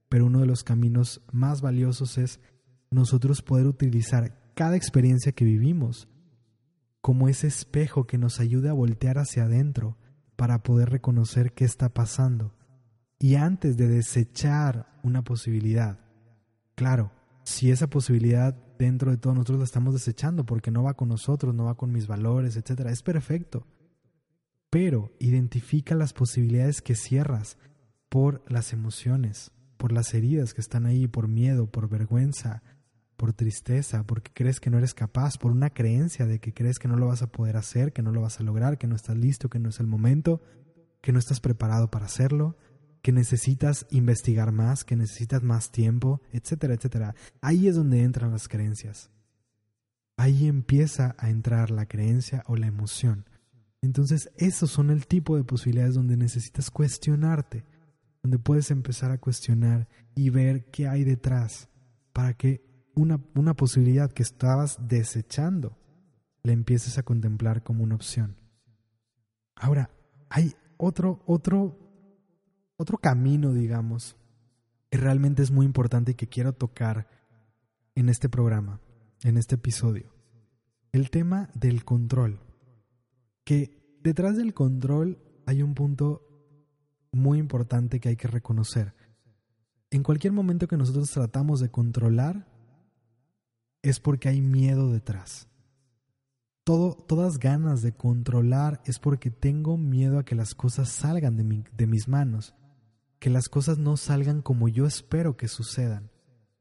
Pero 0.09 0.26
uno 0.26 0.40
de 0.40 0.46
los 0.46 0.62
caminos 0.62 1.22
más 1.32 1.61
valiosos 1.62 2.18
es 2.18 2.40
nosotros 2.90 3.42
poder 3.42 3.66
utilizar 3.66 4.38
cada 4.55 4.76
experiencia 4.76 5.32
que 5.32 5.44
vivimos 5.44 6.09
como 7.00 7.28
ese 7.28 7.48
espejo 7.48 8.07
que 8.07 8.18
nos 8.18 8.38
ayude 8.38 8.68
a 8.68 8.74
voltear 8.74 9.18
hacia 9.18 9.44
adentro 9.44 9.96
para 10.36 10.62
poder 10.62 10.90
reconocer 10.90 11.53
qué 11.53 11.64
está 11.64 11.88
pasando. 11.88 12.55
Y 13.18 13.34
antes 13.34 13.76
de 13.76 13.88
desechar 13.88 14.98
una 15.03 15.22
posibilidad, 15.22 15.98
claro, 16.74 17.11
si 17.44 17.70
esa 17.70 17.88
posibilidad 17.88 18.57
dentro 18.85 19.12
de 19.12 19.16
todos 19.16 19.37
nosotros 19.37 19.59
la 19.59 19.64
estamos 19.64 19.95
desechando 19.95 20.45
porque 20.45 20.72
no 20.72 20.83
va 20.83 20.95
con 20.95 21.09
nosotros, 21.09 21.55
no 21.55 21.66
va 21.66 21.76
con 21.76 21.93
mis 21.93 22.09
valores, 22.09 22.57
etc. 22.57 22.80
Es 22.87 23.03
perfecto. 23.03 23.66
Pero 24.70 25.12
identifica 25.20 25.95
las 25.95 26.12
posibilidades 26.12 26.83
que 26.83 26.97
cierras 26.97 27.59
por 28.09 28.43
las 28.51 28.72
emociones, 28.72 29.53
por 29.76 29.93
las 29.93 30.14
heridas 30.14 30.53
que 30.53 30.61
están 30.61 30.87
ahí, 30.87 31.07
por 31.07 31.28
miedo, 31.28 31.70
por 31.70 31.89
vergüenza, 31.89 32.62
por 33.16 33.33
tristeza, 33.33 34.05
porque 34.05 34.33
crees 34.35 34.59
que 34.59 34.70
no 34.70 34.78
eres 34.78 34.95
capaz, 34.95 35.39
por 35.39 35.53
una 35.53 35.70
creencia 35.70 36.26
de 36.26 36.41
que 36.41 36.53
crees 36.53 36.80
que 36.80 36.89
no 36.89 36.97
lo 36.97 37.07
vas 37.07 37.22
a 37.22 37.30
poder 37.30 37.57
hacer, 37.57 37.93
que 37.93 38.03
no 38.03 38.11
lo 38.11 38.20
vas 38.20 38.41
a 38.41 38.43
lograr, 38.43 38.78
que 38.78 38.89
no 38.89 38.97
estás 38.97 39.16
listo, 39.16 39.49
que 39.49 39.61
no 39.61 39.68
es 39.68 39.78
el 39.78 39.87
momento, 39.87 40.43
que 41.01 41.12
no 41.12 41.20
estás 41.20 41.41
preparado 41.41 41.89
para 41.91 42.07
hacerlo, 42.07 42.57
que 43.03 43.12
necesitas 43.12 43.86
investigar 43.90 44.53
más, 44.53 44.84
que 44.84 44.96
necesitas 44.96 45.42
más 45.42 45.70
tiempo, 45.70 46.22
etcétera, 46.32 46.74
etcétera. 46.74 47.14
Ahí 47.40 47.68
es 47.68 47.74
donde 47.74 48.03
entran 48.03 48.30
las 48.30 48.48
creencias. 48.48 49.11
Ahí 50.16 50.46
empieza 50.46 51.16
a 51.18 51.30
entrar 51.30 51.70
la 51.70 51.86
creencia 51.86 52.44
o 52.46 52.57
la 52.57 52.68
emoción. 52.68 53.26
Entonces, 53.82 54.30
esos 54.36 54.70
son 54.70 54.90
el 54.90 55.07
tipo 55.07 55.36
de 55.36 55.42
posibilidades 55.42 55.94
donde 55.94 56.16
necesitas 56.16 56.70
cuestionarte, 56.70 57.64
donde 58.22 58.38
puedes 58.38 58.70
empezar 58.70 59.11
a 59.11 59.18
cuestionar 59.18 59.88
y 60.14 60.30
ver 60.30 60.66
qué 60.66 60.86
hay 60.86 61.03
detrás 61.03 61.68
para 62.12 62.34
que 62.34 62.64
una, 62.94 63.55
posibilidad 63.55 64.12
que 64.12 64.22
estabas 64.22 64.78
desechando, 64.86 65.76
la 66.42 66.53
empieces 66.53 66.98
a 66.98 67.03
contemplar 67.03 67.62
como 67.62 67.82
una 67.82 67.94
opción. 67.94 68.36
Ahora, 69.57 69.90
hay 70.28 70.55
otro, 70.76 71.22
otro, 71.26 71.78
otro 72.83 72.99
camino, 72.99 73.53
digamos, 73.53 74.16
que 74.91 74.99
realmente 74.99 75.43
es 75.43 75.51
muy 75.51 75.64
importante 75.64 76.12
y 76.12 76.14
que 76.14 76.28
quiero 76.28 76.53
tocar 76.53 77.09
en 77.95 78.09
este 78.09 78.28
programa, 78.28 78.80
en 79.22 79.39
este 79.39 79.55
episodio. 79.55 80.12
El 80.93 81.11
tema 81.11 81.49
del 81.55 81.85
control. 81.85 82.41
Que 83.45 83.99
detrás 84.03 84.37
del 84.37 84.55
control 84.55 85.18
hay 85.47 85.62
un 85.62 85.74
punto 85.74 86.22
muy 87.12 87.39
importante 87.39 88.01
que 88.01 88.11
hay 88.11 88.16
que 88.16 88.28
reconocer. 88.28 88.95
En 89.91 90.03
cualquier 90.03 90.33
momento 90.33 90.68
que 90.68 90.76
nosotros 90.76 91.11
tratamos 91.11 91.61
de 91.61 91.70
controlar, 91.70 92.47
es 93.83 94.01
porque 94.01 94.28
hay 94.28 94.41
miedo 94.41 94.91
detrás. 94.91 95.49
Todo, 96.64 96.95
todas 96.95 97.39
ganas 97.39 97.83
de 97.83 97.93
controlar 97.93 98.80
es 98.87 98.99
porque 98.99 99.30
tengo 99.30 99.76
miedo 99.76 100.18
a 100.18 100.24
que 100.24 100.37
las 100.37 100.55
cosas 100.55 100.89
salgan 100.89 101.37
de, 101.37 101.64
de 101.76 101.87
mis 101.87 102.07
manos, 102.07 102.55
que 103.23 103.31
las 103.31 103.49
cosas 103.49 103.79
no 103.79 103.97
salgan 103.97 104.43
como 104.43 104.66
yo 104.68 104.85
espero 104.85 105.37
que 105.37 105.47
sucedan. 105.47 106.11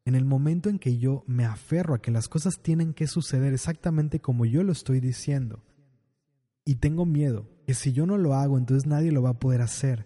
En 0.05 0.13
el 0.13 0.25
momento 0.25 0.69
en 0.69 0.77
que 0.77 0.99
yo 0.99 1.23
me 1.25 1.43
aferro 1.43 1.95
a 1.95 2.03
que 2.03 2.11
las 2.11 2.29
cosas 2.29 2.61
tienen 2.61 2.93
que 2.93 3.07
suceder 3.07 3.51
exactamente 3.51 4.19
como 4.19 4.45
yo 4.45 4.61
lo 4.61 4.71
estoy 4.71 4.99
diciendo, 4.99 5.63
y 6.63 6.75
tengo 6.75 7.07
miedo 7.07 7.49
que 7.65 7.73
si 7.73 7.93
yo 7.93 8.05
no 8.05 8.19
lo 8.19 8.35
hago 8.35 8.59
entonces 8.59 8.85
nadie 8.85 9.11
lo 9.11 9.23
va 9.23 9.31
a 9.31 9.39
poder 9.39 9.63
hacer, 9.63 10.05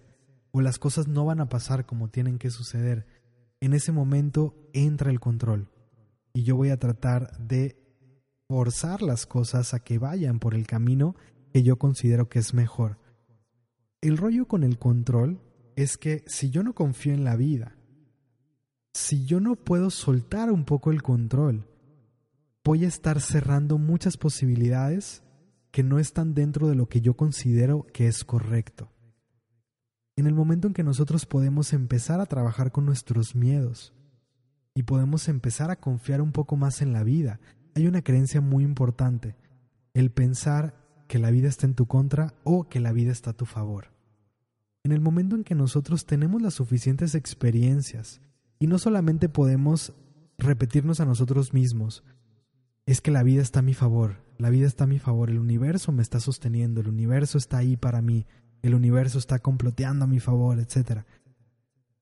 o 0.50 0.62
las 0.62 0.78
cosas 0.78 1.08
no 1.08 1.26
van 1.26 1.42
a 1.42 1.50
pasar 1.50 1.84
como 1.84 2.08
tienen 2.08 2.38
que 2.38 2.48
suceder, 2.48 3.06
en 3.60 3.74
ese 3.74 3.92
momento 3.92 4.54
entra 4.72 5.10
el 5.10 5.20
control 5.20 5.68
y 6.32 6.44
yo 6.44 6.56
voy 6.56 6.70
a 6.70 6.78
tratar 6.78 7.36
de 7.36 7.76
forzar 8.48 9.02
las 9.02 9.26
cosas 9.26 9.74
a 9.74 9.80
que 9.80 9.98
vayan 9.98 10.38
por 10.38 10.54
el 10.54 10.66
camino 10.66 11.16
que 11.52 11.62
yo 11.62 11.76
considero 11.76 12.30
que 12.30 12.38
es 12.38 12.54
mejor. 12.54 12.98
El 14.00 14.16
rollo 14.16 14.48
con 14.48 14.62
el 14.62 14.78
control 14.78 15.42
es 15.76 15.96
que 15.96 16.24
si 16.26 16.50
yo 16.50 16.62
no 16.62 16.74
confío 16.74 17.14
en 17.14 17.22
la 17.22 17.36
vida, 17.36 17.76
si 18.92 19.24
yo 19.24 19.38
no 19.38 19.54
puedo 19.54 19.90
soltar 19.90 20.50
un 20.50 20.64
poco 20.64 20.90
el 20.90 21.02
control, 21.02 21.68
voy 22.64 22.84
a 22.84 22.88
estar 22.88 23.20
cerrando 23.20 23.78
muchas 23.78 24.16
posibilidades 24.16 25.22
que 25.70 25.84
no 25.84 26.00
están 26.00 26.34
dentro 26.34 26.66
de 26.66 26.74
lo 26.74 26.88
que 26.88 27.00
yo 27.00 27.14
considero 27.14 27.86
que 27.92 28.08
es 28.08 28.24
correcto. 28.24 28.90
En 30.16 30.26
el 30.26 30.34
momento 30.34 30.66
en 30.66 30.74
que 30.74 30.82
nosotros 30.82 31.26
podemos 31.26 31.72
empezar 31.72 32.20
a 32.20 32.26
trabajar 32.26 32.72
con 32.72 32.86
nuestros 32.86 33.36
miedos, 33.36 33.92
y 34.76 34.82
podemos 34.82 35.28
empezar 35.28 35.70
a 35.70 35.76
confiar 35.76 36.20
un 36.20 36.32
poco 36.32 36.54
más 36.54 36.82
en 36.82 36.92
la 36.92 37.02
vida. 37.02 37.40
Hay 37.74 37.86
una 37.86 38.02
creencia 38.02 38.42
muy 38.42 38.62
importante, 38.62 39.34
el 39.94 40.10
pensar 40.10 40.74
que 41.08 41.18
la 41.18 41.30
vida 41.30 41.48
está 41.48 41.64
en 41.64 41.74
tu 41.74 41.86
contra 41.86 42.34
o 42.44 42.68
que 42.68 42.78
la 42.78 42.92
vida 42.92 43.10
está 43.10 43.30
a 43.30 43.36
tu 43.36 43.46
favor. 43.46 43.95
En 44.86 44.92
el 44.92 45.00
momento 45.00 45.34
en 45.34 45.42
que 45.42 45.56
nosotros 45.56 46.06
tenemos 46.06 46.40
las 46.40 46.54
suficientes 46.54 47.16
experiencias 47.16 48.20
y 48.60 48.68
no 48.68 48.78
solamente 48.78 49.28
podemos 49.28 49.94
repetirnos 50.38 51.00
a 51.00 51.04
nosotros 51.04 51.52
mismos, 51.52 52.04
es 52.86 53.00
que 53.00 53.10
la 53.10 53.24
vida 53.24 53.42
está 53.42 53.58
a 53.58 53.62
mi 53.62 53.74
favor, 53.74 54.22
la 54.38 54.48
vida 54.48 54.68
está 54.68 54.84
a 54.84 54.86
mi 54.86 55.00
favor, 55.00 55.28
el 55.28 55.40
universo 55.40 55.90
me 55.90 56.02
está 56.02 56.20
sosteniendo, 56.20 56.82
el 56.82 56.86
universo 56.86 57.36
está 57.36 57.58
ahí 57.58 57.76
para 57.76 58.00
mí, 58.00 58.26
el 58.62 58.76
universo 58.76 59.18
está 59.18 59.40
comploteando 59.40 60.04
a 60.04 60.06
mi 60.08 60.20
favor, 60.20 60.60
etc 60.60 61.04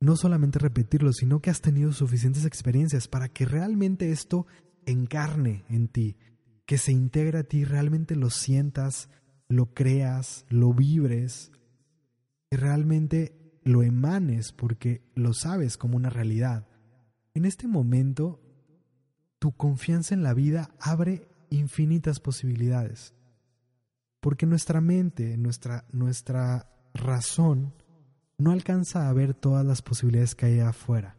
no 0.05 0.17
solamente 0.17 0.59
repetirlo, 0.59 1.15
sino 1.15 1.41
que 1.41 1.49
has 1.49 1.63
tenido 1.63 1.95
suficientes 1.95 2.45
experiencias 2.45 3.09
para 3.09 3.31
que 3.31 3.47
realmente 3.47 4.13
esto 4.13 4.47
encarne 4.85 5.65
en 5.71 5.89
ti, 5.89 6.19
que 6.67 6.77
se 6.77 6.93
integre 6.93 7.39
a 7.39 7.45
ti, 7.45 7.65
realmente 7.65 8.15
lo 8.15 8.29
sientas, 8.29 9.09
lo 9.49 9.73
creas, 9.73 10.45
lo 10.51 10.75
vibres, 10.75 11.51
realmente 12.57 13.59
lo 13.63 13.83
emanes 13.83 14.53
porque 14.53 15.03
lo 15.15 15.33
sabes 15.33 15.77
como 15.77 15.97
una 15.97 16.11
realidad. 16.11 16.67
En 17.35 17.45
este 17.45 17.67
momento, 17.67 18.41
tu 19.39 19.53
confianza 19.53 20.15
en 20.15 20.23
la 20.23 20.35
vida 20.35 20.71
abre 20.81 21.29
infinitas 21.51 22.21
posibilidades. 22.21 23.15
Porque 24.21 24.47
nuestra 24.47 24.81
mente, 24.81 25.37
nuestra, 25.37 25.85
nuestra 25.93 26.71
razón, 26.95 27.75
no 28.39 28.53
alcanza 28.53 29.09
a 29.09 29.13
ver 29.13 29.35
todas 29.35 29.65
las 29.65 29.83
posibilidades 29.83 30.35
que 30.35 30.47
hay 30.47 30.61
afuera. 30.61 31.17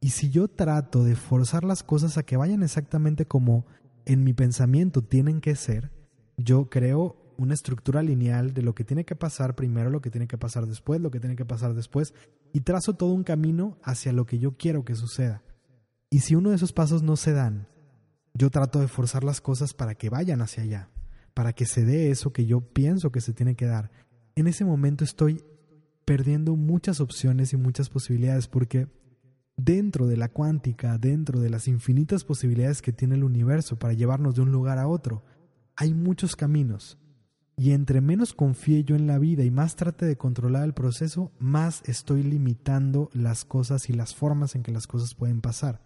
Y 0.00 0.10
si 0.10 0.30
yo 0.30 0.48
trato 0.48 1.04
de 1.04 1.16
forzar 1.16 1.64
las 1.64 1.82
cosas 1.82 2.18
a 2.18 2.22
que 2.22 2.36
vayan 2.36 2.62
exactamente 2.62 3.26
como 3.26 3.66
en 4.04 4.24
mi 4.24 4.32
pensamiento 4.32 5.02
tienen 5.02 5.40
que 5.40 5.56
ser, 5.56 5.90
yo 6.36 6.68
creo 6.68 7.25
una 7.38 7.54
estructura 7.54 8.02
lineal 8.02 8.54
de 8.54 8.62
lo 8.62 8.74
que 8.74 8.84
tiene 8.84 9.04
que 9.04 9.16
pasar 9.16 9.54
primero, 9.54 9.90
lo 9.90 10.00
que 10.00 10.10
tiene 10.10 10.26
que 10.26 10.38
pasar 10.38 10.66
después, 10.66 11.00
lo 11.00 11.10
que 11.10 11.20
tiene 11.20 11.36
que 11.36 11.44
pasar 11.44 11.74
después, 11.74 12.14
y 12.52 12.60
trazo 12.60 12.94
todo 12.94 13.12
un 13.12 13.24
camino 13.24 13.78
hacia 13.82 14.12
lo 14.12 14.26
que 14.26 14.38
yo 14.38 14.56
quiero 14.56 14.84
que 14.84 14.94
suceda. 14.94 15.42
Y 16.10 16.20
si 16.20 16.34
uno 16.34 16.50
de 16.50 16.56
esos 16.56 16.72
pasos 16.72 17.02
no 17.02 17.16
se 17.16 17.32
dan, 17.32 17.68
yo 18.34 18.50
trato 18.50 18.80
de 18.80 18.88
forzar 18.88 19.24
las 19.24 19.40
cosas 19.40 19.74
para 19.74 19.94
que 19.94 20.10
vayan 20.10 20.42
hacia 20.42 20.62
allá, 20.62 20.90
para 21.34 21.52
que 21.52 21.66
se 21.66 21.84
dé 21.84 22.10
eso 22.10 22.32
que 22.32 22.46
yo 22.46 22.60
pienso 22.60 23.10
que 23.10 23.20
se 23.20 23.32
tiene 23.32 23.56
que 23.56 23.66
dar. 23.66 23.90
En 24.34 24.46
ese 24.46 24.64
momento 24.64 25.04
estoy 25.04 25.42
perdiendo 26.04 26.54
muchas 26.54 27.00
opciones 27.00 27.52
y 27.52 27.56
muchas 27.56 27.88
posibilidades 27.88 28.46
porque 28.46 28.88
dentro 29.56 30.06
de 30.06 30.16
la 30.16 30.28
cuántica, 30.28 30.98
dentro 30.98 31.40
de 31.40 31.50
las 31.50 31.66
infinitas 31.66 32.24
posibilidades 32.24 32.82
que 32.82 32.92
tiene 32.92 33.16
el 33.16 33.24
universo 33.24 33.78
para 33.78 33.94
llevarnos 33.94 34.34
de 34.34 34.42
un 34.42 34.52
lugar 34.52 34.78
a 34.78 34.86
otro, 34.86 35.24
hay 35.74 35.94
muchos 35.94 36.36
caminos. 36.36 36.98
Y 37.58 37.72
entre 37.72 38.02
menos 38.02 38.34
confíe 38.34 38.84
yo 38.84 38.96
en 38.96 39.06
la 39.06 39.18
vida 39.18 39.42
y 39.42 39.50
más 39.50 39.76
trate 39.76 40.04
de 40.04 40.16
controlar 40.16 40.64
el 40.64 40.74
proceso, 40.74 41.32
más 41.38 41.82
estoy 41.86 42.22
limitando 42.22 43.10
las 43.14 43.46
cosas 43.46 43.88
y 43.88 43.94
las 43.94 44.14
formas 44.14 44.54
en 44.54 44.62
que 44.62 44.72
las 44.72 44.86
cosas 44.86 45.14
pueden 45.14 45.40
pasar. 45.40 45.80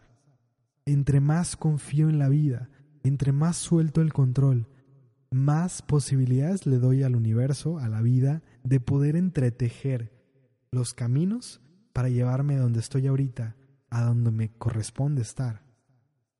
Entre 0.85 1.21
más 1.21 1.57
confío 1.57 2.09
en 2.09 2.19
la 2.19 2.29
vida, 2.29 2.69
entre 3.05 3.31
más 3.31 3.57
suelto 3.57 4.01
el 4.01 4.13
control, 4.13 4.67
más 5.31 5.83
posibilidades 5.83 6.67
le 6.67 6.79
doy 6.79 7.05
al 7.05 7.15
universo, 7.15 7.79
a 7.79 7.89
la 7.89 8.03
vida, 8.03 8.43
de 8.65 8.81
poder 8.81 9.15
entretejer 9.15 10.13
los 10.73 10.93
caminos 10.93 11.61
para 11.93 12.09
llevarme 12.09 12.57
a 12.57 12.61
donde 12.61 12.81
estoy 12.81 13.07
ahorita, 13.07 13.55
a 13.91 14.03
donde 14.03 14.33
me 14.33 14.51
corresponde 14.51 15.23
estar. 15.23 15.63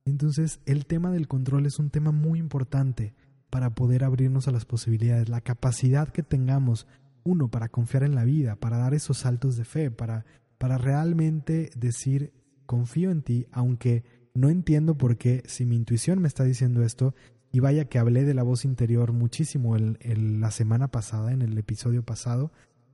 Entonces, 0.03 0.59
el 0.65 0.85
tema 0.85 1.09
del 1.11 1.29
control 1.29 1.67
es 1.67 1.79
un 1.79 1.89
tema 1.89 2.11
muy 2.11 2.39
importante 2.39 3.13
para 3.51 3.75
poder 3.75 4.03
abrirnos 4.03 4.47
a 4.47 4.51
las 4.51 4.65
posibilidades, 4.65 5.29
la 5.29 5.41
capacidad 5.41 6.09
que 6.09 6.23
tengamos, 6.23 6.87
uno, 7.23 7.49
para 7.49 7.69
confiar 7.69 8.03
en 8.03 8.15
la 8.15 8.23
vida, 8.23 8.55
para 8.55 8.77
dar 8.77 8.95
esos 8.95 9.19
saltos 9.19 9.57
de 9.57 9.65
fe, 9.65 9.91
para, 9.91 10.25
para 10.57 10.79
realmente 10.79 11.69
decir, 11.75 12.33
confío 12.65 13.11
en 13.11 13.21
ti, 13.21 13.45
aunque 13.51 14.03
no 14.33 14.49
entiendo 14.49 14.97
por 14.97 15.17
qué, 15.17 15.43
si 15.45 15.65
mi 15.65 15.75
intuición 15.75 16.19
me 16.21 16.29
está 16.29 16.45
diciendo 16.45 16.81
esto, 16.81 17.13
y 17.51 17.59
vaya 17.59 17.85
que 17.85 17.99
hablé 17.99 18.23
de 18.23 18.33
la 18.33 18.43
voz 18.43 18.63
interior 18.63 19.11
muchísimo 19.11 19.75
el, 19.75 20.39
la 20.39 20.51
semana 20.51 20.87
pasada, 20.87 21.33
en 21.33 21.41
el 21.41 21.57
episodio 21.57 22.03
pasado. 22.03 22.51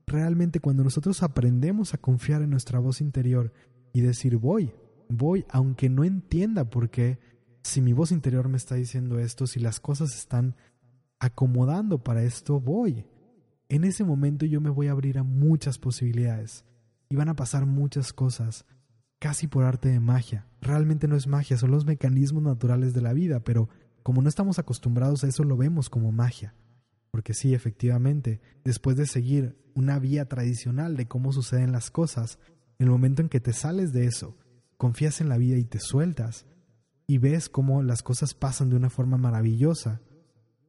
Realmente 0.07 0.59
cuando 0.59 0.83
nosotros 0.83 1.21
aprendemos 1.21 1.93
a 1.93 1.99
confiar 1.99 2.41
en 2.41 2.49
nuestra 2.49 2.79
voz 2.79 2.99
interior 2.99 3.53
y 3.93 4.01
decir 4.01 4.37
voy, 4.37 4.73
voy, 5.09 5.45
aunque 5.49 5.89
no 5.89 6.03
entienda 6.03 6.69
por 6.69 6.89
qué, 6.89 7.19
si 7.67 7.81
mi 7.81 7.93
voz 7.93 8.11
interior 8.11 8.47
me 8.49 8.57
está 8.57 8.75
diciendo 8.75 9.19
esto, 9.19 9.45
si 9.45 9.59
las 9.59 9.79
cosas 9.79 10.15
están 10.15 10.55
acomodando 11.19 12.03
para 12.03 12.23
esto, 12.23 12.59
voy. 12.59 13.05
En 13.69 13.83
ese 13.83 14.03
momento 14.03 14.45
yo 14.45 14.61
me 14.61 14.69
voy 14.69 14.87
a 14.87 14.91
abrir 14.91 15.17
a 15.17 15.23
muchas 15.23 15.77
posibilidades 15.77 16.63
y 17.09 17.15
van 17.15 17.29
a 17.29 17.35
pasar 17.35 17.65
muchas 17.65 18.13
cosas 18.13 18.65
casi 19.19 19.47
por 19.47 19.65
arte 19.65 19.89
de 19.89 19.99
magia. 19.99 20.47
Realmente 20.61 21.07
no 21.07 21.15
es 21.15 21.27
magia, 21.27 21.57
son 21.57 21.71
los 21.71 21.85
mecanismos 21.85 22.43
naturales 22.43 22.93
de 22.93 23.01
la 23.01 23.13
vida, 23.13 23.41
pero 23.41 23.67
como 24.03 24.21
no 24.21 24.29
estamos 24.29 24.59
acostumbrados 24.59 25.23
a 25.23 25.27
eso, 25.27 25.43
lo 25.43 25.57
vemos 25.57 25.89
como 25.89 26.11
magia. 26.11 26.55
Porque 27.11 27.33
sí, 27.33 27.53
efectivamente, 27.53 28.39
después 28.63 28.95
de 28.95 29.05
seguir 29.05 29.57
una 29.73 29.99
vía 29.99 30.29
tradicional 30.29 30.95
de 30.95 31.07
cómo 31.07 31.33
suceden 31.33 31.71
las 31.73 31.91
cosas, 31.91 32.39
el 32.79 32.89
momento 32.89 33.21
en 33.21 33.29
que 33.29 33.39
te 33.39 33.51
sales 33.51 33.91
de 33.91 34.05
eso, 34.05 34.37
confías 34.77 35.19
en 35.19 35.27
la 35.27 35.37
vida 35.37 35.57
y 35.57 35.65
te 35.65 35.79
sueltas, 35.79 36.45
y 37.07 37.17
ves 37.17 37.49
cómo 37.49 37.81
las 37.81 38.03
cosas 38.03 38.33
pasan 38.33 38.69
de 38.69 38.75
una 38.75 38.89
forma 38.89 39.17
maravillosa, 39.17 40.01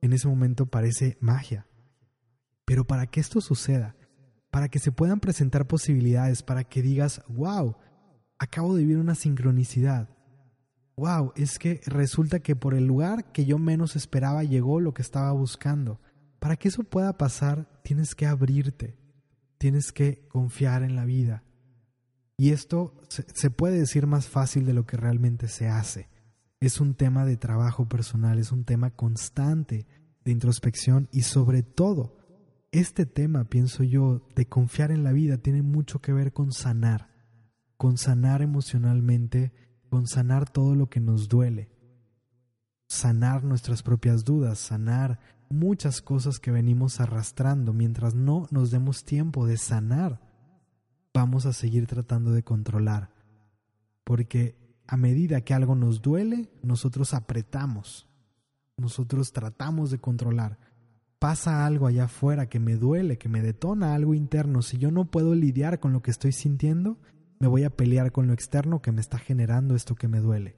en 0.00 0.12
ese 0.12 0.28
momento 0.28 0.66
parece 0.66 1.18
magia. 1.20 1.66
Pero 2.64 2.86
para 2.86 3.06
que 3.06 3.20
esto 3.20 3.40
suceda, 3.40 3.96
para 4.50 4.68
que 4.68 4.78
se 4.78 4.92
puedan 4.92 5.20
presentar 5.20 5.66
posibilidades, 5.66 6.42
para 6.42 6.64
que 6.64 6.80
digas, 6.80 7.22
wow, 7.28 7.76
acabo 8.38 8.74
de 8.74 8.82
vivir 8.82 8.98
una 8.98 9.14
sincronicidad. 9.14 10.08
Wow, 10.96 11.32
es 11.36 11.58
que 11.58 11.80
resulta 11.86 12.40
que 12.40 12.56
por 12.56 12.74
el 12.74 12.86
lugar 12.86 13.30
que 13.32 13.44
yo 13.44 13.58
menos 13.58 13.96
esperaba 13.96 14.44
llegó 14.44 14.80
lo 14.80 14.94
que 14.94 15.02
estaba 15.02 15.32
buscando. 15.32 16.00
Para 16.38 16.56
que 16.56 16.68
eso 16.68 16.84
pueda 16.84 17.18
pasar, 17.18 17.68
tienes 17.82 18.14
que 18.14 18.26
abrirte, 18.26 18.96
tienes 19.58 19.92
que 19.92 20.26
confiar 20.28 20.82
en 20.82 20.96
la 20.96 21.04
vida. 21.04 21.44
Y 22.36 22.50
esto 22.50 22.94
se, 23.08 23.50
puede 23.50 23.80
decir 23.80 24.06
más 24.06 24.28
fácil 24.28 24.64
de 24.64 24.72
lo 24.72 24.86
que 24.86 24.96
realmente 24.96 25.48
se 25.48 25.68
hace. 25.68 26.08
Es 26.60 26.80
un 26.80 26.94
tema 26.94 27.24
de 27.24 27.36
trabajo 27.36 27.88
personal, 27.88 28.38
es 28.38 28.50
un 28.50 28.64
tema 28.64 28.90
constante 28.90 29.86
de 30.24 30.32
introspección 30.32 31.08
y 31.12 31.22
sobre 31.22 31.62
todo, 31.62 32.16
este 32.72 33.06
tema, 33.06 33.44
pienso 33.44 33.82
yo, 33.84 34.26
de 34.34 34.46
confiar 34.46 34.90
en 34.90 35.04
la 35.04 35.12
vida 35.12 35.38
tiene 35.38 35.62
mucho 35.62 36.00
que 36.00 36.12
ver 36.12 36.32
con 36.32 36.52
sanar, 36.52 37.08
con 37.76 37.96
sanar 37.96 38.42
emocionalmente, 38.42 39.52
con 39.88 40.06
sanar 40.06 40.50
todo 40.50 40.74
lo 40.74 40.90
que 40.90 41.00
nos 41.00 41.28
duele, 41.28 41.70
sanar 42.88 43.44
nuestras 43.44 43.82
propias 43.82 44.24
dudas, 44.24 44.58
sanar 44.58 45.20
muchas 45.48 46.02
cosas 46.02 46.40
que 46.40 46.50
venimos 46.50 47.00
arrastrando 47.00 47.72
mientras 47.72 48.14
no 48.14 48.48
nos 48.50 48.70
demos 48.70 49.04
tiempo 49.04 49.46
de 49.46 49.56
sanar. 49.56 50.20
Vamos 51.14 51.46
a 51.46 51.52
seguir 51.52 51.86
tratando 51.86 52.32
de 52.32 52.42
controlar, 52.42 53.10
porque 54.04 54.67
a 54.88 54.96
medida 54.96 55.42
que 55.42 55.52
algo 55.52 55.74
nos 55.74 56.00
duele, 56.00 56.48
nosotros 56.62 57.12
apretamos, 57.12 58.08
nosotros 58.78 59.32
tratamos 59.32 59.90
de 59.90 59.98
controlar. 59.98 60.58
Pasa 61.18 61.66
algo 61.66 61.86
allá 61.86 62.04
afuera 62.04 62.48
que 62.48 62.58
me 62.58 62.76
duele, 62.76 63.18
que 63.18 63.28
me 63.28 63.42
detona 63.42 63.94
algo 63.94 64.14
interno. 64.14 64.62
Si 64.62 64.78
yo 64.78 64.90
no 64.90 65.10
puedo 65.10 65.34
lidiar 65.34 65.78
con 65.78 65.92
lo 65.92 66.00
que 66.00 66.10
estoy 66.10 66.32
sintiendo, 66.32 66.96
me 67.38 67.48
voy 67.48 67.64
a 67.64 67.70
pelear 67.70 68.12
con 68.12 68.28
lo 68.28 68.32
externo 68.32 68.80
que 68.80 68.90
me 68.90 69.02
está 69.02 69.18
generando 69.18 69.74
esto 69.74 69.94
que 69.94 70.08
me 70.08 70.20
duele. 70.20 70.56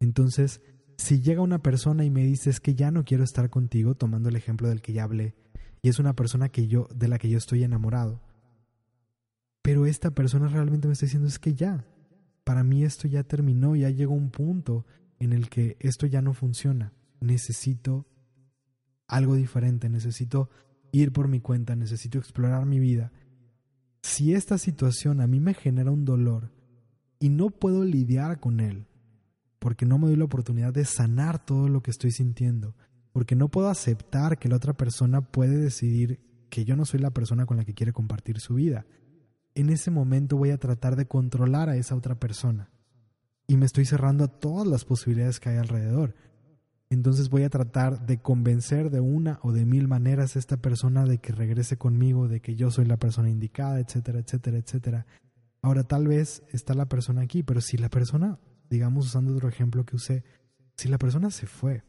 Entonces, 0.00 0.60
si 0.98 1.22
llega 1.22 1.40
una 1.40 1.62
persona 1.62 2.04
y 2.04 2.10
me 2.10 2.24
dice 2.24 2.50
es 2.50 2.60
que 2.60 2.74
ya 2.74 2.90
no 2.90 3.04
quiero 3.04 3.24
estar 3.24 3.48
contigo, 3.48 3.94
tomando 3.94 4.28
el 4.28 4.36
ejemplo 4.36 4.68
del 4.68 4.82
que 4.82 4.92
ya 4.92 5.04
hablé, 5.04 5.34
y 5.80 5.88
es 5.88 5.98
una 5.98 6.14
persona 6.14 6.50
que 6.50 6.68
yo, 6.68 6.88
de 6.94 7.08
la 7.08 7.18
que 7.18 7.30
yo 7.30 7.38
estoy 7.38 7.64
enamorado, 7.64 8.20
pero 9.62 9.86
esta 9.86 10.10
persona 10.10 10.48
realmente 10.48 10.88
me 10.88 10.92
está 10.92 11.06
diciendo 11.06 11.26
es 11.26 11.38
que 11.38 11.54
ya, 11.54 11.86
para 12.46 12.62
mí 12.62 12.84
esto 12.84 13.08
ya 13.08 13.24
terminó, 13.24 13.74
ya 13.74 13.90
llegó 13.90 14.14
un 14.14 14.30
punto 14.30 14.86
en 15.18 15.32
el 15.32 15.48
que 15.48 15.76
esto 15.80 16.06
ya 16.06 16.22
no 16.22 16.32
funciona, 16.32 16.92
necesito 17.18 18.06
algo 19.08 19.34
diferente, 19.34 19.88
necesito 19.88 20.48
ir 20.92 21.12
por 21.12 21.26
mi 21.26 21.40
cuenta, 21.40 21.74
necesito 21.74 22.18
explorar 22.18 22.64
mi 22.64 22.78
vida. 22.78 23.10
Si 24.00 24.32
esta 24.32 24.58
situación 24.58 25.20
a 25.20 25.26
mí 25.26 25.40
me 25.40 25.54
genera 25.54 25.90
un 25.90 26.04
dolor 26.04 26.52
y 27.18 27.30
no 27.30 27.50
puedo 27.50 27.82
lidiar 27.82 28.38
con 28.38 28.60
él, 28.60 28.86
porque 29.58 29.84
no 29.84 29.98
me 29.98 30.06
doy 30.06 30.14
la 30.14 30.26
oportunidad 30.26 30.72
de 30.72 30.84
sanar 30.84 31.44
todo 31.44 31.68
lo 31.68 31.82
que 31.82 31.90
estoy 31.90 32.12
sintiendo, 32.12 32.76
porque 33.10 33.34
no 33.34 33.48
puedo 33.48 33.68
aceptar 33.68 34.38
que 34.38 34.48
la 34.48 34.54
otra 34.54 34.74
persona 34.74 35.20
puede 35.20 35.58
decidir 35.58 36.20
que 36.48 36.64
yo 36.64 36.76
no 36.76 36.84
soy 36.84 37.00
la 37.00 37.10
persona 37.10 37.44
con 37.44 37.56
la 37.56 37.64
que 37.64 37.74
quiere 37.74 37.92
compartir 37.92 38.38
su 38.38 38.54
vida. 38.54 38.86
En 39.56 39.70
ese 39.70 39.90
momento 39.90 40.36
voy 40.36 40.50
a 40.50 40.58
tratar 40.58 40.96
de 40.96 41.06
controlar 41.06 41.70
a 41.70 41.76
esa 41.76 41.96
otra 41.96 42.14
persona 42.20 42.70
y 43.46 43.56
me 43.56 43.64
estoy 43.64 43.86
cerrando 43.86 44.24
a 44.24 44.28
todas 44.28 44.66
las 44.66 44.84
posibilidades 44.84 45.40
que 45.40 45.48
hay 45.48 45.56
alrededor. 45.56 46.14
Entonces 46.90 47.30
voy 47.30 47.42
a 47.42 47.48
tratar 47.48 48.04
de 48.04 48.18
convencer 48.18 48.90
de 48.90 49.00
una 49.00 49.40
o 49.42 49.52
de 49.52 49.64
mil 49.64 49.88
maneras 49.88 50.36
a 50.36 50.38
esta 50.38 50.58
persona 50.58 51.06
de 51.06 51.18
que 51.18 51.32
regrese 51.32 51.78
conmigo, 51.78 52.28
de 52.28 52.40
que 52.40 52.54
yo 52.54 52.70
soy 52.70 52.84
la 52.84 52.98
persona 52.98 53.30
indicada, 53.30 53.80
etcétera, 53.80 54.18
etcétera, 54.18 54.58
etcétera. 54.58 55.06
Ahora 55.62 55.84
tal 55.84 56.06
vez 56.06 56.42
está 56.52 56.74
la 56.74 56.86
persona 56.86 57.22
aquí, 57.22 57.42
pero 57.42 57.62
si 57.62 57.78
la 57.78 57.88
persona 57.88 58.38
digamos 58.68 59.06
usando 59.06 59.32
otro 59.32 59.48
ejemplo 59.48 59.86
que 59.86 59.96
usé, 59.96 60.22
si 60.76 60.88
la 60.88 60.98
persona 60.98 61.30
se 61.30 61.46
fue, 61.46 61.82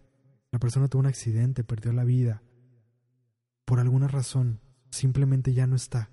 la 0.52 0.60
persona 0.60 0.88
tuvo 0.88 1.02
un 1.02 1.08
accidente, 1.08 1.66
perdió 1.66 1.92
la 1.92 2.06
vida, 2.06 2.42
por 3.66 3.82
alguna 3.82 4.08
razón, 4.08 4.62
simplemente 4.90 5.54
ya 5.54 5.68
no 5.68 5.76
está, 5.76 6.10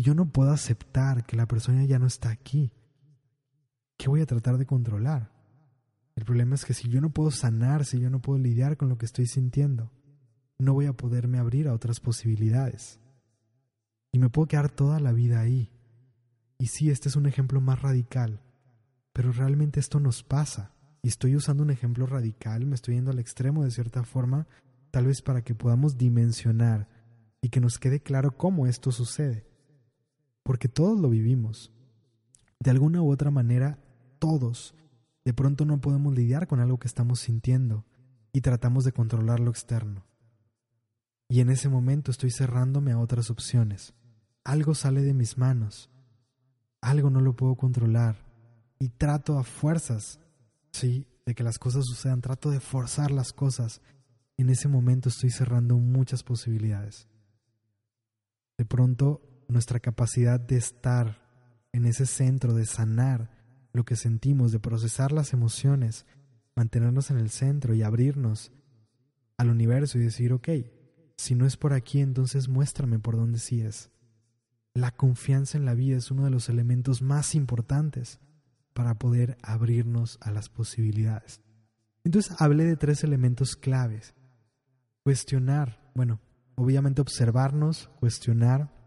y 0.00 0.02
yo 0.02 0.14
no 0.14 0.32
puedo 0.32 0.50
aceptar 0.50 1.26
que 1.26 1.36
la 1.36 1.46
persona 1.46 1.84
ya 1.84 1.98
no 1.98 2.06
está 2.06 2.30
aquí, 2.30 2.72
¿qué 3.98 4.08
voy 4.08 4.22
a 4.22 4.26
tratar 4.26 4.56
de 4.56 4.64
controlar? 4.64 5.30
El 6.16 6.24
problema 6.24 6.54
es 6.54 6.64
que 6.64 6.72
si 6.72 6.88
yo 6.88 7.02
no 7.02 7.10
puedo 7.10 7.30
sanar, 7.30 7.84
si 7.84 8.00
yo 8.00 8.08
no 8.08 8.22
puedo 8.22 8.38
lidiar 8.38 8.78
con 8.78 8.88
lo 8.88 8.96
que 8.96 9.04
estoy 9.04 9.26
sintiendo, 9.26 9.92
no 10.56 10.72
voy 10.72 10.86
a 10.86 10.94
poderme 10.94 11.36
abrir 11.36 11.68
a 11.68 11.74
otras 11.74 12.00
posibilidades. 12.00 12.98
Y 14.10 14.18
me 14.18 14.30
puedo 14.30 14.48
quedar 14.48 14.70
toda 14.70 15.00
la 15.00 15.12
vida 15.12 15.38
ahí. 15.38 15.70
Y 16.56 16.68
sí, 16.68 16.88
este 16.88 17.10
es 17.10 17.16
un 17.16 17.26
ejemplo 17.26 17.60
más 17.60 17.82
radical, 17.82 18.40
pero 19.12 19.32
realmente 19.32 19.80
esto 19.80 20.00
nos 20.00 20.22
pasa. 20.22 20.72
Y 21.02 21.08
estoy 21.08 21.36
usando 21.36 21.62
un 21.62 21.70
ejemplo 21.70 22.06
radical, 22.06 22.64
me 22.64 22.74
estoy 22.74 22.94
yendo 22.94 23.10
al 23.10 23.18
extremo 23.18 23.64
de 23.64 23.70
cierta 23.70 24.02
forma, 24.02 24.48
tal 24.92 25.04
vez 25.08 25.20
para 25.20 25.44
que 25.44 25.54
podamos 25.54 25.98
dimensionar 25.98 26.88
y 27.42 27.50
que 27.50 27.60
nos 27.60 27.78
quede 27.78 28.00
claro 28.00 28.38
cómo 28.38 28.66
esto 28.66 28.92
sucede. 28.92 29.49
Porque 30.42 30.68
todos 30.68 30.98
lo 30.98 31.10
vivimos. 31.10 31.72
De 32.58 32.70
alguna 32.70 33.02
u 33.02 33.10
otra 33.10 33.30
manera, 33.30 33.78
todos. 34.18 34.74
De 35.24 35.34
pronto 35.34 35.64
no 35.64 35.80
podemos 35.80 36.14
lidiar 36.14 36.46
con 36.46 36.60
algo 36.60 36.78
que 36.78 36.88
estamos 36.88 37.20
sintiendo 37.20 37.84
y 38.32 38.40
tratamos 38.40 38.84
de 38.84 38.92
controlar 38.92 39.40
lo 39.40 39.50
externo. 39.50 40.04
Y 41.28 41.40
en 41.40 41.50
ese 41.50 41.68
momento 41.68 42.10
estoy 42.10 42.30
cerrándome 42.30 42.92
a 42.92 42.98
otras 42.98 43.30
opciones. 43.30 43.94
Algo 44.44 44.74
sale 44.74 45.02
de 45.02 45.14
mis 45.14 45.38
manos. 45.38 45.90
Algo 46.80 47.10
no 47.10 47.20
lo 47.20 47.36
puedo 47.36 47.54
controlar 47.56 48.30
y 48.80 48.88
trato 48.88 49.38
a 49.38 49.44
fuerzas, 49.44 50.18
sí, 50.72 51.06
de 51.26 51.34
que 51.34 51.44
las 51.44 51.58
cosas 51.58 51.84
sucedan, 51.84 52.22
trato 52.22 52.50
de 52.50 52.60
forzar 52.60 53.10
las 53.10 53.32
cosas. 53.32 53.82
En 54.38 54.48
ese 54.48 54.66
momento 54.66 55.10
estoy 55.10 55.30
cerrando 55.30 55.76
muchas 55.76 56.22
posibilidades. 56.22 57.06
De 58.56 58.64
pronto, 58.64 59.20
nuestra 59.50 59.80
capacidad 59.80 60.40
de 60.40 60.56
estar 60.56 61.18
en 61.72 61.84
ese 61.84 62.06
centro, 62.06 62.54
de 62.54 62.66
sanar 62.66 63.30
lo 63.72 63.84
que 63.84 63.96
sentimos, 63.96 64.52
de 64.52 64.60
procesar 64.60 65.12
las 65.12 65.32
emociones, 65.32 66.06
mantenernos 66.56 67.10
en 67.10 67.18
el 67.18 67.30
centro 67.30 67.74
y 67.74 67.82
abrirnos 67.82 68.52
al 69.36 69.50
universo 69.50 69.98
y 69.98 70.02
decir, 70.02 70.32
ok, 70.32 70.48
si 71.16 71.34
no 71.34 71.46
es 71.46 71.56
por 71.56 71.72
aquí, 71.72 72.00
entonces 72.00 72.48
muéstrame 72.48 72.98
por 72.98 73.16
dónde 73.16 73.38
sí 73.38 73.60
es. 73.60 73.90
La 74.74 74.90
confianza 74.90 75.58
en 75.58 75.64
la 75.64 75.74
vida 75.74 75.96
es 75.96 76.10
uno 76.10 76.24
de 76.24 76.30
los 76.30 76.48
elementos 76.48 77.02
más 77.02 77.34
importantes 77.34 78.20
para 78.72 78.94
poder 78.94 79.36
abrirnos 79.42 80.18
a 80.20 80.30
las 80.30 80.48
posibilidades. 80.48 81.40
Entonces 82.04 82.34
hablé 82.40 82.64
de 82.64 82.76
tres 82.76 83.04
elementos 83.04 83.56
claves. 83.56 84.14
Cuestionar, 85.02 85.90
bueno, 85.94 86.20
obviamente 86.54 87.00
observarnos, 87.00 87.90
cuestionar 88.00 88.79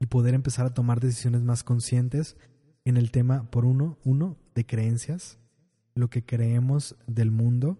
y 0.00 0.06
poder 0.06 0.34
empezar 0.34 0.66
a 0.66 0.74
tomar 0.74 1.00
decisiones 1.00 1.42
más 1.42 1.64
conscientes 1.64 2.36
en 2.84 2.96
el 2.96 3.10
tema, 3.10 3.50
por 3.50 3.64
uno, 3.64 3.98
uno, 4.04 4.36
de 4.54 4.64
creencias, 4.64 5.38
lo 5.94 6.08
que 6.08 6.24
creemos 6.24 6.96
del 7.06 7.30
mundo, 7.30 7.78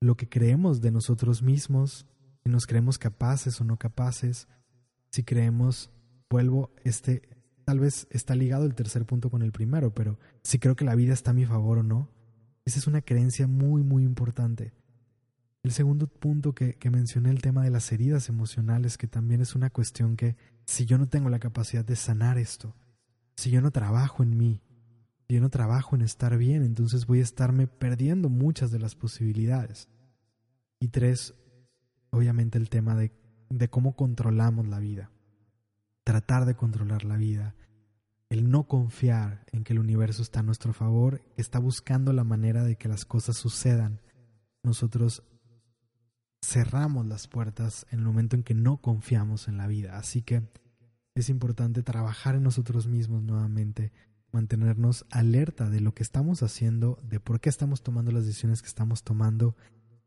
lo 0.00 0.16
que 0.16 0.28
creemos 0.28 0.80
de 0.80 0.90
nosotros 0.90 1.42
mismos, 1.42 2.06
si 2.42 2.50
nos 2.50 2.66
creemos 2.66 2.98
capaces 2.98 3.60
o 3.60 3.64
no 3.64 3.78
capaces, 3.78 4.48
si 5.10 5.22
creemos, 5.22 5.90
vuelvo, 6.28 6.74
este, 6.84 7.22
tal 7.64 7.80
vez 7.80 8.06
está 8.10 8.34
ligado 8.34 8.66
el 8.66 8.74
tercer 8.74 9.06
punto 9.06 9.30
con 9.30 9.42
el 9.42 9.52
primero, 9.52 9.94
pero 9.94 10.18
si 10.42 10.58
creo 10.58 10.76
que 10.76 10.84
la 10.84 10.94
vida 10.94 11.14
está 11.14 11.30
a 11.30 11.34
mi 11.34 11.46
favor 11.46 11.78
o 11.78 11.82
no, 11.82 12.10
esa 12.64 12.78
es 12.78 12.86
una 12.86 13.00
creencia 13.00 13.46
muy, 13.46 13.82
muy 13.82 14.04
importante. 14.04 14.72
El 15.62 15.72
segundo 15.72 16.06
punto 16.06 16.54
que, 16.54 16.74
que 16.74 16.90
mencioné, 16.90 17.30
el 17.30 17.40
tema 17.40 17.64
de 17.64 17.70
las 17.70 17.90
heridas 17.92 18.28
emocionales, 18.28 18.98
que 18.98 19.06
también 19.06 19.40
es 19.40 19.54
una 19.54 19.70
cuestión 19.70 20.16
que 20.16 20.36
si 20.66 20.86
yo 20.86 20.98
no 20.98 21.08
tengo 21.08 21.28
la 21.28 21.38
capacidad 21.38 21.84
de 21.84 21.96
sanar 21.96 22.38
esto, 22.38 22.74
si 23.36 23.50
yo 23.50 23.60
no 23.60 23.70
trabajo 23.70 24.22
en 24.22 24.36
mí, 24.36 24.62
si 25.26 25.34
yo 25.34 25.40
no 25.40 25.50
trabajo 25.50 25.96
en 25.96 26.02
estar 26.02 26.36
bien, 26.36 26.62
entonces 26.62 27.06
voy 27.06 27.20
a 27.20 27.24
estarme 27.24 27.66
perdiendo 27.66 28.28
muchas 28.28 28.70
de 28.70 28.78
las 28.78 28.94
posibilidades. 28.94 29.88
Y 30.80 30.88
tres, 30.88 31.34
obviamente 32.10 32.58
el 32.58 32.68
tema 32.68 32.94
de, 32.94 33.12
de 33.48 33.68
cómo 33.68 33.96
controlamos 33.96 34.66
la 34.68 34.78
vida. 34.78 35.10
Tratar 36.04 36.44
de 36.44 36.54
controlar 36.54 37.04
la 37.04 37.16
vida, 37.16 37.54
el 38.28 38.50
no 38.50 38.64
confiar 38.64 39.46
en 39.52 39.64
que 39.64 39.72
el 39.72 39.78
universo 39.78 40.22
está 40.22 40.40
a 40.40 40.42
nuestro 40.42 40.72
favor, 40.72 41.22
está 41.36 41.58
buscando 41.58 42.12
la 42.12 42.24
manera 42.24 42.62
de 42.64 42.76
que 42.76 42.88
las 42.88 43.04
cosas 43.04 43.36
sucedan, 43.36 44.00
nosotros 44.62 45.22
cerramos 46.44 47.06
las 47.06 47.26
puertas 47.28 47.86
en 47.90 48.00
el 48.00 48.04
momento 48.04 48.36
en 48.36 48.42
que 48.42 48.54
no 48.54 48.78
confiamos 48.78 49.48
en 49.48 49.56
la 49.56 49.66
vida. 49.66 49.96
Así 49.98 50.22
que 50.22 50.42
es 51.14 51.28
importante 51.28 51.82
trabajar 51.82 52.34
en 52.34 52.42
nosotros 52.42 52.86
mismos 52.86 53.22
nuevamente, 53.22 53.92
mantenernos 54.32 55.06
alerta 55.10 55.70
de 55.70 55.80
lo 55.80 55.94
que 55.94 56.02
estamos 56.02 56.42
haciendo, 56.42 56.98
de 57.02 57.20
por 57.20 57.40
qué 57.40 57.48
estamos 57.48 57.82
tomando 57.82 58.10
las 58.10 58.26
decisiones 58.26 58.62
que 58.62 58.68
estamos 58.68 59.04
tomando 59.04 59.56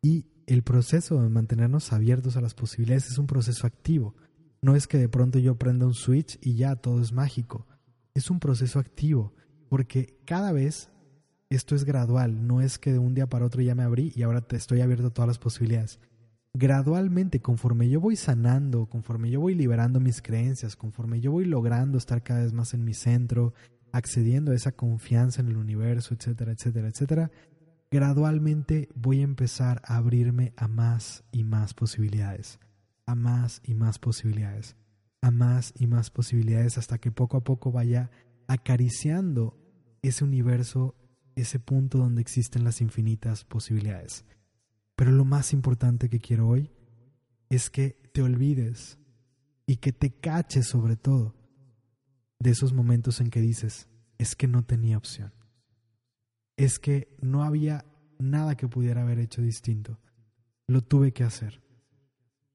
y 0.01 0.25
el 0.45 0.63
proceso 0.63 1.21
de 1.21 1.29
mantenernos 1.29 1.91
abiertos 1.93 2.37
a 2.37 2.41
las 2.41 2.53
posibilidades 2.53 3.09
es 3.09 3.17
un 3.17 3.27
proceso 3.27 3.67
activo. 3.67 4.15
No 4.61 4.75
es 4.75 4.87
que 4.87 4.97
de 4.97 5.09
pronto 5.09 5.39
yo 5.39 5.57
prenda 5.57 5.85
un 5.85 5.93
switch 5.93 6.37
y 6.41 6.55
ya 6.55 6.75
todo 6.75 7.01
es 7.01 7.11
mágico. 7.11 7.67
Es 8.13 8.29
un 8.29 8.39
proceso 8.39 8.79
activo, 8.79 9.33
porque 9.69 10.19
cada 10.25 10.51
vez 10.51 10.89
esto 11.49 11.75
es 11.75 11.85
gradual, 11.85 12.47
no 12.47 12.61
es 12.61 12.77
que 12.79 12.91
de 12.91 12.99
un 12.99 13.13
día 13.13 13.27
para 13.27 13.45
otro 13.45 13.61
ya 13.61 13.75
me 13.75 13.83
abrí 13.83 14.11
y 14.15 14.23
ahora 14.23 14.41
te 14.41 14.55
estoy 14.55 14.81
abierto 14.81 15.07
a 15.07 15.13
todas 15.13 15.27
las 15.27 15.39
posibilidades. 15.39 15.99
Gradualmente, 16.59 17.39
conforme 17.39 17.87
yo 17.87 18.01
voy 18.01 18.15
sanando, 18.15 18.87
conforme 18.87 19.29
yo 19.29 19.39
voy 19.39 19.53
liberando 19.53 19.99
mis 19.99 20.23
creencias, 20.23 20.75
conforme 20.75 21.21
yo 21.21 21.31
voy 21.31 21.45
logrando 21.45 21.99
estar 21.99 22.23
cada 22.23 22.41
vez 22.41 22.51
más 22.51 22.73
en 22.73 22.83
mi 22.83 22.95
centro, 22.95 23.53
accediendo 23.91 24.51
a 24.51 24.55
esa 24.55 24.71
confianza 24.71 25.39
en 25.39 25.49
el 25.49 25.57
universo, 25.57 26.15
etcétera, 26.15 26.53
etcétera, 26.53 26.87
etcétera, 26.87 27.31
gradualmente 27.91 28.89
voy 28.95 29.19
a 29.19 29.25
empezar 29.25 29.83
a 29.85 29.97
abrirme 29.97 30.53
a 30.57 30.67
más 30.67 31.23
y 31.31 31.43
más 31.43 31.75
posibilidades, 31.75 32.59
a 33.05 33.13
más 33.13 33.61
y 33.63 33.75
más 33.75 33.99
posibilidades, 33.99 34.77
a 35.21 35.29
más 35.29 35.75
y 35.77 35.85
más 35.85 36.09
posibilidades 36.09 36.79
hasta 36.79 36.97
que 36.97 37.11
poco 37.11 37.37
a 37.37 37.43
poco 37.43 37.71
vaya 37.71 38.09
acariciando 38.47 39.55
ese 40.01 40.23
universo, 40.23 40.95
ese 41.35 41.59
punto 41.59 41.99
donde 41.99 42.21
existen 42.21 42.63
las 42.63 42.81
infinitas 42.81 43.43
posibilidades. 43.43 44.25
Pero 44.97 45.11
lo 45.11 45.23
más 45.23 45.53
importante 45.53 46.09
que 46.09 46.19
quiero 46.19 46.49
hoy 46.49 46.69
es 47.49 47.69
que 47.69 47.91
te 48.13 48.21
olvides 48.21 48.99
y 49.65 49.77
que 49.77 49.93
te 49.93 50.11
caches 50.11 50.67
sobre 50.67 50.97
todo 50.97 51.33
de 52.39 52.49
esos 52.49 52.73
momentos 52.73 53.21
en 53.21 53.29
que 53.29 53.39
dices, 53.39 53.87
es 54.17 54.35
que 54.35 54.49
no 54.49 54.65
tenía 54.65 54.97
opción 54.97 55.31
es 56.57 56.79
que 56.79 57.15
no 57.21 57.43
había 57.43 57.85
nada 58.17 58.57
que 58.57 58.67
pudiera 58.67 59.03
haber 59.03 59.19
hecho 59.19 59.41
distinto. 59.41 59.99
Lo 60.65 60.81
tuve 60.81 61.13
que 61.13 61.23
hacer. 61.23 61.61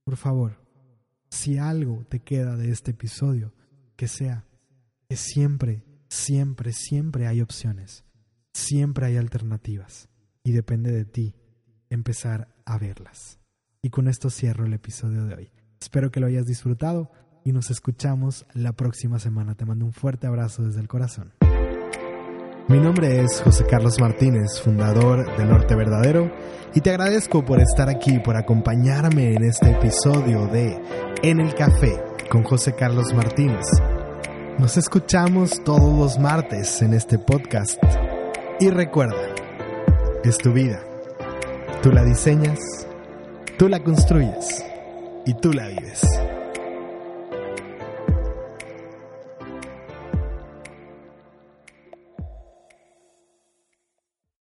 Por 0.04 0.16
favor, 0.16 0.60
si 1.30 1.56
algo 1.56 2.04
te 2.08 2.18
queda 2.18 2.56
de 2.56 2.70
este 2.70 2.90
episodio, 2.90 3.54
que 3.96 4.08
sea 4.08 4.44
que 5.08 5.16
siempre, 5.16 5.84
siempre, 6.08 6.72
siempre 6.72 7.26
hay 7.26 7.40
opciones, 7.40 8.04
siempre 8.52 9.06
hay 9.06 9.16
alternativas 9.16 10.08
y 10.42 10.52
depende 10.52 10.90
de 10.90 11.04
ti 11.04 11.34
empezar 11.92 12.48
a 12.64 12.78
verlas. 12.78 13.38
Y 13.82 13.90
con 13.90 14.08
esto 14.08 14.30
cierro 14.30 14.64
el 14.64 14.74
episodio 14.74 15.24
de 15.24 15.34
hoy. 15.34 15.52
Espero 15.80 16.10
que 16.10 16.20
lo 16.20 16.26
hayas 16.26 16.46
disfrutado 16.46 17.10
y 17.44 17.52
nos 17.52 17.70
escuchamos 17.70 18.46
la 18.54 18.72
próxima 18.72 19.18
semana. 19.18 19.54
Te 19.54 19.64
mando 19.64 19.84
un 19.84 19.92
fuerte 19.92 20.26
abrazo 20.26 20.62
desde 20.62 20.80
el 20.80 20.88
corazón. 20.88 21.32
Mi 22.68 22.78
nombre 22.78 23.20
es 23.22 23.42
José 23.42 23.64
Carlos 23.68 24.00
Martínez, 24.00 24.60
fundador 24.62 25.36
de 25.36 25.44
Norte 25.44 25.74
Verdadero, 25.74 26.30
y 26.74 26.80
te 26.80 26.90
agradezco 26.90 27.44
por 27.44 27.60
estar 27.60 27.88
aquí, 27.88 28.20
por 28.20 28.36
acompañarme 28.36 29.34
en 29.34 29.44
este 29.44 29.72
episodio 29.72 30.46
de 30.46 30.80
En 31.22 31.40
el 31.40 31.54
Café 31.54 32.00
con 32.30 32.44
José 32.44 32.74
Carlos 32.74 33.12
Martínez. 33.14 33.66
Nos 34.58 34.76
escuchamos 34.76 35.62
todos 35.64 35.98
los 35.98 36.18
martes 36.18 36.80
en 36.82 36.94
este 36.94 37.18
podcast. 37.18 37.82
Y 38.60 38.70
recuerda, 38.70 39.34
es 40.22 40.38
tu 40.38 40.52
vida. 40.52 40.91
Tú 41.80 41.90
la 41.92 42.04
diseñas, 42.04 42.58
tú 43.58 43.68
la 43.68 43.82
construyes 43.82 44.64
y 45.26 45.34
tú 45.34 45.52
la 45.52 45.68
vives. 45.68 46.02